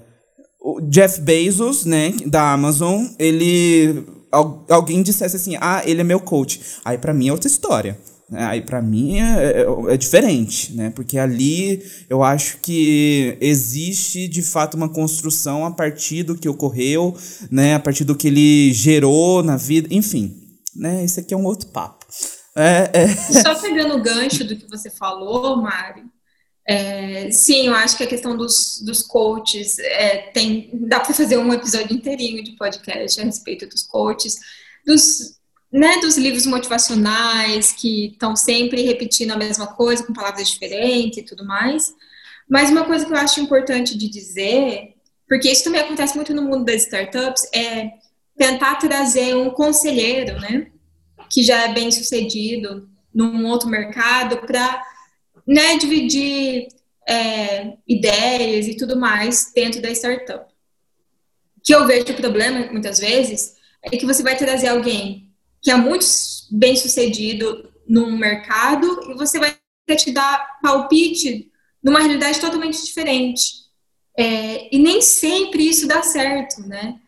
o 0.61 0.80
Jeff 0.80 1.20
Bezos, 1.20 1.85
né, 1.85 2.12
da 2.26 2.53
Amazon, 2.53 3.07
ele 3.18 4.05
alguém 4.30 5.03
dissesse 5.03 5.37
assim, 5.37 5.57
ah, 5.61 5.83
ele 5.85 6.01
é 6.01 6.05
meu 6.05 6.20
coach, 6.20 6.61
aí 6.85 6.97
para 6.97 7.12
mim 7.12 7.28
é 7.28 7.33
outra 7.33 7.49
história. 7.49 7.99
Né, 8.30 8.43
aí 8.45 8.62
para 8.62 8.80
mim 8.80 9.18
é, 9.18 9.61
é, 9.61 9.93
é, 9.93 9.97
diferente, 9.99 10.72
né? 10.72 10.89
Porque 10.89 11.18
ali 11.18 11.83
eu 12.09 12.22
acho 12.22 12.57
que 12.62 13.37
existe 13.43 14.26
de 14.26 14.41
fato 14.41 14.74
uma 14.74 14.89
construção 14.89 15.66
a 15.66 15.70
partir 15.70 16.22
do 16.22 16.35
que 16.35 16.49
ocorreu, 16.49 17.14
né? 17.51 17.74
A 17.74 17.78
partir 17.78 18.05
do 18.05 18.16
que 18.16 18.28
ele 18.28 18.72
gerou 18.72 19.43
na 19.43 19.59
vida, 19.59 19.87
enfim, 19.91 20.35
né? 20.74 21.05
Esse 21.05 21.20
aqui 21.20 21.35
é 21.35 21.37
um 21.37 21.45
outro 21.45 21.68
papo. 21.68 22.01
É, 22.57 22.90
é. 22.92 23.09
Só 23.42 23.55
pegando 23.61 23.96
o 23.96 24.03
gancho 24.03 24.44
do 24.44 24.57
que 24.57 24.68
você 24.68 24.90
falou, 24.90 25.57
Mari, 25.57 26.05
é, 26.66 27.30
sim, 27.30 27.66
eu 27.66 27.74
acho 27.74 27.96
que 27.96 28.05
a 28.05 28.07
questão 28.07 28.36
dos, 28.36 28.80
dos 28.84 29.03
coaches 29.03 29.78
é, 29.78 30.30
tem. 30.32 30.70
Dá 30.72 31.00
para 31.00 31.14
fazer 31.14 31.36
um 31.36 31.53
episódio 31.53 31.94
inteirinho 31.94 32.42
de 32.42 32.57
podcast 32.57 33.20
a 33.20 33.24
respeito 33.24 33.66
dos 33.66 33.82
coaches, 33.82 34.38
dos, 34.86 35.38
né, 35.72 35.98
dos 36.00 36.16
livros 36.16 36.46
motivacionais 36.46 37.72
que 37.72 38.09
estão 38.12 38.36
sempre 38.36 38.82
repetindo 38.82 39.32
a 39.32 39.36
mesma 39.36 39.66
coisa 39.66 40.05
com 40.05 40.12
palavras 40.12 40.48
diferentes 40.50 41.18
e 41.18 41.22
tudo 41.22 41.44
mais. 41.44 41.94
Mas 42.48 42.70
uma 42.70 42.84
coisa 42.84 43.05
que 43.07 43.12
eu 43.12 43.16
acho 43.16 43.40
importante 43.40 43.96
de 43.96 44.09
dizer, 44.09 44.94
porque 45.28 45.50
isso 45.50 45.64
também 45.64 45.80
acontece 45.80 46.14
muito 46.14 46.34
no 46.34 46.42
mundo 46.42 46.64
das 46.64 46.82
startups, 46.82 47.48
é 47.55 47.92
tentar 48.36 48.76
trazer 48.76 49.34
um 49.34 49.50
conselheiro, 49.50 50.40
né? 50.40 50.72
Que 51.33 51.43
já 51.43 51.62
é 51.62 51.72
bem 51.72 51.91
sucedido 51.91 52.89
num 53.12 53.47
outro 53.47 53.68
mercado 53.68 54.37
para 54.47 54.83
né, 55.47 55.78
dividir 55.78 56.68
é, 57.09 57.72
ideias 57.89 58.68
e 58.68 58.76
tudo 58.76 58.97
mais 58.97 59.51
dentro 59.55 59.80
da 59.80 59.91
startup. 59.91 60.45
O 61.57 61.61
que 61.62 61.74
eu 61.74 61.87
vejo 61.87 62.12
o 62.12 62.16
problema, 62.16 62.70
muitas 62.70 62.99
vezes, 62.99 63.57
é 63.83 63.97
que 63.97 64.05
você 64.05 64.22
vai 64.22 64.37
trazer 64.37 64.68
alguém 64.68 65.33
que 65.62 65.70
é 65.70 65.76
muito 65.76 66.05
bem 66.51 66.76
sucedido 66.76 67.72
num 67.89 68.16
mercado 68.16 69.11
e 69.11 69.14
você 69.14 69.39
vai 69.39 69.57
te 69.97 70.11
dar 70.12 70.61
palpite 70.61 71.51
numa 71.83 72.01
realidade 72.01 72.41
totalmente 72.41 72.85
diferente. 72.85 73.62
É, 74.16 74.74
e 74.74 74.78
nem 74.78 75.01
sempre 75.01 75.66
isso 75.66 75.89
dá 75.89 76.03
certo, 76.03 76.61
né? 76.68 77.01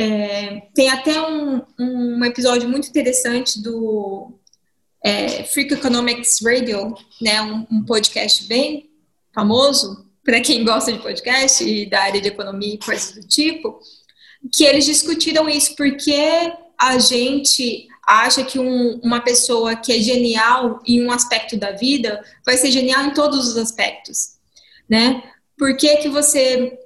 É, 0.00 0.62
tem 0.76 0.88
até 0.90 1.20
um, 1.20 1.60
um 1.76 2.24
episódio 2.24 2.68
muito 2.68 2.86
interessante 2.88 3.60
do 3.60 4.32
é, 5.04 5.42
Freak 5.42 5.74
Economics 5.74 6.38
Radio, 6.40 6.94
né, 7.20 7.42
um, 7.42 7.66
um 7.68 7.84
podcast 7.84 8.46
bem 8.46 8.88
famoso 9.34 10.06
para 10.22 10.40
quem 10.40 10.64
gosta 10.64 10.92
de 10.92 11.00
podcast 11.00 11.64
e 11.64 11.84
da 11.84 12.00
área 12.00 12.20
de 12.20 12.28
economia 12.28 12.74
e 12.74 12.78
coisas 12.78 13.10
do 13.12 13.26
tipo, 13.26 13.80
que 14.54 14.62
eles 14.62 14.86
discutiram 14.86 15.48
isso 15.48 15.74
porque 15.74 16.14
a 16.80 16.96
gente 17.00 17.88
acha 18.06 18.44
que 18.44 18.56
um, 18.56 19.00
uma 19.02 19.20
pessoa 19.20 19.74
que 19.74 19.92
é 19.92 19.98
genial 19.98 20.80
em 20.86 21.04
um 21.04 21.10
aspecto 21.10 21.56
da 21.56 21.72
vida 21.72 22.24
vai 22.46 22.56
ser 22.56 22.70
genial 22.70 23.04
em 23.06 23.14
todos 23.14 23.48
os 23.48 23.56
aspectos, 23.56 24.36
né? 24.88 25.24
Por 25.56 25.76
que, 25.76 25.96
que 25.96 26.08
você 26.08 26.78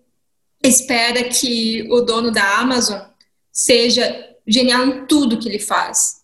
espera 0.62 1.24
que 1.24 1.86
o 1.90 2.00
dono 2.00 2.30
da 2.30 2.58
Amazon 2.58 3.00
seja 3.50 4.30
genial 4.46 4.86
em 4.86 5.06
tudo 5.06 5.38
que 5.38 5.48
ele 5.48 5.58
faz. 5.58 6.22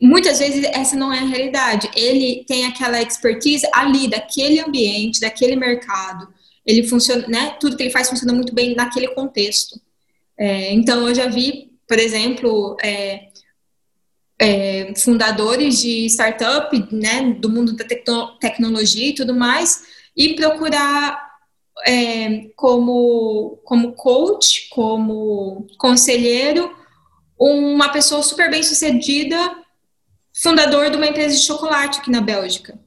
Muitas 0.00 0.38
vezes 0.38 0.64
essa 0.64 0.96
não 0.96 1.12
é 1.12 1.18
a 1.18 1.26
realidade. 1.26 1.90
Ele 1.94 2.44
tem 2.46 2.66
aquela 2.66 3.02
expertise 3.02 3.66
ali, 3.72 4.08
daquele 4.08 4.60
ambiente, 4.60 5.20
daquele 5.20 5.56
mercado. 5.56 6.28
Ele 6.64 6.86
funciona, 6.86 7.26
né? 7.26 7.56
Tudo 7.58 7.76
que 7.76 7.82
ele 7.82 7.90
faz 7.90 8.08
funciona 8.08 8.32
muito 8.32 8.54
bem 8.54 8.74
naquele 8.74 9.08
contexto. 9.08 9.80
É, 10.38 10.72
então, 10.72 11.08
eu 11.08 11.14
já 11.14 11.26
vi, 11.26 11.72
por 11.86 11.98
exemplo, 11.98 12.76
é, 12.80 13.28
é, 14.38 14.92
fundadores 14.96 15.80
de 15.80 16.06
startup, 16.06 16.94
né, 16.94 17.34
do 17.40 17.48
mundo 17.48 17.74
da 17.74 17.84
tecno 17.84 18.38
tecnologia 18.38 19.08
e 19.08 19.14
tudo 19.14 19.34
mais, 19.34 19.82
e 20.16 20.34
procurar 20.34 21.27
é, 21.86 22.50
como, 22.56 23.58
como 23.64 23.92
coach, 23.92 24.68
como 24.70 25.66
conselheiro, 25.78 26.74
uma 27.38 27.88
pessoa 27.90 28.22
super 28.22 28.50
bem 28.50 28.62
sucedida, 28.62 29.36
fundador 30.34 30.90
de 30.90 30.96
uma 30.96 31.06
empresa 31.06 31.36
de 31.36 31.42
chocolate 31.44 32.00
aqui 32.00 32.10
na 32.10 32.20
Bélgica. 32.20 32.78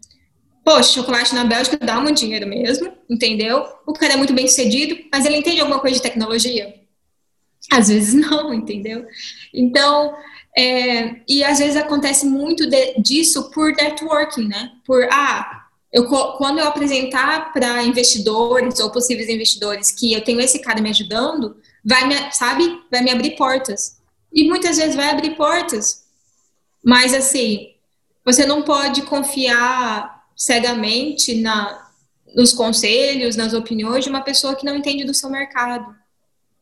Poxa, 0.64 0.94
chocolate 0.94 1.34
na 1.34 1.44
Bélgica 1.44 1.78
dá 1.78 2.00
muito 2.00 2.20
dinheiro 2.20 2.48
mesmo, 2.48 2.92
entendeu? 3.10 3.66
O 3.86 3.94
cara 3.94 4.14
é 4.14 4.18
muito 4.18 4.34
bem 4.34 4.48
sucedido, 4.48 4.98
mas 5.12 5.26
ele 5.26 5.38
entende 5.38 5.60
alguma 5.60 5.80
coisa 5.80 5.96
de 5.96 6.04
tecnologia? 6.04 6.76
Às 7.72 7.88
vezes 7.88 8.14
não, 8.30 8.54
entendeu? 8.54 9.06
Então, 9.54 10.16
é, 10.58 11.22
e 11.28 11.44
às 11.44 11.60
vezes 11.60 11.76
acontece 11.76 12.26
muito 12.26 12.70
de, 12.70 12.96
disso 13.00 13.50
por 13.52 13.72
networking, 13.74 14.48
né? 14.48 14.72
Por, 14.86 15.08
ah, 15.12 15.61
eu, 15.92 16.08
quando 16.08 16.60
eu 16.60 16.68
apresentar 16.68 17.52
para 17.52 17.84
investidores 17.84 18.80
ou 18.80 18.90
possíveis 18.90 19.30
investidores 19.30 19.92
que 19.92 20.14
eu 20.14 20.24
tenho 20.24 20.40
esse 20.40 20.60
cara 20.60 20.82
me 20.82 20.90
ajudando, 20.90 21.58
vai 21.84 22.08
me, 22.08 22.32
sabe, 22.32 22.82
vai 22.90 23.02
me 23.02 23.12
abrir 23.12 23.32
portas. 23.36 24.00
E 24.34 24.48
muitas 24.48 24.78
vezes 24.78 24.96
vai 24.96 25.10
abrir 25.10 25.36
portas. 25.36 26.06
Mas 26.84 27.14
assim, 27.14 27.74
você 28.24 28.46
não 28.46 28.64
pode 28.64 29.02
confiar 29.04 30.24
cegamente 30.36 31.36
na, 31.36 31.92
nos 32.34 32.54
conselhos, 32.54 33.36
nas 33.36 33.54
opiniões 33.54 34.06
de 34.06 34.10
uma 34.10 34.22
pessoa 34.22 34.56
que 34.56 34.66
não 34.66 34.78
entende 34.78 35.04
do 35.04 35.14
seu 35.14 35.30
mercado. 35.30 35.94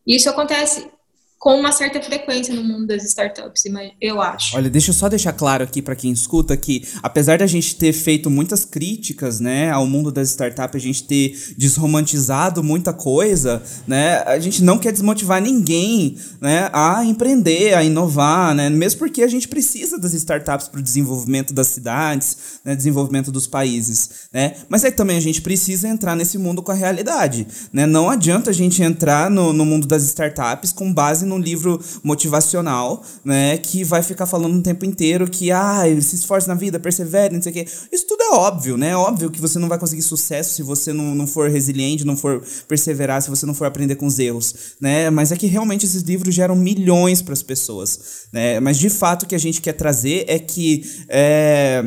Isso 0.08 0.28
acontece 0.30 0.92
com 1.40 1.58
uma 1.58 1.72
certa 1.72 2.02
frequência 2.02 2.54
no 2.54 2.62
mundo 2.62 2.88
das 2.88 3.02
startups, 3.06 3.64
eu 4.02 4.22
acho. 4.22 4.58
Olha, 4.58 4.70
deixa 4.70 4.90
eu 4.90 4.94
só 4.94 5.08
deixar 5.08 5.32
claro 5.32 5.64
aqui 5.64 5.82
para 5.82 5.96
quem 5.96 6.12
escuta 6.12 6.56
que, 6.58 6.86
apesar 7.02 7.38
da 7.38 7.48
gente 7.48 7.78
ter 7.78 7.94
feito 7.94 8.30
muitas 8.30 8.66
críticas, 8.66 9.40
né, 9.40 9.72
ao 9.72 9.88
mundo 9.88 10.12
das 10.12 10.32
startups, 10.32 10.76
a 10.76 10.86
gente 10.86 11.06
ter 11.06 11.54
desromantizado 11.58 12.62
muita 12.62 12.92
coisa, 12.92 13.64
né, 13.88 14.18
a 14.26 14.38
gente 14.38 14.62
não 14.62 14.78
quer 14.78 14.92
desmotivar 14.92 15.42
ninguém, 15.42 16.18
né, 16.42 16.70
a 16.74 17.06
empreender, 17.06 17.74
a 17.74 17.86
inovar, 17.86 18.54
né, 18.54 18.70
mesmo 18.70 19.00
porque 19.00 19.24
a 19.24 19.28
gente 19.28 19.48
precisa 19.48 19.98
das 19.98 20.14
startups 20.14 20.68
para 20.68 20.82
o 20.82 20.84
desenvolvimento 20.84 21.54
das 21.54 21.68
cidades, 21.68 22.60
né, 22.66 22.76
desenvolvimento 22.76 23.32
dos 23.32 23.48
países, 23.48 24.28
né, 24.34 24.56
mas 24.68 24.84
aí 24.84 24.92
também 24.92 25.16
a 25.16 25.22
gente 25.22 25.42
precisa 25.42 25.88
entrar 25.88 26.18
nesse 26.18 26.38
mundo 26.38 26.62
com 26.62 26.74
a 26.74 26.76
realidade, 26.76 27.48
né, 27.72 27.86
não 27.86 28.10
adianta 28.10 28.50
a 28.50 28.54
gente 28.54 28.84
entrar 28.84 29.32
no, 29.32 29.54
no 29.54 29.66
mundo 29.66 29.88
das 29.88 30.04
startups 30.04 30.74
com 30.74 30.94
base 30.94 31.29
num 31.30 31.38
livro 31.38 31.80
motivacional, 32.04 33.04
né? 33.24 33.58
Que 33.58 33.84
vai 33.84 34.04
ficar 34.04 34.26
falando 34.26 34.58
o 34.58 34.62
tempo 34.62 34.86
inteiro 34.86 35.30
que, 35.30 35.52
ah, 35.52 35.84
se 36.02 36.16
esforce 36.16 36.48
na 36.48 36.56
vida, 36.56 36.80
persevere, 36.80 37.36
não 37.36 37.42
sei 37.42 37.52
o 37.52 37.56
quê. 37.56 37.68
Isso 37.92 38.06
tudo 38.08 38.22
é 38.22 38.36
óbvio, 38.36 38.76
né? 38.76 38.90
É 38.90 38.98
óbvio 38.98 39.30
que 39.30 39.40
você 39.40 39.60
não 39.60 39.70
vai 39.70 39.78
conseguir 39.78 40.02
sucesso 40.02 40.56
se 40.56 40.64
você 40.64 40.92
não, 40.92 41.16
não 41.16 41.28
for 41.28 41.50
resiliente, 41.50 42.06
não 42.06 42.18
for 42.18 42.44
perseverar, 42.68 43.22
se 43.22 43.30
você 43.30 43.46
não 43.46 43.54
for 43.54 43.66
aprender 43.66 43.96
com 43.96 44.06
os 44.06 44.20
erros, 44.20 44.76
né? 44.82 45.10
Mas 45.10 45.32
é 45.32 45.38
que 45.38 45.48
realmente 45.48 45.86
esses 45.86 46.02
livros 46.02 46.34
geram 46.34 46.56
milhões 46.56 47.22
para 47.22 47.34
as 47.34 47.44
pessoas, 47.44 48.28
né? 48.34 48.60
Mas 48.60 48.78
de 48.78 48.90
fato 48.90 49.24
o 49.24 49.28
que 49.28 49.36
a 49.36 49.40
gente 49.40 49.62
quer 49.62 49.74
trazer 49.74 50.26
é 50.28 50.40
que. 50.40 50.84
É, 51.08 51.84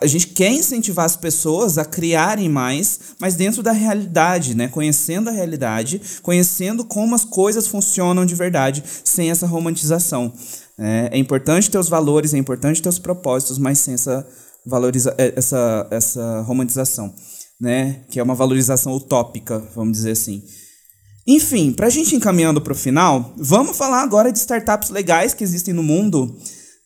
a 0.00 0.06
gente 0.06 0.26
quer 0.28 0.52
incentivar 0.52 1.06
as 1.06 1.16
pessoas 1.16 1.78
a 1.78 1.84
criarem 1.84 2.48
mais, 2.48 3.00
mas 3.18 3.34
dentro 3.34 3.62
da 3.62 3.72
realidade, 3.72 4.54
né? 4.54 4.68
Conhecendo 4.68 5.30
a 5.30 5.32
realidade, 5.32 6.00
conhecendo 6.22 6.84
como 6.84 7.14
as 7.14 7.24
coisas 7.24 7.66
funcionam 7.66 8.26
de 8.26 8.34
verdade, 8.34 8.84
sem 9.02 9.30
essa 9.30 9.46
romantização. 9.46 10.30
É, 10.78 11.08
é 11.12 11.18
importante 11.18 11.70
ter 11.70 11.78
os 11.78 11.88
valores, 11.88 12.34
é 12.34 12.38
importante 12.38 12.82
ter 12.82 12.88
os 12.88 12.98
propósitos, 12.98 13.58
mas 13.58 13.78
sem 13.78 13.94
essa, 13.94 14.28
valoriza 14.66 15.14
é, 15.16 15.32
essa, 15.34 15.86
essa 15.90 16.42
romantização, 16.42 17.14
né? 17.58 18.02
Que 18.10 18.20
é 18.20 18.22
uma 18.22 18.34
valorização 18.34 18.94
utópica, 18.94 19.58
vamos 19.74 19.96
dizer 19.96 20.10
assim. 20.10 20.42
Enfim, 21.26 21.72
para 21.72 21.86
a 21.86 21.90
gente 21.90 22.14
encaminhando 22.14 22.60
para 22.60 22.72
o 22.72 22.76
final, 22.76 23.34
vamos 23.38 23.76
falar 23.76 24.02
agora 24.02 24.30
de 24.30 24.38
startups 24.38 24.90
legais 24.90 25.32
que 25.32 25.44
existem 25.44 25.72
no 25.72 25.82
mundo 25.82 26.36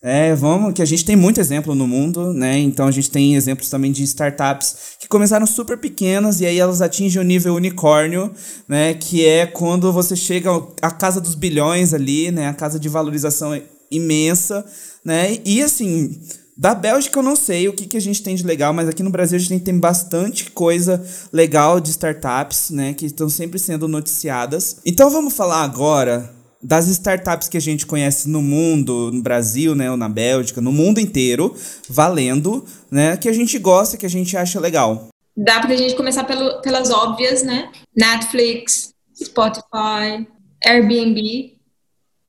é, 0.05 0.35
vamos, 0.35 0.73
que 0.73 0.81
a 0.81 0.85
gente 0.85 1.05
tem 1.05 1.15
muito 1.15 1.39
exemplo 1.39 1.73
no 1.73 1.87
mundo, 1.87 2.33
né? 2.33 2.59
Então 2.59 2.87
a 2.87 2.91
gente 2.91 3.09
tem 3.09 3.35
exemplos 3.35 3.69
também 3.69 3.89
de 3.89 4.03
startups 4.03 4.97
que 4.99 5.07
começaram 5.07 5.47
super 5.47 5.77
pequenas 5.77 6.41
e 6.41 6.45
aí 6.45 6.59
elas 6.59 6.81
atingem 6.81 7.21
o 7.21 7.23
nível 7.23 7.55
unicórnio, 7.55 8.29
né? 8.67 8.93
Que 8.95 9.25
é 9.25 9.45
quando 9.45 9.93
você 9.93 10.13
chega 10.13 10.49
à 10.81 10.91
casa 10.91 11.21
dos 11.21 11.35
bilhões 11.35 11.93
ali, 11.93 12.31
né? 12.31 12.49
A 12.49 12.53
casa 12.53 12.77
de 12.77 12.89
valorização 12.89 13.57
imensa, 13.89 14.65
né? 15.05 15.37
E 15.45 15.63
assim, 15.63 16.19
da 16.57 16.75
Bélgica 16.75 17.19
eu 17.19 17.23
não 17.23 17.37
sei 17.37 17.69
o 17.69 17.73
que, 17.73 17.85
que 17.85 17.95
a 17.95 18.01
gente 18.01 18.21
tem 18.21 18.35
de 18.35 18.43
legal, 18.43 18.73
mas 18.73 18.89
aqui 18.89 19.03
no 19.03 19.09
Brasil 19.09 19.37
a 19.37 19.41
gente 19.41 19.63
tem 19.63 19.79
bastante 19.79 20.51
coisa 20.51 21.01
legal 21.31 21.79
de 21.79 21.91
startups, 21.91 22.71
né? 22.71 22.93
Que 22.93 23.05
estão 23.05 23.29
sempre 23.29 23.57
sendo 23.57 23.87
noticiadas. 23.87 24.79
Então 24.85 25.09
vamos 25.09 25.33
falar 25.33 25.63
agora 25.63 26.42
das 26.63 26.87
startups 26.87 27.49
que 27.49 27.57
a 27.57 27.61
gente 27.61 27.85
conhece 27.85 28.29
no 28.29 28.41
mundo, 28.41 29.11
no 29.11 29.21
Brasil, 29.21 29.75
né, 29.75 29.91
ou 29.91 29.97
na 29.97 30.07
Bélgica, 30.07 30.61
no 30.61 30.71
mundo 30.71 30.99
inteiro, 30.99 31.55
valendo, 31.89 32.65
né, 32.89 33.17
que 33.17 33.27
a 33.27 33.33
gente 33.33 33.59
gosta, 33.59 33.97
que 33.97 34.05
a 34.05 34.09
gente 34.09 34.37
acha 34.37 34.59
legal. 34.59 35.09
Dá 35.35 35.59
pra 35.59 35.75
gente 35.75 35.95
começar 35.95 36.23
pelo, 36.23 36.61
pelas 36.61 36.91
óbvias, 36.91 37.41
né? 37.41 37.71
Netflix, 37.95 38.93
Spotify, 39.15 40.27
Airbnb, 40.63 41.57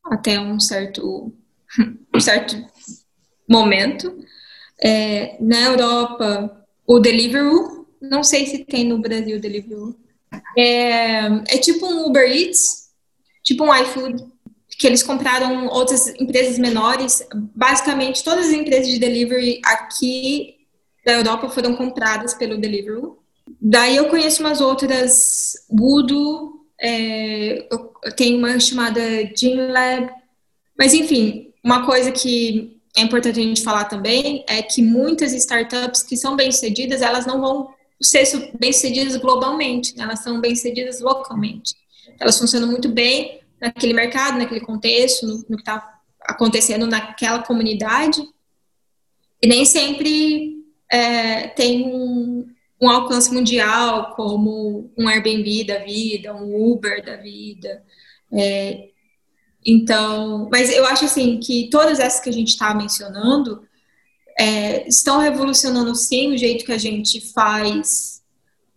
até 0.04 0.40
um 0.40 0.58
certo, 0.58 1.32
um 2.14 2.20
certo 2.20 2.56
momento. 3.48 4.18
É, 4.82 5.36
na 5.38 5.60
Europa, 5.60 6.66
o 6.86 6.98
Deliveroo, 6.98 7.86
não 8.00 8.24
sei 8.24 8.46
se 8.46 8.64
tem 8.64 8.84
no 8.84 8.98
Brasil 8.98 9.36
o 9.36 9.40
Deliveroo. 9.40 9.94
É, 10.56 11.26
é 11.26 11.58
tipo 11.58 11.86
um 11.86 12.06
Uber 12.06 12.26
Eats, 12.28 12.83
tipo 13.44 13.62
um 13.62 13.74
iFood, 13.74 14.24
que 14.78 14.86
eles 14.86 15.02
compraram 15.02 15.66
outras 15.68 16.08
empresas 16.20 16.58
menores. 16.58 17.24
Basicamente, 17.54 18.24
todas 18.24 18.46
as 18.46 18.52
empresas 18.52 18.88
de 18.88 18.98
delivery 18.98 19.60
aqui 19.64 20.56
da 21.04 21.12
Europa 21.12 21.48
foram 21.50 21.76
compradas 21.76 22.34
pelo 22.34 22.56
Deliveroo. 22.58 23.18
Daí 23.60 23.96
eu 23.96 24.08
conheço 24.08 24.42
umas 24.42 24.60
outras, 24.60 25.66
Voodoo, 25.70 26.66
é, 26.80 27.68
tenho 28.16 28.38
uma 28.38 28.58
chamada 28.58 29.00
GymLab, 29.36 30.10
mas 30.76 30.94
enfim, 30.94 31.52
uma 31.62 31.84
coisa 31.84 32.10
que 32.10 32.80
é 32.96 33.02
importante 33.02 33.38
a 33.38 33.42
gente 33.42 33.62
falar 33.62 33.84
também 33.84 34.44
é 34.48 34.62
que 34.62 34.82
muitas 34.82 35.32
startups 35.34 36.02
que 36.02 36.16
são 36.16 36.36
bem-sucedidas, 36.36 37.02
elas 37.02 37.26
não 37.26 37.40
vão 37.40 37.68
ser 38.02 38.50
bem-sucedidas 38.58 39.16
globalmente, 39.16 39.96
né? 39.96 40.04
elas 40.04 40.20
são 40.20 40.40
bem-sucedidas 40.40 41.00
localmente 41.00 41.74
elas 42.20 42.38
funcionam 42.38 42.68
muito 42.68 42.88
bem 42.88 43.40
naquele 43.60 43.94
mercado, 43.94 44.38
naquele 44.38 44.60
contexto, 44.60 45.26
no, 45.26 45.36
no 45.48 45.56
que 45.56 45.62
está 45.62 46.00
acontecendo 46.20 46.86
naquela 46.86 47.42
comunidade. 47.42 48.22
E 49.42 49.46
nem 49.46 49.64
sempre 49.64 50.64
é, 50.90 51.48
tem 51.48 51.86
um, 51.86 52.46
um, 52.80 52.88
alcance 52.88 53.32
mundial, 53.32 54.14
como 54.14 54.90
um 54.96 55.08
Airbnb 55.08 55.64
da 55.64 55.78
vida, 55.78 56.34
um 56.34 56.72
Uber 56.72 57.04
da 57.04 57.16
vida. 57.16 57.82
É, 58.32 58.88
então, 59.64 60.48
mas 60.50 60.70
eu 60.70 60.84
acho 60.86 61.04
assim 61.04 61.38
que 61.38 61.68
todas 61.70 61.98
essas 61.98 62.20
que 62.20 62.30
a 62.30 62.32
gente 62.32 62.48
está 62.48 62.74
mencionando 62.74 63.66
é, 64.38 64.86
estão 64.88 65.20
revolucionando 65.20 65.94
sim 65.94 66.32
o 66.32 66.38
jeito 66.38 66.64
que 66.64 66.72
a 66.72 66.78
gente 66.78 67.20
faz 67.32 68.22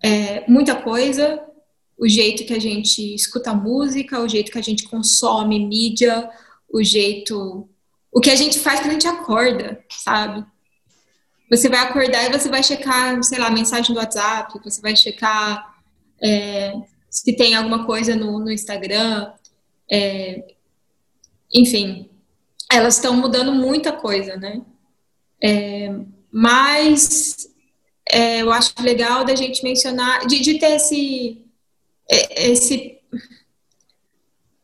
é, 0.04 0.50
muita 0.50 0.76
coisa, 0.76 1.44
o 1.98 2.08
jeito 2.08 2.46
que 2.46 2.54
a 2.54 2.60
gente 2.60 3.16
escuta 3.16 3.54
música, 3.54 4.20
o 4.20 4.30
jeito 4.30 4.52
que 4.52 4.58
a 4.60 4.64
gente 4.64 4.88
consome 4.88 5.60
mídia, 5.60 6.30
o 6.70 6.84
jeito. 6.84 7.68
O 8.12 8.22
que 8.22 8.30
a 8.30 8.36
gente 8.36 8.60
faz 8.60 8.80
quando 8.80 8.92
a 8.92 8.94
gente 8.94 9.08
acorda, 9.08 9.84
sabe? 9.90 10.46
Você 11.50 11.70
vai 11.70 11.80
acordar 11.80 12.26
e 12.26 12.38
você 12.38 12.50
vai 12.50 12.62
checar, 12.62 13.22
sei 13.24 13.40
lá, 13.40 13.50
mensagem 13.50 13.94
do 13.94 14.00
WhatsApp, 14.00 14.60
você 14.64 14.82
vai 14.82 14.96
checar 14.96 15.76
é, 16.22 16.74
se 17.10 17.36
tem 17.36 17.56
alguma 17.56 17.86
coisa 17.86 18.16
no, 18.16 18.40
no 18.40 18.52
Instagram. 18.52 19.32
É, 19.90 20.56
enfim, 21.54 22.10
elas 22.72 22.96
estão 22.96 23.16
mudando 23.16 23.54
muita 23.54 23.92
coisa, 23.92 24.36
né? 24.36 24.62
É, 25.42 25.94
mas 26.32 27.48
é, 28.12 28.42
eu 28.42 28.52
acho 28.52 28.74
legal 28.82 29.24
da 29.24 29.36
gente 29.36 29.64
mencionar, 29.64 30.28
de, 30.28 30.40
de 30.42 30.60
ter 30.60 30.76
esse 30.76 31.47
esse 32.10 32.98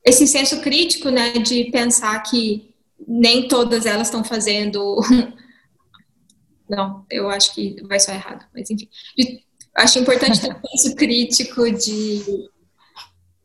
esse 0.06 0.28
senso 0.28 0.60
crítico, 0.62 1.10
né, 1.10 1.32
de 1.34 1.66
pensar 1.72 2.20
que 2.24 2.74
nem 3.08 3.48
todas 3.48 3.86
elas 3.86 4.08
estão 4.08 4.24
fazendo. 4.24 5.00
Não, 6.70 7.06
eu 7.10 7.30
acho 7.30 7.54
que 7.54 7.82
vai 7.88 8.00
só 8.00 8.12
errado, 8.12 8.46
mas 8.54 8.70
enfim. 8.70 8.90
Acho 9.76 10.00
importante 10.00 10.42
ter 10.42 10.52
um 10.52 10.60
senso 10.78 10.96
crítico 10.96 11.72
de 11.72 12.50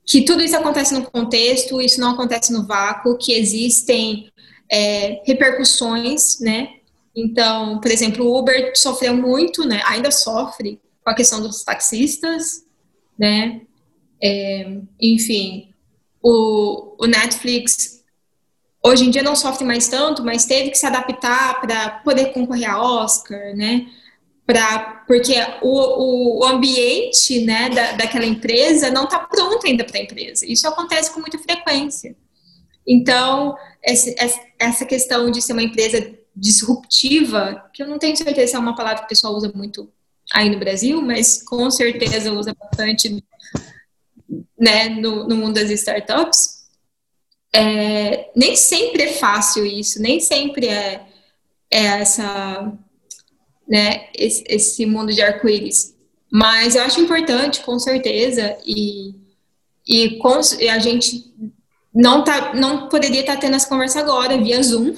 que 0.06 0.22
tudo 0.22 0.42
isso 0.42 0.56
acontece 0.56 0.94
no 0.94 1.10
contexto, 1.10 1.80
isso 1.80 2.00
não 2.00 2.12
acontece 2.12 2.50
no 2.52 2.66
vácuo, 2.66 3.18
que 3.18 3.32
existem 3.32 4.32
é, 4.70 5.22
repercussões, 5.26 6.40
né? 6.40 6.76
Então, 7.14 7.78
por 7.80 7.90
exemplo, 7.90 8.24
o 8.24 8.38
Uber 8.38 8.72
sofreu 8.74 9.14
muito, 9.14 9.66
né? 9.66 9.82
Ainda 9.84 10.10
sofre 10.10 10.80
com 11.04 11.10
a 11.10 11.14
questão 11.14 11.40
dos 11.42 11.62
taxistas, 11.62 12.64
né? 13.18 13.60
É, 14.22 14.78
enfim, 15.00 15.72
o, 16.22 16.96
o 16.98 17.06
Netflix 17.06 18.04
hoje 18.82 19.06
em 19.06 19.10
dia 19.10 19.22
não 19.22 19.36
sofre 19.36 19.64
mais 19.64 19.88
tanto, 19.88 20.24
mas 20.24 20.46
teve 20.46 20.70
que 20.70 20.78
se 20.78 20.86
adaptar 20.86 21.60
para 21.60 21.90
poder 22.00 22.32
concorrer 22.32 22.70
a 22.70 22.82
Oscar, 22.82 23.54
né? 23.54 23.86
Pra, 24.46 25.04
porque 25.06 25.34
o, 25.60 26.40
o 26.40 26.44
ambiente 26.46 27.44
né, 27.44 27.68
da, 27.68 27.92
daquela 27.92 28.24
empresa 28.24 28.90
não 28.90 29.04
está 29.04 29.18
pronto 29.18 29.66
ainda 29.66 29.84
para 29.84 29.98
a 29.98 30.02
empresa. 30.02 30.46
Isso 30.46 30.66
acontece 30.66 31.12
com 31.12 31.20
muita 31.20 31.38
frequência. 31.38 32.16
Então, 32.86 33.54
esse, 33.84 34.14
essa 34.58 34.86
questão 34.86 35.30
de 35.30 35.42
ser 35.42 35.52
uma 35.52 35.62
empresa 35.62 36.18
disruptiva, 36.34 37.68
que 37.74 37.82
eu 37.82 37.86
não 37.86 37.98
tenho 37.98 38.16
certeza 38.16 38.52
se 38.52 38.56
é 38.56 38.58
uma 38.58 38.74
palavra 38.74 39.00
que 39.00 39.04
o 39.04 39.08
pessoal 39.08 39.34
usa 39.34 39.52
muito 39.54 39.90
aí 40.32 40.48
no 40.48 40.58
Brasil, 40.58 41.02
mas 41.02 41.42
com 41.42 41.70
certeza 41.70 42.32
usa 42.32 42.54
bastante 42.58 43.22
né, 44.58 44.88
no, 44.88 45.26
no 45.26 45.36
mundo 45.36 45.54
das 45.54 45.70
startups, 45.70 46.58
é, 47.52 48.30
nem 48.36 48.56
sempre 48.56 49.02
é 49.02 49.12
fácil 49.14 49.64
isso, 49.64 50.00
nem 50.00 50.20
sempre 50.20 50.66
é, 50.66 51.06
é 51.70 51.84
essa, 51.84 52.72
né, 53.66 54.08
esse, 54.14 54.44
esse 54.48 54.86
mundo 54.86 55.12
de 55.12 55.22
arco-íris. 55.22 55.94
Mas 56.30 56.74
eu 56.74 56.82
acho 56.82 57.00
importante, 57.00 57.60
com 57.62 57.78
certeza, 57.78 58.58
e, 58.66 59.14
e, 59.86 60.18
com, 60.18 60.40
e 60.60 60.68
a 60.68 60.78
gente 60.78 61.32
não, 61.94 62.22
tá, 62.22 62.54
não 62.54 62.88
poderia 62.88 63.20
estar 63.20 63.38
tendo 63.38 63.56
essa 63.56 63.68
conversa 63.68 64.00
agora, 64.00 64.36
via 64.36 64.62
Zoom, 64.62 64.94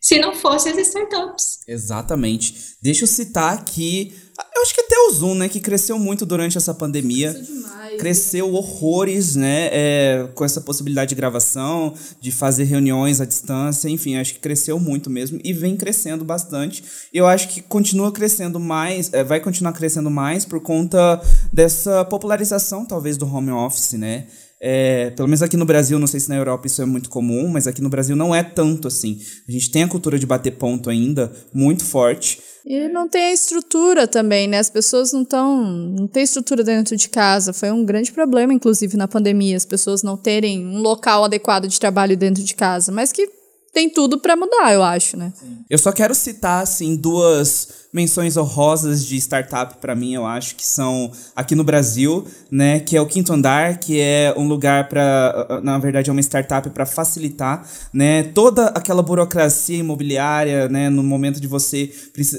se 0.00 0.18
não 0.18 0.34
fossem 0.34 0.72
as 0.72 0.78
startups. 0.78 1.60
Exatamente. 1.68 2.76
Deixa 2.82 3.04
eu 3.04 3.08
citar 3.08 3.54
aqui, 3.54 4.14
eu 4.54 4.62
acho 4.62 4.74
que 4.74 4.80
até 4.80 4.96
o 4.98 5.12
Zoom, 5.12 5.34
né, 5.34 5.48
que 5.48 5.60
cresceu 5.60 5.98
muito 5.98 6.26
durante 6.26 6.56
essa 6.56 6.74
pandemia. 6.74 7.32
Cresceu 7.32 7.54
demais. 7.54 7.96
Cresceu 7.98 8.54
horrores, 8.54 9.36
né, 9.36 9.68
é, 9.72 10.28
com 10.34 10.44
essa 10.44 10.60
possibilidade 10.60 11.10
de 11.10 11.14
gravação, 11.14 11.94
de 12.20 12.30
fazer 12.30 12.64
reuniões 12.64 13.20
à 13.20 13.24
distância, 13.24 13.88
enfim, 13.88 14.16
acho 14.16 14.34
que 14.34 14.40
cresceu 14.40 14.78
muito 14.78 15.10
mesmo 15.10 15.40
e 15.42 15.52
vem 15.52 15.76
crescendo 15.76 16.24
bastante. 16.24 16.84
Eu 17.12 17.26
acho 17.26 17.48
que 17.48 17.60
continua 17.60 18.12
crescendo 18.12 18.60
mais, 18.60 19.12
é, 19.12 19.24
vai 19.24 19.40
continuar 19.40 19.72
crescendo 19.72 20.10
mais 20.10 20.44
por 20.44 20.60
conta 20.60 21.20
dessa 21.52 22.04
popularização, 22.04 22.84
talvez, 22.84 23.16
do 23.16 23.26
home 23.26 23.50
office, 23.50 23.92
né? 23.92 24.26
É, 24.62 25.08
pelo 25.10 25.26
menos 25.26 25.40
aqui 25.40 25.56
no 25.56 25.64
Brasil, 25.64 25.98
não 25.98 26.06
sei 26.06 26.20
se 26.20 26.28
na 26.28 26.36
Europa 26.36 26.66
isso 26.66 26.82
é 26.82 26.84
muito 26.84 27.08
comum, 27.08 27.48
mas 27.48 27.66
aqui 27.66 27.80
no 27.80 27.88
Brasil 27.88 28.14
não 28.14 28.34
é 28.34 28.42
tanto 28.42 28.86
assim. 28.88 29.18
A 29.48 29.50
gente 29.50 29.70
tem 29.70 29.82
a 29.84 29.88
cultura 29.88 30.18
de 30.18 30.26
bater 30.26 30.50
ponto 30.52 30.90
ainda 30.90 31.32
muito 31.54 31.82
forte. 31.82 32.38
E 32.64 32.88
não 32.88 33.08
tem 33.08 33.26
a 33.26 33.32
estrutura 33.32 34.06
também, 34.06 34.46
né? 34.46 34.58
As 34.58 34.70
pessoas 34.70 35.12
não 35.12 35.22
estão. 35.22 35.62
não 35.62 36.06
tem 36.06 36.22
estrutura 36.22 36.62
dentro 36.62 36.96
de 36.96 37.08
casa. 37.08 37.52
Foi 37.52 37.70
um 37.70 37.84
grande 37.84 38.12
problema, 38.12 38.52
inclusive, 38.52 38.96
na 38.96 39.08
pandemia, 39.08 39.56
as 39.56 39.64
pessoas 39.64 40.02
não 40.02 40.16
terem 40.16 40.66
um 40.66 40.80
local 40.80 41.24
adequado 41.24 41.66
de 41.66 41.80
trabalho 41.80 42.16
dentro 42.16 42.42
de 42.42 42.54
casa. 42.54 42.92
Mas 42.92 43.12
que 43.12 43.39
tem 43.72 43.88
tudo 43.88 44.18
para 44.18 44.36
mudar, 44.36 44.72
eu 44.72 44.82
acho, 44.82 45.16
né? 45.16 45.32
Eu 45.68 45.78
só 45.78 45.92
quero 45.92 46.14
citar, 46.14 46.62
assim, 46.62 46.96
duas 46.96 47.80
menções 47.92 48.36
honrosas 48.36 49.04
de 49.04 49.16
startup 49.16 49.78
para 49.80 49.94
mim, 49.94 50.14
eu 50.14 50.24
acho, 50.24 50.54
que 50.54 50.66
são 50.66 51.10
aqui 51.34 51.54
no 51.54 51.64
Brasil, 51.64 52.24
né, 52.50 52.78
que 52.80 52.96
é 52.96 53.00
o 53.00 53.06
Quinto 53.06 53.32
Andar, 53.32 53.80
que 53.80 53.98
é 53.98 54.32
um 54.36 54.46
lugar 54.46 54.88
para, 54.88 55.60
na 55.62 55.76
verdade, 55.78 56.08
é 56.08 56.12
uma 56.12 56.20
startup 56.20 56.70
para 56.70 56.86
facilitar, 56.86 57.68
né, 57.92 58.22
toda 58.22 58.66
aquela 58.66 59.02
burocracia 59.02 59.78
imobiliária, 59.78 60.68
né, 60.68 60.88
no 60.88 61.02
momento 61.02 61.40
de 61.40 61.48
você 61.48 61.90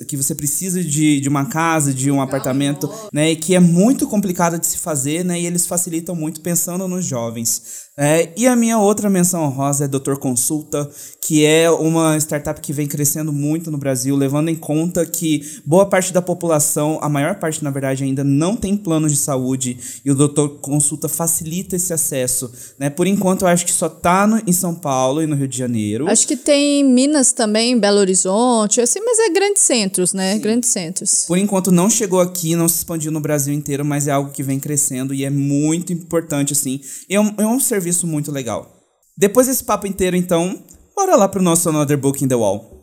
que 0.08 0.16
você 0.16 0.34
precisa 0.34 0.82
de, 0.84 1.20
de 1.20 1.28
uma 1.28 1.46
casa, 1.46 1.94
de 1.94 2.10
um 2.10 2.22
apartamento, 2.22 2.90
né, 3.12 3.32
e 3.32 3.36
que 3.36 3.54
é 3.54 3.60
muito 3.60 4.08
complicado 4.08 4.58
de 4.58 4.66
se 4.66 4.78
fazer, 4.78 5.26
né, 5.26 5.40
e 5.40 5.46
eles 5.46 5.66
facilitam 5.68 6.16
muito 6.16 6.40
pensando 6.42 6.88
nos 6.88 7.06
jovens. 7.06 7.91
É, 7.98 8.32
e 8.38 8.48
a 8.48 8.56
minha 8.56 8.80
outra 8.80 9.10
menção 9.10 9.44
honrosa 9.44 9.84
é 9.84 9.88
Doutor 9.88 10.18
Consulta, 10.18 10.90
que 11.20 11.46
é 11.46 11.70
uma 11.70 12.18
startup 12.18 12.62
que 12.62 12.72
vem 12.72 12.88
crescendo 12.88 13.34
muito 13.34 13.70
no 13.70 13.78
Brasil, 13.78 14.16
levando 14.16 14.48
em 14.48 14.56
conta 14.56 15.06
que 15.06 15.60
boa 15.66 15.86
parte 15.86 16.14
da 16.14 16.22
população, 16.22 17.00
a 17.02 17.10
maior 17.10 17.36
parte, 17.36 17.62
na 17.62 17.70
verdade, 17.70 18.06
ainda 18.06 18.24
não 18.24 18.56
tem 18.56 18.78
planos 18.78 19.12
de 19.12 19.18
saúde 19.18 19.78
e 20.06 20.10
o 20.10 20.16
doutor 20.16 20.60
consulta 20.62 21.10
facilita 21.10 21.76
esse 21.76 21.92
acesso. 21.92 22.50
Né? 22.80 22.90
Por 22.90 23.08
enquanto, 23.08 23.42
eu 23.42 23.50
acho 23.50 23.66
que 23.66 23.74
só 23.74 23.88
está 23.88 24.42
em 24.48 24.54
São 24.54 24.74
Paulo 24.74 25.22
e 25.22 25.28
no 25.28 25.36
Rio 25.36 25.48
de 25.48 25.58
Janeiro. 25.58 26.08
Acho 26.08 26.26
que 26.26 26.38
tem 26.38 26.86
Minas 26.86 27.34
também, 27.34 27.78
Belo 27.78 28.00
Horizonte, 28.00 28.80
assim, 28.80 29.02
mas 29.02 29.20
é 29.20 29.34
grandes 29.34 29.64
centros, 29.64 30.14
né? 30.14 30.36
Sim. 30.36 30.40
Grandes 30.40 30.70
centros. 30.70 31.26
Por 31.28 31.38
enquanto, 31.38 31.72
não 31.74 31.90
chegou 31.90 32.22
aqui, 32.22 32.56
não 32.56 32.70
se 32.70 32.78
expandiu 32.78 33.12
no 33.12 33.20
Brasil 33.20 33.54
inteiro, 33.54 33.84
mas 33.84 34.08
é 34.08 34.12
algo 34.12 34.32
que 34.32 34.44
vem 34.44 34.62
crescendo 34.62 35.14
e 35.14 35.26
é 35.26 35.30
muito 35.30 35.92
importante, 35.92 36.54
assim. 36.54 36.80
É 37.10 37.20
um, 37.20 37.34
é 37.38 37.46
um 37.46 37.60
serviço 37.60 37.81
muito 38.08 38.32
legal. 38.32 38.72
Depois 39.18 39.48
desse 39.48 39.64
papo 39.64 39.88
inteiro, 39.88 40.16
então, 40.16 40.64
bora 40.96 41.16
lá 41.16 41.28
pro 41.28 41.42
nosso 41.42 41.70
Another 41.70 41.98
Book 41.98 42.24
in 42.24 42.28
the 42.28 42.36
Wall. 42.36 42.82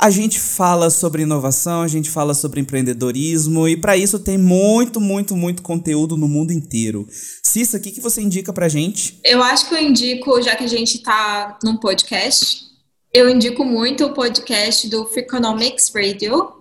A 0.00 0.10
gente 0.10 0.38
fala 0.38 0.90
sobre 0.90 1.22
inovação, 1.22 1.82
a 1.82 1.88
gente 1.88 2.08
fala 2.08 2.32
sobre 2.32 2.60
empreendedorismo 2.60 3.66
e 3.66 3.76
para 3.76 3.96
isso 3.96 4.20
tem 4.20 4.38
muito, 4.38 5.00
muito, 5.00 5.34
muito 5.34 5.60
conteúdo 5.60 6.16
no 6.16 6.28
mundo 6.28 6.52
inteiro. 6.52 7.04
Cissa, 7.42 7.78
o 7.78 7.80
que, 7.80 7.90
que 7.90 8.00
você 8.00 8.22
indica 8.22 8.52
pra 8.52 8.68
gente? 8.68 9.18
Eu 9.24 9.42
acho 9.42 9.68
que 9.68 9.74
eu 9.74 9.82
indico, 9.82 10.40
já 10.40 10.54
que 10.54 10.62
a 10.62 10.68
gente 10.68 11.00
tá 11.00 11.58
num 11.64 11.76
podcast, 11.76 12.68
eu 13.12 13.28
indico 13.28 13.64
muito 13.64 14.04
o 14.04 14.12
podcast 14.12 14.88
do 14.88 15.04
Freakonomics 15.06 15.90
Radio, 15.92 16.57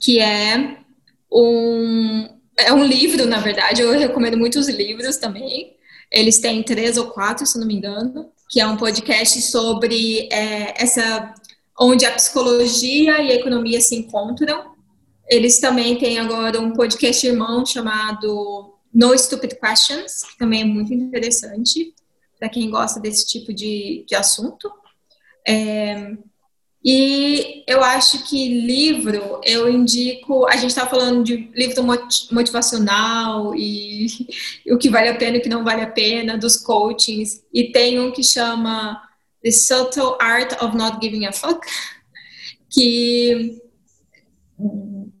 que 0.00 0.18
é 0.18 0.78
um, 1.32 2.28
é 2.58 2.72
um 2.72 2.84
livro, 2.84 3.26
na 3.26 3.40
verdade, 3.40 3.82
eu 3.82 3.92
recomendo 3.92 4.36
muitos 4.36 4.68
livros 4.68 5.16
também. 5.16 5.76
Eles 6.10 6.38
têm 6.38 6.62
três 6.62 6.96
ou 6.96 7.08
quatro, 7.08 7.46
se 7.46 7.58
não 7.58 7.66
me 7.66 7.74
engano, 7.74 8.30
que 8.48 8.60
é 8.60 8.66
um 8.66 8.76
podcast 8.76 9.40
sobre 9.42 10.28
é, 10.30 10.82
essa 10.82 11.34
onde 11.78 12.06
a 12.06 12.12
psicologia 12.12 13.20
e 13.22 13.32
a 13.32 13.34
economia 13.34 13.80
se 13.80 13.94
encontram. 13.96 14.74
Eles 15.28 15.58
também 15.58 15.98
têm 15.98 16.18
agora 16.18 16.60
um 16.60 16.72
podcast 16.72 17.26
irmão 17.26 17.66
chamado 17.66 18.78
No 18.94 19.16
Stupid 19.18 19.54
Questions, 19.54 20.22
que 20.22 20.38
também 20.38 20.62
é 20.62 20.64
muito 20.64 20.94
interessante 20.94 21.94
para 22.38 22.48
quem 22.48 22.70
gosta 22.70 23.00
desse 23.00 23.26
tipo 23.26 23.52
de, 23.52 24.04
de 24.06 24.14
assunto. 24.14 24.70
É, 25.46 26.16
e 26.88 27.64
eu 27.66 27.82
acho 27.82 28.22
que 28.22 28.60
livro, 28.60 29.40
eu 29.42 29.68
indico. 29.68 30.46
A 30.46 30.54
gente 30.54 30.70
está 30.70 30.86
falando 30.86 31.24
de 31.24 31.50
livro 31.52 31.82
motivacional 32.30 33.52
e, 33.56 34.06
o 34.70 34.78
que 34.78 34.88
vale 34.88 35.08
a 35.08 35.16
pena 35.16 35.36
e 35.36 35.40
o 35.40 35.42
que 35.42 35.48
não 35.48 35.64
vale 35.64 35.82
a 35.82 35.90
pena, 35.90 36.38
dos 36.38 36.56
coachings. 36.56 37.42
E 37.52 37.72
tem 37.72 37.98
um 37.98 38.12
que 38.12 38.22
chama 38.22 39.02
The 39.42 39.50
Subtle 39.50 40.14
Art 40.20 40.62
of 40.62 40.76
Not 40.76 40.98
Giving 41.02 41.26
a 41.26 41.32
Fuck, 41.32 41.66
que 42.70 43.60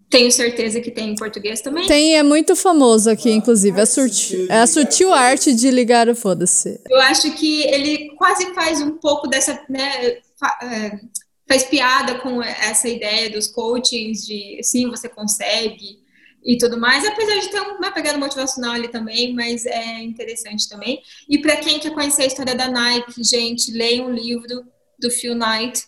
tenho 0.08 0.30
certeza 0.30 0.80
que 0.80 0.92
tem 0.92 1.10
em 1.10 1.16
português 1.16 1.62
também. 1.62 1.88
Tem, 1.88 2.16
é 2.16 2.22
muito 2.22 2.54
famoso 2.54 3.10
aqui, 3.10 3.32
inclusive. 3.32 3.80
A 3.80 3.86
sutil, 3.86 4.46
é 4.48 4.60
a 4.60 4.66
sutil 4.68 5.12
arte 5.12 5.52
de 5.52 5.68
ligar 5.72 6.08
o 6.08 6.14
foda-se. 6.14 6.80
Eu 6.88 7.00
acho 7.00 7.32
que 7.32 7.62
ele 7.62 8.14
quase 8.14 8.54
faz 8.54 8.80
um 8.80 8.92
pouco 8.92 9.26
dessa. 9.26 9.60
Né, 9.68 10.18
é, 10.62 11.00
faz 11.48 11.64
piada 11.64 12.16
com 12.16 12.42
essa 12.42 12.88
ideia 12.88 13.30
dos 13.30 13.46
coachings 13.46 14.26
de 14.26 14.60
sim, 14.62 14.90
você 14.90 15.08
consegue 15.08 16.04
e 16.44 16.56
tudo 16.56 16.78
mais, 16.78 17.04
apesar 17.04 17.40
de 17.40 17.48
ter 17.48 17.60
uma 17.60 17.90
pegada 17.90 18.18
motivacional 18.18 18.72
ali 18.72 18.86
também, 18.86 19.34
mas 19.34 19.66
é 19.66 20.00
interessante 20.02 20.68
também. 20.68 21.02
E 21.28 21.38
para 21.38 21.56
quem 21.56 21.80
quer 21.80 21.92
conhecer 21.92 22.22
a 22.22 22.26
história 22.26 22.54
da 22.54 22.70
Nike, 22.70 23.24
gente, 23.24 23.72
leia 23.72 24.04
um 24.04 24.12
livro 24.12 24.64
do 24.98 25.10
Phil 25.10 25.34
Knight. 25.34 25.84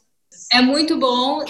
É 0.53 0.61
muito 0.61 0.97
bom, 0.97 1.45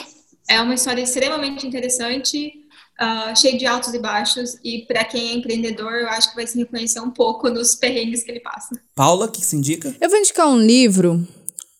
é 0.48 0.60
uma 0.60 0.74
história 0.74 1.00
extremamente 1.00 1.66
interessante, 1.66 2.52
uh, 3.00 3.34
cheia 3.34 3.56
de 3.56 3.64
altos 3.64 3.94
e 3.94 3.98
baixos, 3.98 4.58
e 4.62 4.84
para 4.86 5.04
quem 5.04 5.30
é 5.30 5.32
empreendedor, 5.34 5.92
eu 5.92 6.08
acho 6.08 6.28
que 6.30 6.36
vai 6.36 6.46
se 6.46 6.58
reconhecer 6.58 7.00
um 7.00 7.10
pouco 7.10 7.48
nos 7.48 7.74
perrengues 7.74 8.22
que 8.22 8.30
ele 8.30 8.40
passa. 8.40 8.78
Paula, 8.94 9.24
o 9.24 9.30
que 9.30 9.40
se 9.40 9.56
indica? 9.56 9.96
Eu 10.00 10.10
vou 10.10 10.18
indicar 10.18 10.48
um 10.48 10.58
livro 10.58 11.26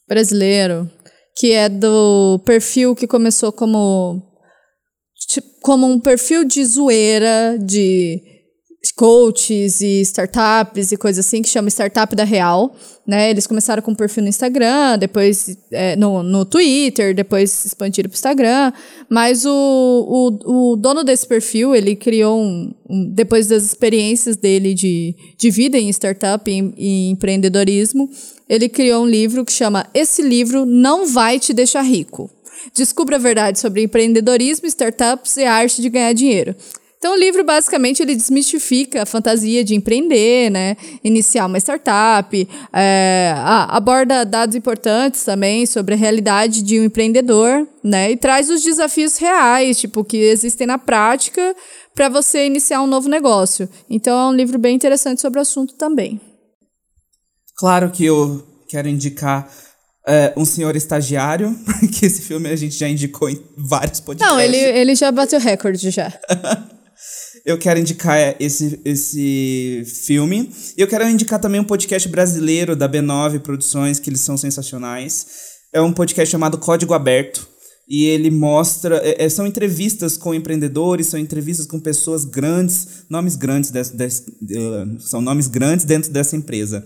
brasileiro 0.06 0.90
que 1.38 1.52
é 1.52 1.68
do 1.68 2.40
perfil 2.44 2.96
que 2.96 3.06
começou 3.06 3.52
como. 3.52 4.22
Tipo, 5.28 5.48
como 5.60 5.86
um 5.86 6.00
perfil 6.00 6.44
de 6.44 6.64
zoeira, 6.64 7.56
de 7.60 8.20
coaches 8.98 9.80
e 9.80 10.00
startups 10.02 10.92
e 10.92 10.96
coisas 10.96 11.24
assim, 11.24 11.42
que 11.42 11.48
chama 11.48 11.68
Startup 11.68 12.14
da 12.14 12.24
Real, 12.24 12.74
né? 13.06 13.30
Eles 13.30 13.46
começaram 13.46 13.82
com 13.82 13.90
um 13.90 13.94
perfil 13.94 14.22
no 14.22 14.28
Instagram, 14.28 14.98
depois 14.98 15.56
é, 15.70 15.96
no, 15.96 16.22
no 16.22 16.44
Twitter, 16.44 17.14
depois 17.14 17.64
expandiram 17.64 18.08
para 18.08 18.14
o 18.14 18.18
Instagram, 18.18 18.72
mas 19.08 19.44
o, 19.44 19.50
o, 19.50 20.72
o 20.72 20.76
dono 20.76 21.04
desse 21.04 21.26
perfil, 21.26 21.74
ele 21.74 21.96
criou 21.96 22.40
um, 22.40 22.74
um, 22.88 23.04
depois 23.08 23.46
das 23.48 23.64
experiências 23.64 24.36
dele 24.36 24.74
de, 24.74 25.14
de 25.36 25.50
vida 25.50 25.78
em 25.78 25.88
startup 25.88 26.50
e 26.50 26.54
em 26.54 27.10
empreendedorismo, 27.10 28.10
ele 28.48 28.68
criou 28.68 29.04
um 29.04 29.08
livro 29.08 29.44
que 29.44 29.52
chama 29.52 29.86
Esse 29.92 30.22
Livro 30.22 30.64
Não 30.64 31.06
Vai 31.06 31.38
Te 31.38 31.52
Deixar 31.52 31.82
Rico. 31.82 32.30
Descubra 32.74 33.16
a 33.16 33.20
verdade 33.20 33.58
sobre 33.58 33.82
empreendedorismo, 33.82 34.66
startups 34.66 35.36
e 35.36 35.44
a 35.44 35.52
arte 35.52 35.80
de 35.80 35.88
ganhar 35.88 36.12
dinheiro. 36.12 36.54
Então, 36.98 37.14
o 37.14 37.16
livro, 37.16 37.44
basicamente, 37.44 38.02
ele 38.02 38.16
desmistifica 38.16 39.04
a 39.04 39.06
fantasia 39.06 39.62
de 39.62 39.76
empreender, 39.76 40.50
né? 40.50 40.76
Iniciar 41.04 41.46
uma 41.46 41.56
startup, 41.58 42.48
é, 42.72 43.32
aborda 43.68 44.24
dados 44.24 44.56
importantes 44.56 45.22
também 45.22 45.64
sobre 45.64 45.94
a 45.94 45.96
realidade 45.96 46.60
de 46.60 46.80
um 46.80 46.84
empreendedor, 46.84 47.68
né? 47.84 48.10
E 48.10 48.16
traz 48.16 48.50
os 48.50 48.64
desafios 48.64 49.16
reais, 49.16 49.78
tipo, 49.78 50.02
que 50.02 50.16
existem 50.16 50.66
na 50.66 50.76
prática 50.76 51.54
para 51.94 52.08
você 52.08 52.44
iniciar 52.44 52.82
um 52.82 52.86
novo 52.88 53.08
negócio. 53.08 53.68
Então, 53.88 54.18
é 54.18 54.32
um 54.32 54.34
livro 54.34 54.58
bem 54.58 54.74
interessante 54.74 55.20
sobre 55.20 55.38
o 55.38 55.42
assunto 55.42 55.74
também. 55.74 56.20
Claro 57.56 57.90
que 57.90 58.04
eu 58.04 58.44
quero 58.68 58.88
indicar 58.88 59.48
é, 60.04 60.32
um 60.36 60.44
senhor 60.44 60.74
estagiário, 60.74 61.56
porque 61.64 62.06
esse 62.06 62.22
filme 62.22 62.48
a 62.48 62.56
gente 62.56 62.76
já 62.76 62.88
indicou 62.88 63.30
em 63.30 63.40
vários 63.56 64.00
podcasts. 64.00 64.36
Não, 64.36 64.40
ele, 64.40 64.56
ele 64.56 64.96
já 64.96 65.12
bateu 65.12 65.38
recorde 65.38 65.90
já. 65.90 66.12
eu 67.44 67.58
quero 67.58 67.78
indicar 67.78 68.36
esse, 68.40 68.80
esse 68.84 69.82
filme. 70.04 70.50
E 70.76 70.80
eu 70.80 70.88
quero 70.88 71.08
indicar 71.08 71.40
também 71.40 71.60
um 71.60 71.64
podcast 71.64 72.08
brasileiro 72.08 72.74
da 72.74 72.88
B9 72.88 73.40
Produções, 73.40 73.98
que 73.98 74.10
eles 74.10 74.20
são 74.20 74.36
sensacionais. 74.36 75.26
É 75.72 75.80
um 75.80 75.92
podcast 75.92 76.30
chamado 76.30 76.58
Código 76.58 76.94
Aberto. 76.94 77.48
E 77.88 78.04
ele 78.04 78.30
mostra. 78.30 78.96
É, 78.96 79.24
é 79.24 79.28
são 79.28 79.46
entrevistas 79.46 80.16
com 80.16 80.34
empreendedores, 80.34 81.06
são 81.06 81.18
entrevistas 81.18 81.66
com 81.66 81.80
pessoas 81.80 82.24
grandes, 82.24 83.04
nomes 83.08 83.34
grandes, 83.34 83.70
desse, 83.70 83.96
desse, 83.96 84.22
uh, 84.30 85.00
são 85.00 85.22
nomes 85.22 85.46
grandes 85.46 85.86
dentro 85.86 86.10
dessa 86.10 86.36
empresa. 86.36 86.84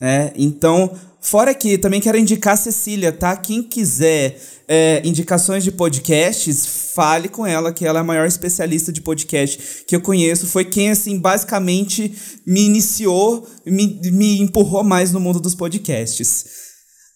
É, 0.00 0.32
então, 0.36 0.94
fora 1.20 1.54
que 1.54 1.78
também 1.78 2.00
quero 2.00 2.18
indicar 2.18 2.54
a 2.54 2.56
Cecília, 2.56 3.12
tá? 3.12 3.34
Quem 3.36 3.62
quiser 3.62 4.38
é, 4.68 5.00
indicações 5.04 5.64
de 5.64 5.72
podcasts, 5.72 6.92
fale 6.94 7.28
com 7.28 7.46
ela, 7.46 7.72
que 7.72 7.86
ela 7.86 8.00
é 8.00 8.02
a 8.02 8.04
maior 8.04 8.26
especialista 8.26 8.92
de 8.92 9.00
podcast 9.00 9.84
que 9.86 9.96
eu 9.96 10.00
conheço. 10.00 10.46
Foi 10.46 10.64
quem, 10.64 10.90
assim, 10.90 11.18
basicamente 11.18 12.14
me 12.46 12.62
iniciou, 12.62 13.48
me, 13.64 13.98
me 14.12 14.40
empurrou 14.40 14.84
mais 14.84 15.12
no 15.12 15.20
mundo 15.20 15.40
dos 15.40 15.54
podcasts. 15.54 16.65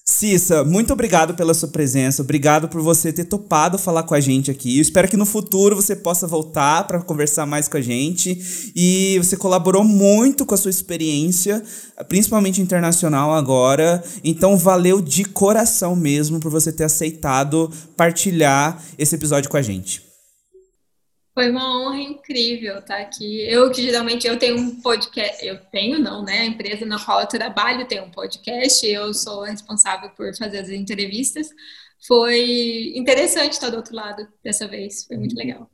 Cissa, 0.04 0.64
muito 0.64 0.92
obrigado 0.92 1.34
pela 1.34 1.54
sua 1.54 1.68
presença, 1.68 2.22
obrigado 2.22 2.68
por 2.68 2.82
você 2.82 3.12
ter 3.12 3.24
topado 3.24 3.78
falar 3.78 4.02
com 4.02 4.14
a 4.14 4.20
gente 4.20 4.50
aqui. 4.50 4.76
Eu 4.76 4.82
espero 4.82 5.06
que 5.06 5.16
no 5.16 5.24
futuro 5.24 5.76
você 5.76 5.94
possa 5.94 6.26
voltar 6.26 6.86
para 6.86 7.00
conversar 7.00 7.46
mais 7.46 7.68
com 7.68 7.76
a 7.76 7.80
gente. 7.80 8.72
E 8.74 9.18
você 9.18 9.36
colaborou 9.36 9.84
muito 9.84 10.44
com 10.44 10.54
a 10.54 10.58
sua 10.58 10.70
experiência, 10.70 11.62
principalmente 12.08 12.60
internacional 12.60 13.32
agora. 13.32 14.02
Então 14.24 14.56
valeu 14.56 15.00
de 15.00 15.24
coração 15.24 15.94
mesmo 15.94 16.40
por 16.40 16.50
você 16.50 16.72
ter 16.72 16.84
aceitado 16.84 17.70
partilhar 17.96 18.82
esse 18.98 19.14
episódio 19.14 19.48
com 19.48 19.56
a 19.56 19.62
gente. 19.62 20.09
Foi 21.40 21.48
uma 21.48 21.80
honra 21.80 22.02
incrível 22.02 22.80
estar 22.80 23.00
aqui. 23.00 23.40
Eu 23.48 23.70
que 23.70 23.80
geralmente 23.80 24.26
eu 24.26 24.38
tenho 24.38 24.58
um 24.58 24.78
podcast, 24.82 25.42
eu 25.42 25.58
tenho 25.70 25.98
não, 25.98 26.22
né? 26.22 26.40
A 26.40 26.44
empresa 26.44 26.84
na 26.84 27.02
qual 27.02 27.22
eu 27.22 27.26
trabalho 27.26 27.88
tem 27.88 27.98
um 27.98 28.10
podcast, 28.10 28.86
eu 28.86 29.14
sou 29.14 29.44
responsável 29.44 30.10
por 30.10 30.36
fazer 30.36 30.58
as 30.58 30.68
entrevistas. 30.68 31.48
Foi 32.06 32.92
interessante 32.94 33.52
estar 33.52 33.70
do 33.70 33.78
outro 33.78 33.96
lado 33.96 34.28
dessa 34.44 34.68
vez, 34.68 35.06
foi 35.06 35.16
muito 35.16 35.34
legal. 35.34 35.70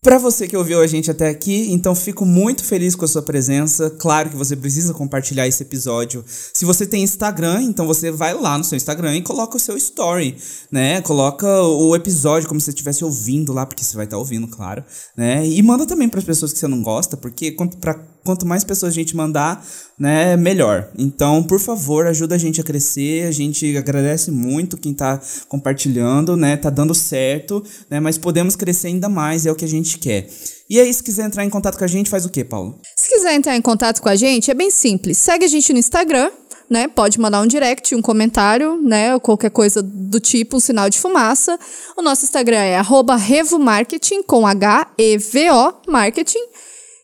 Para 0.00 0.16
você 0.16 0.46
que 0.46 0.56
ouviu 0.56 0.80
a 0.80 0.86
gente 0.86 1.10
até 1.10 1.28
aqui, 1.28 1.72
então 1.72 1.92
fico 1.92 2.24
muito 2.24 2.62
feliz 2.62 2.94
com 2.94 3.04
a 3.04 3.08
sua 3.08 3.20
presença. 3.20 3.90
Claro 3.90 4.30
que 4.30 4.36
você 4.36 4.54
precisa 4.54 4.94
compartilhar 4.94 5.48
esse 5.48 5.60
episódio. 5.64 6.24
Se 6.28 6.64
você 6.64 6.86
tem 6.86 7.02
Instagram, 7.02 7.62
então 7.62 7.84
você 7.84 8.08
vai 8.12 8.32
lá 8.32 8.56
no 8.56 8.62
seu 8.62 8.76
Instagram 8.76 9.16
e 9.16 9.22
coloca 9.22 9.56
o 9.56 9.60
seu 9.60 9.76
story, 9.76 10.36
né? 10.70 11.00
Coloca 11.02 11.48
o 11.62 11.96
episódio 11.96 12.48
como 12.48 12.60
se 12.60 12.66
você 12.66 12.70
estivesse 12.70 13.04
ouvindo 13.04 13.52
lá, 13.52 13.66
porque 13.66 13.82
você 13.82 13.96
vai 13.96 14.04
estar 14.04 14.14
tá 14.14 14.20
ouvindo, 14.20 14.46
claro, 14.46 14.84
né? 15.16 15.44
E 15.44 15.60
manda 15.64 15.84
também 15.84 16.08
para 16.08 16.20
as 16.20 16.24
pessoas 16.24 16.52
que 16.52 16.60
você 16.60 16.68
não 16.68 16.80
gosta, 16.80 17.16
porque 17.16 17.56
para 17.80 17.94
quanto 18.28 18.44
mais 18.44 18.62
pessoas 18.62 18.92
a 18.92 18.94
gente 18.94 19.16
mandar, 19.16 19.66
né, 19.98 20.36
melhor. 20.36 20.90
Então, 20.98 21.42
por 21.42 21.58
favor, 21.58 22.06
ajuda 22.06 22.34
a 22.34 22.38
gente 22.38 22.60
a 22.60 22.64
crescer. 22.64 23.26
A 23.26 23.30
gente 23.30 23.74
agradece 23.74 24.30
muito 24.30 24.76
quem 24.76 24.92
tá 24.92 25.18
compartilhando, 25.48 26.36
né? 26.36 26.54
Tá 26.58 26.68
dando 26.68 26.94
certo, 26.94 27.64
né? 27.88 28.00
Mas 28.00 28.18
podemos 28.18 28.54
crescer 28.54 28.88
ainda 28.88 29.08
mais, 29.08 29.46
é 29.46 29.50
o 29.50 29.54
que 29.54 29.64
a 29.64 29.68
gente 29.68 29.98
quer. 29.98 30.28
E 30.68 30.78
aí, 30.78 30.92
se 30.92 31.02
quiser 31.02 31.24
entrar 31.24 31.42
em 31.42 31.48
contato 31.48 31.78
com 31.78 31.84
a 31.84 31.88
gente, 31.88 32.10
faz 32.10 32.26
o 32.26 32.28
quê, 32.28 32.44
Paulo? 32.44 32.78
Se 32.94 33.08
quiser 33.08 33.32
entrar 33.34 33.56
em 33.56 33.62
contato 33.62 34.02
com 34.02 34.10
a 34.10 34.16
gente, 34.16 34.50
é 34.50 34.54
bem 34.54 34.70
simples. 34.70 35.16
Segue 35.16 35.46
a 35.46 35.48
gente 35.48 35.72
no 35.72 35.78
Instagram, 35.78 36.30
né? 36.68 36.86
Pode 36.86 37.18
mandar 37.18 37.40
um 37.40 37.46
direct, 37.46 37.94
um 37.94 38.02
comentário, 38.02 38.78
né? 38.82 39.14
Ou 39.14 39.20
qualquer 39.20 39.50
coisa 39.50 39.82
do 39.82 40.20
tipo, 40.20 40.58
um 40.58 40.60
sinal 40.60 40.90
de 40.90 40.98
fumaça. 40.98 41.58
O 41.96 42.02
nosso 42.02 42.26
Instagram 42.26 42.58
é 42.58 42.78
revomarketing, 42.82 44.22
com 44.22 44.46
H-E-V-O, 44.46 45.90
marketing. 45.90 46.44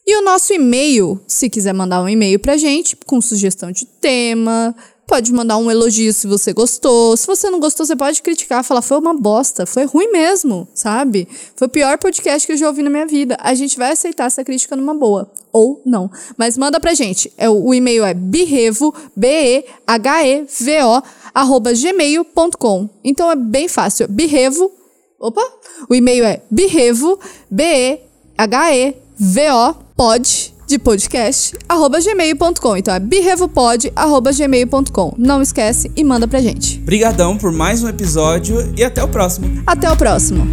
E 0.07 0.16
o 0.18 0.22
nosso 0.22 0.52
e-mail, 0.52 1.18
se 1.26 1.48
quiser 1.48 1.72
mandar 1.72 2.02
um 2.02 2.09
e-mail 2.09 2.38
pra 2.38 2.59
gente, 2.59 2.94
com 3.07 3.22
sugestão 3.22 3.72
de 3.72 3.86
tema, 3.86 4.74
pode 5.07 5.32
mandar 5.32 5.57
um 5.57 5.70
elogio 5.70 6.12
se 6.12 6.26
você 6.26 6.52
gostou. 6.52 7.16
Se 7.16 7.26
você 7.26 7.48
não 7.48 7.59
gostou, 7.59 7.86
você 7.86 7.96
pode 7.96 8.20
criticar, 8.20 8.62
falar 8.62 8.82
foi 8.82 8.98
uma 8.98 9.14
bosta, 9.14 9.64
foi 9.64 9.84
ruim 9.84 10.11
mesmo, 10.12 10.68
sabe? 10.74 11.26
Foi 11.57 11.68
o 11.68 11.70
pior 11.70 11.96
podcast 11.96 12.46
que 12.46 12.52
eu 12.52 12.57
já 12.57 12.66
ouvi 12.68 12.82
na 12.82 12.90
minha 12.90 13.07
vida. 13.07 13.36
A 13.40 13.55
gente 13.55 13.78
vai 13.78 13.92
aceitar 13.92 14.26
essa 14.26 14.44
crítica 14.44 14.76
numa 14.76 14.94
boa 14.94 15.30
ou 15.50 15.80
não. 15.86 16.11
Mas 16.36 16.59
manda 16.59 16.78
pra 16.78 16.92
gente. 16.92 17.32
É 17.38 17.48
o, 17.48 17.72
e-mail 17.72 18.05
é 18.05 18.12
birrevo, 18.12 18.94
B 19.16 19.26
E 19.26 19.64
H 19.86 20.26
E 20.26 20.44
V 20.44 20.82
O 20.82 21.02
arroba 21.34 21.72
gmail.com. 21.72 22.90
Então 23.02 23.30
é 23.30 23.36
bem 23.36 23.68
fácil. 23.68 24.07
Birrevo. 24.09 24.70
Opa! 25.18 25.42
O 25.88 25.94
e-mail 25.94 26.24
é 26.24 26.42
birrevo, 26.50 27.18
B 27.50 27.62
E 27.62 28.00
H 28.36 28.76
E 28.76 29.03
V 29.18 29.50
O 29.50 29.74
pod 29.96 30.54
de 30.66 30.78
podcast, 30.78 31.56
arroba 31.68 32.00
gmail.com. 32.00 32.76
Então 32.76 32.94
é 32.94 32.98
birrevopod, 32.98 33.92
arroba 33.94 34.32
gmail.com. 34.32 35.14
Não 35.18 35.42
esquece 35.42 35.90
e 35.94 36.02
manda 36.02 36.26
pra 36.26 36.40
gente. 36.40 36.78
Obrigadão 36.80 37.36
por 37.36 37.52
mais 37.52 37.82
um 37.82 37.88
episódio 37.88 38.72
e 38.76 38.82
até 38.82 39.02
o 39.02 39.08
próximo. 39.08 39.62
Até 39.66 39.90
o 39.90 39.96
próximo. 39.96 40.46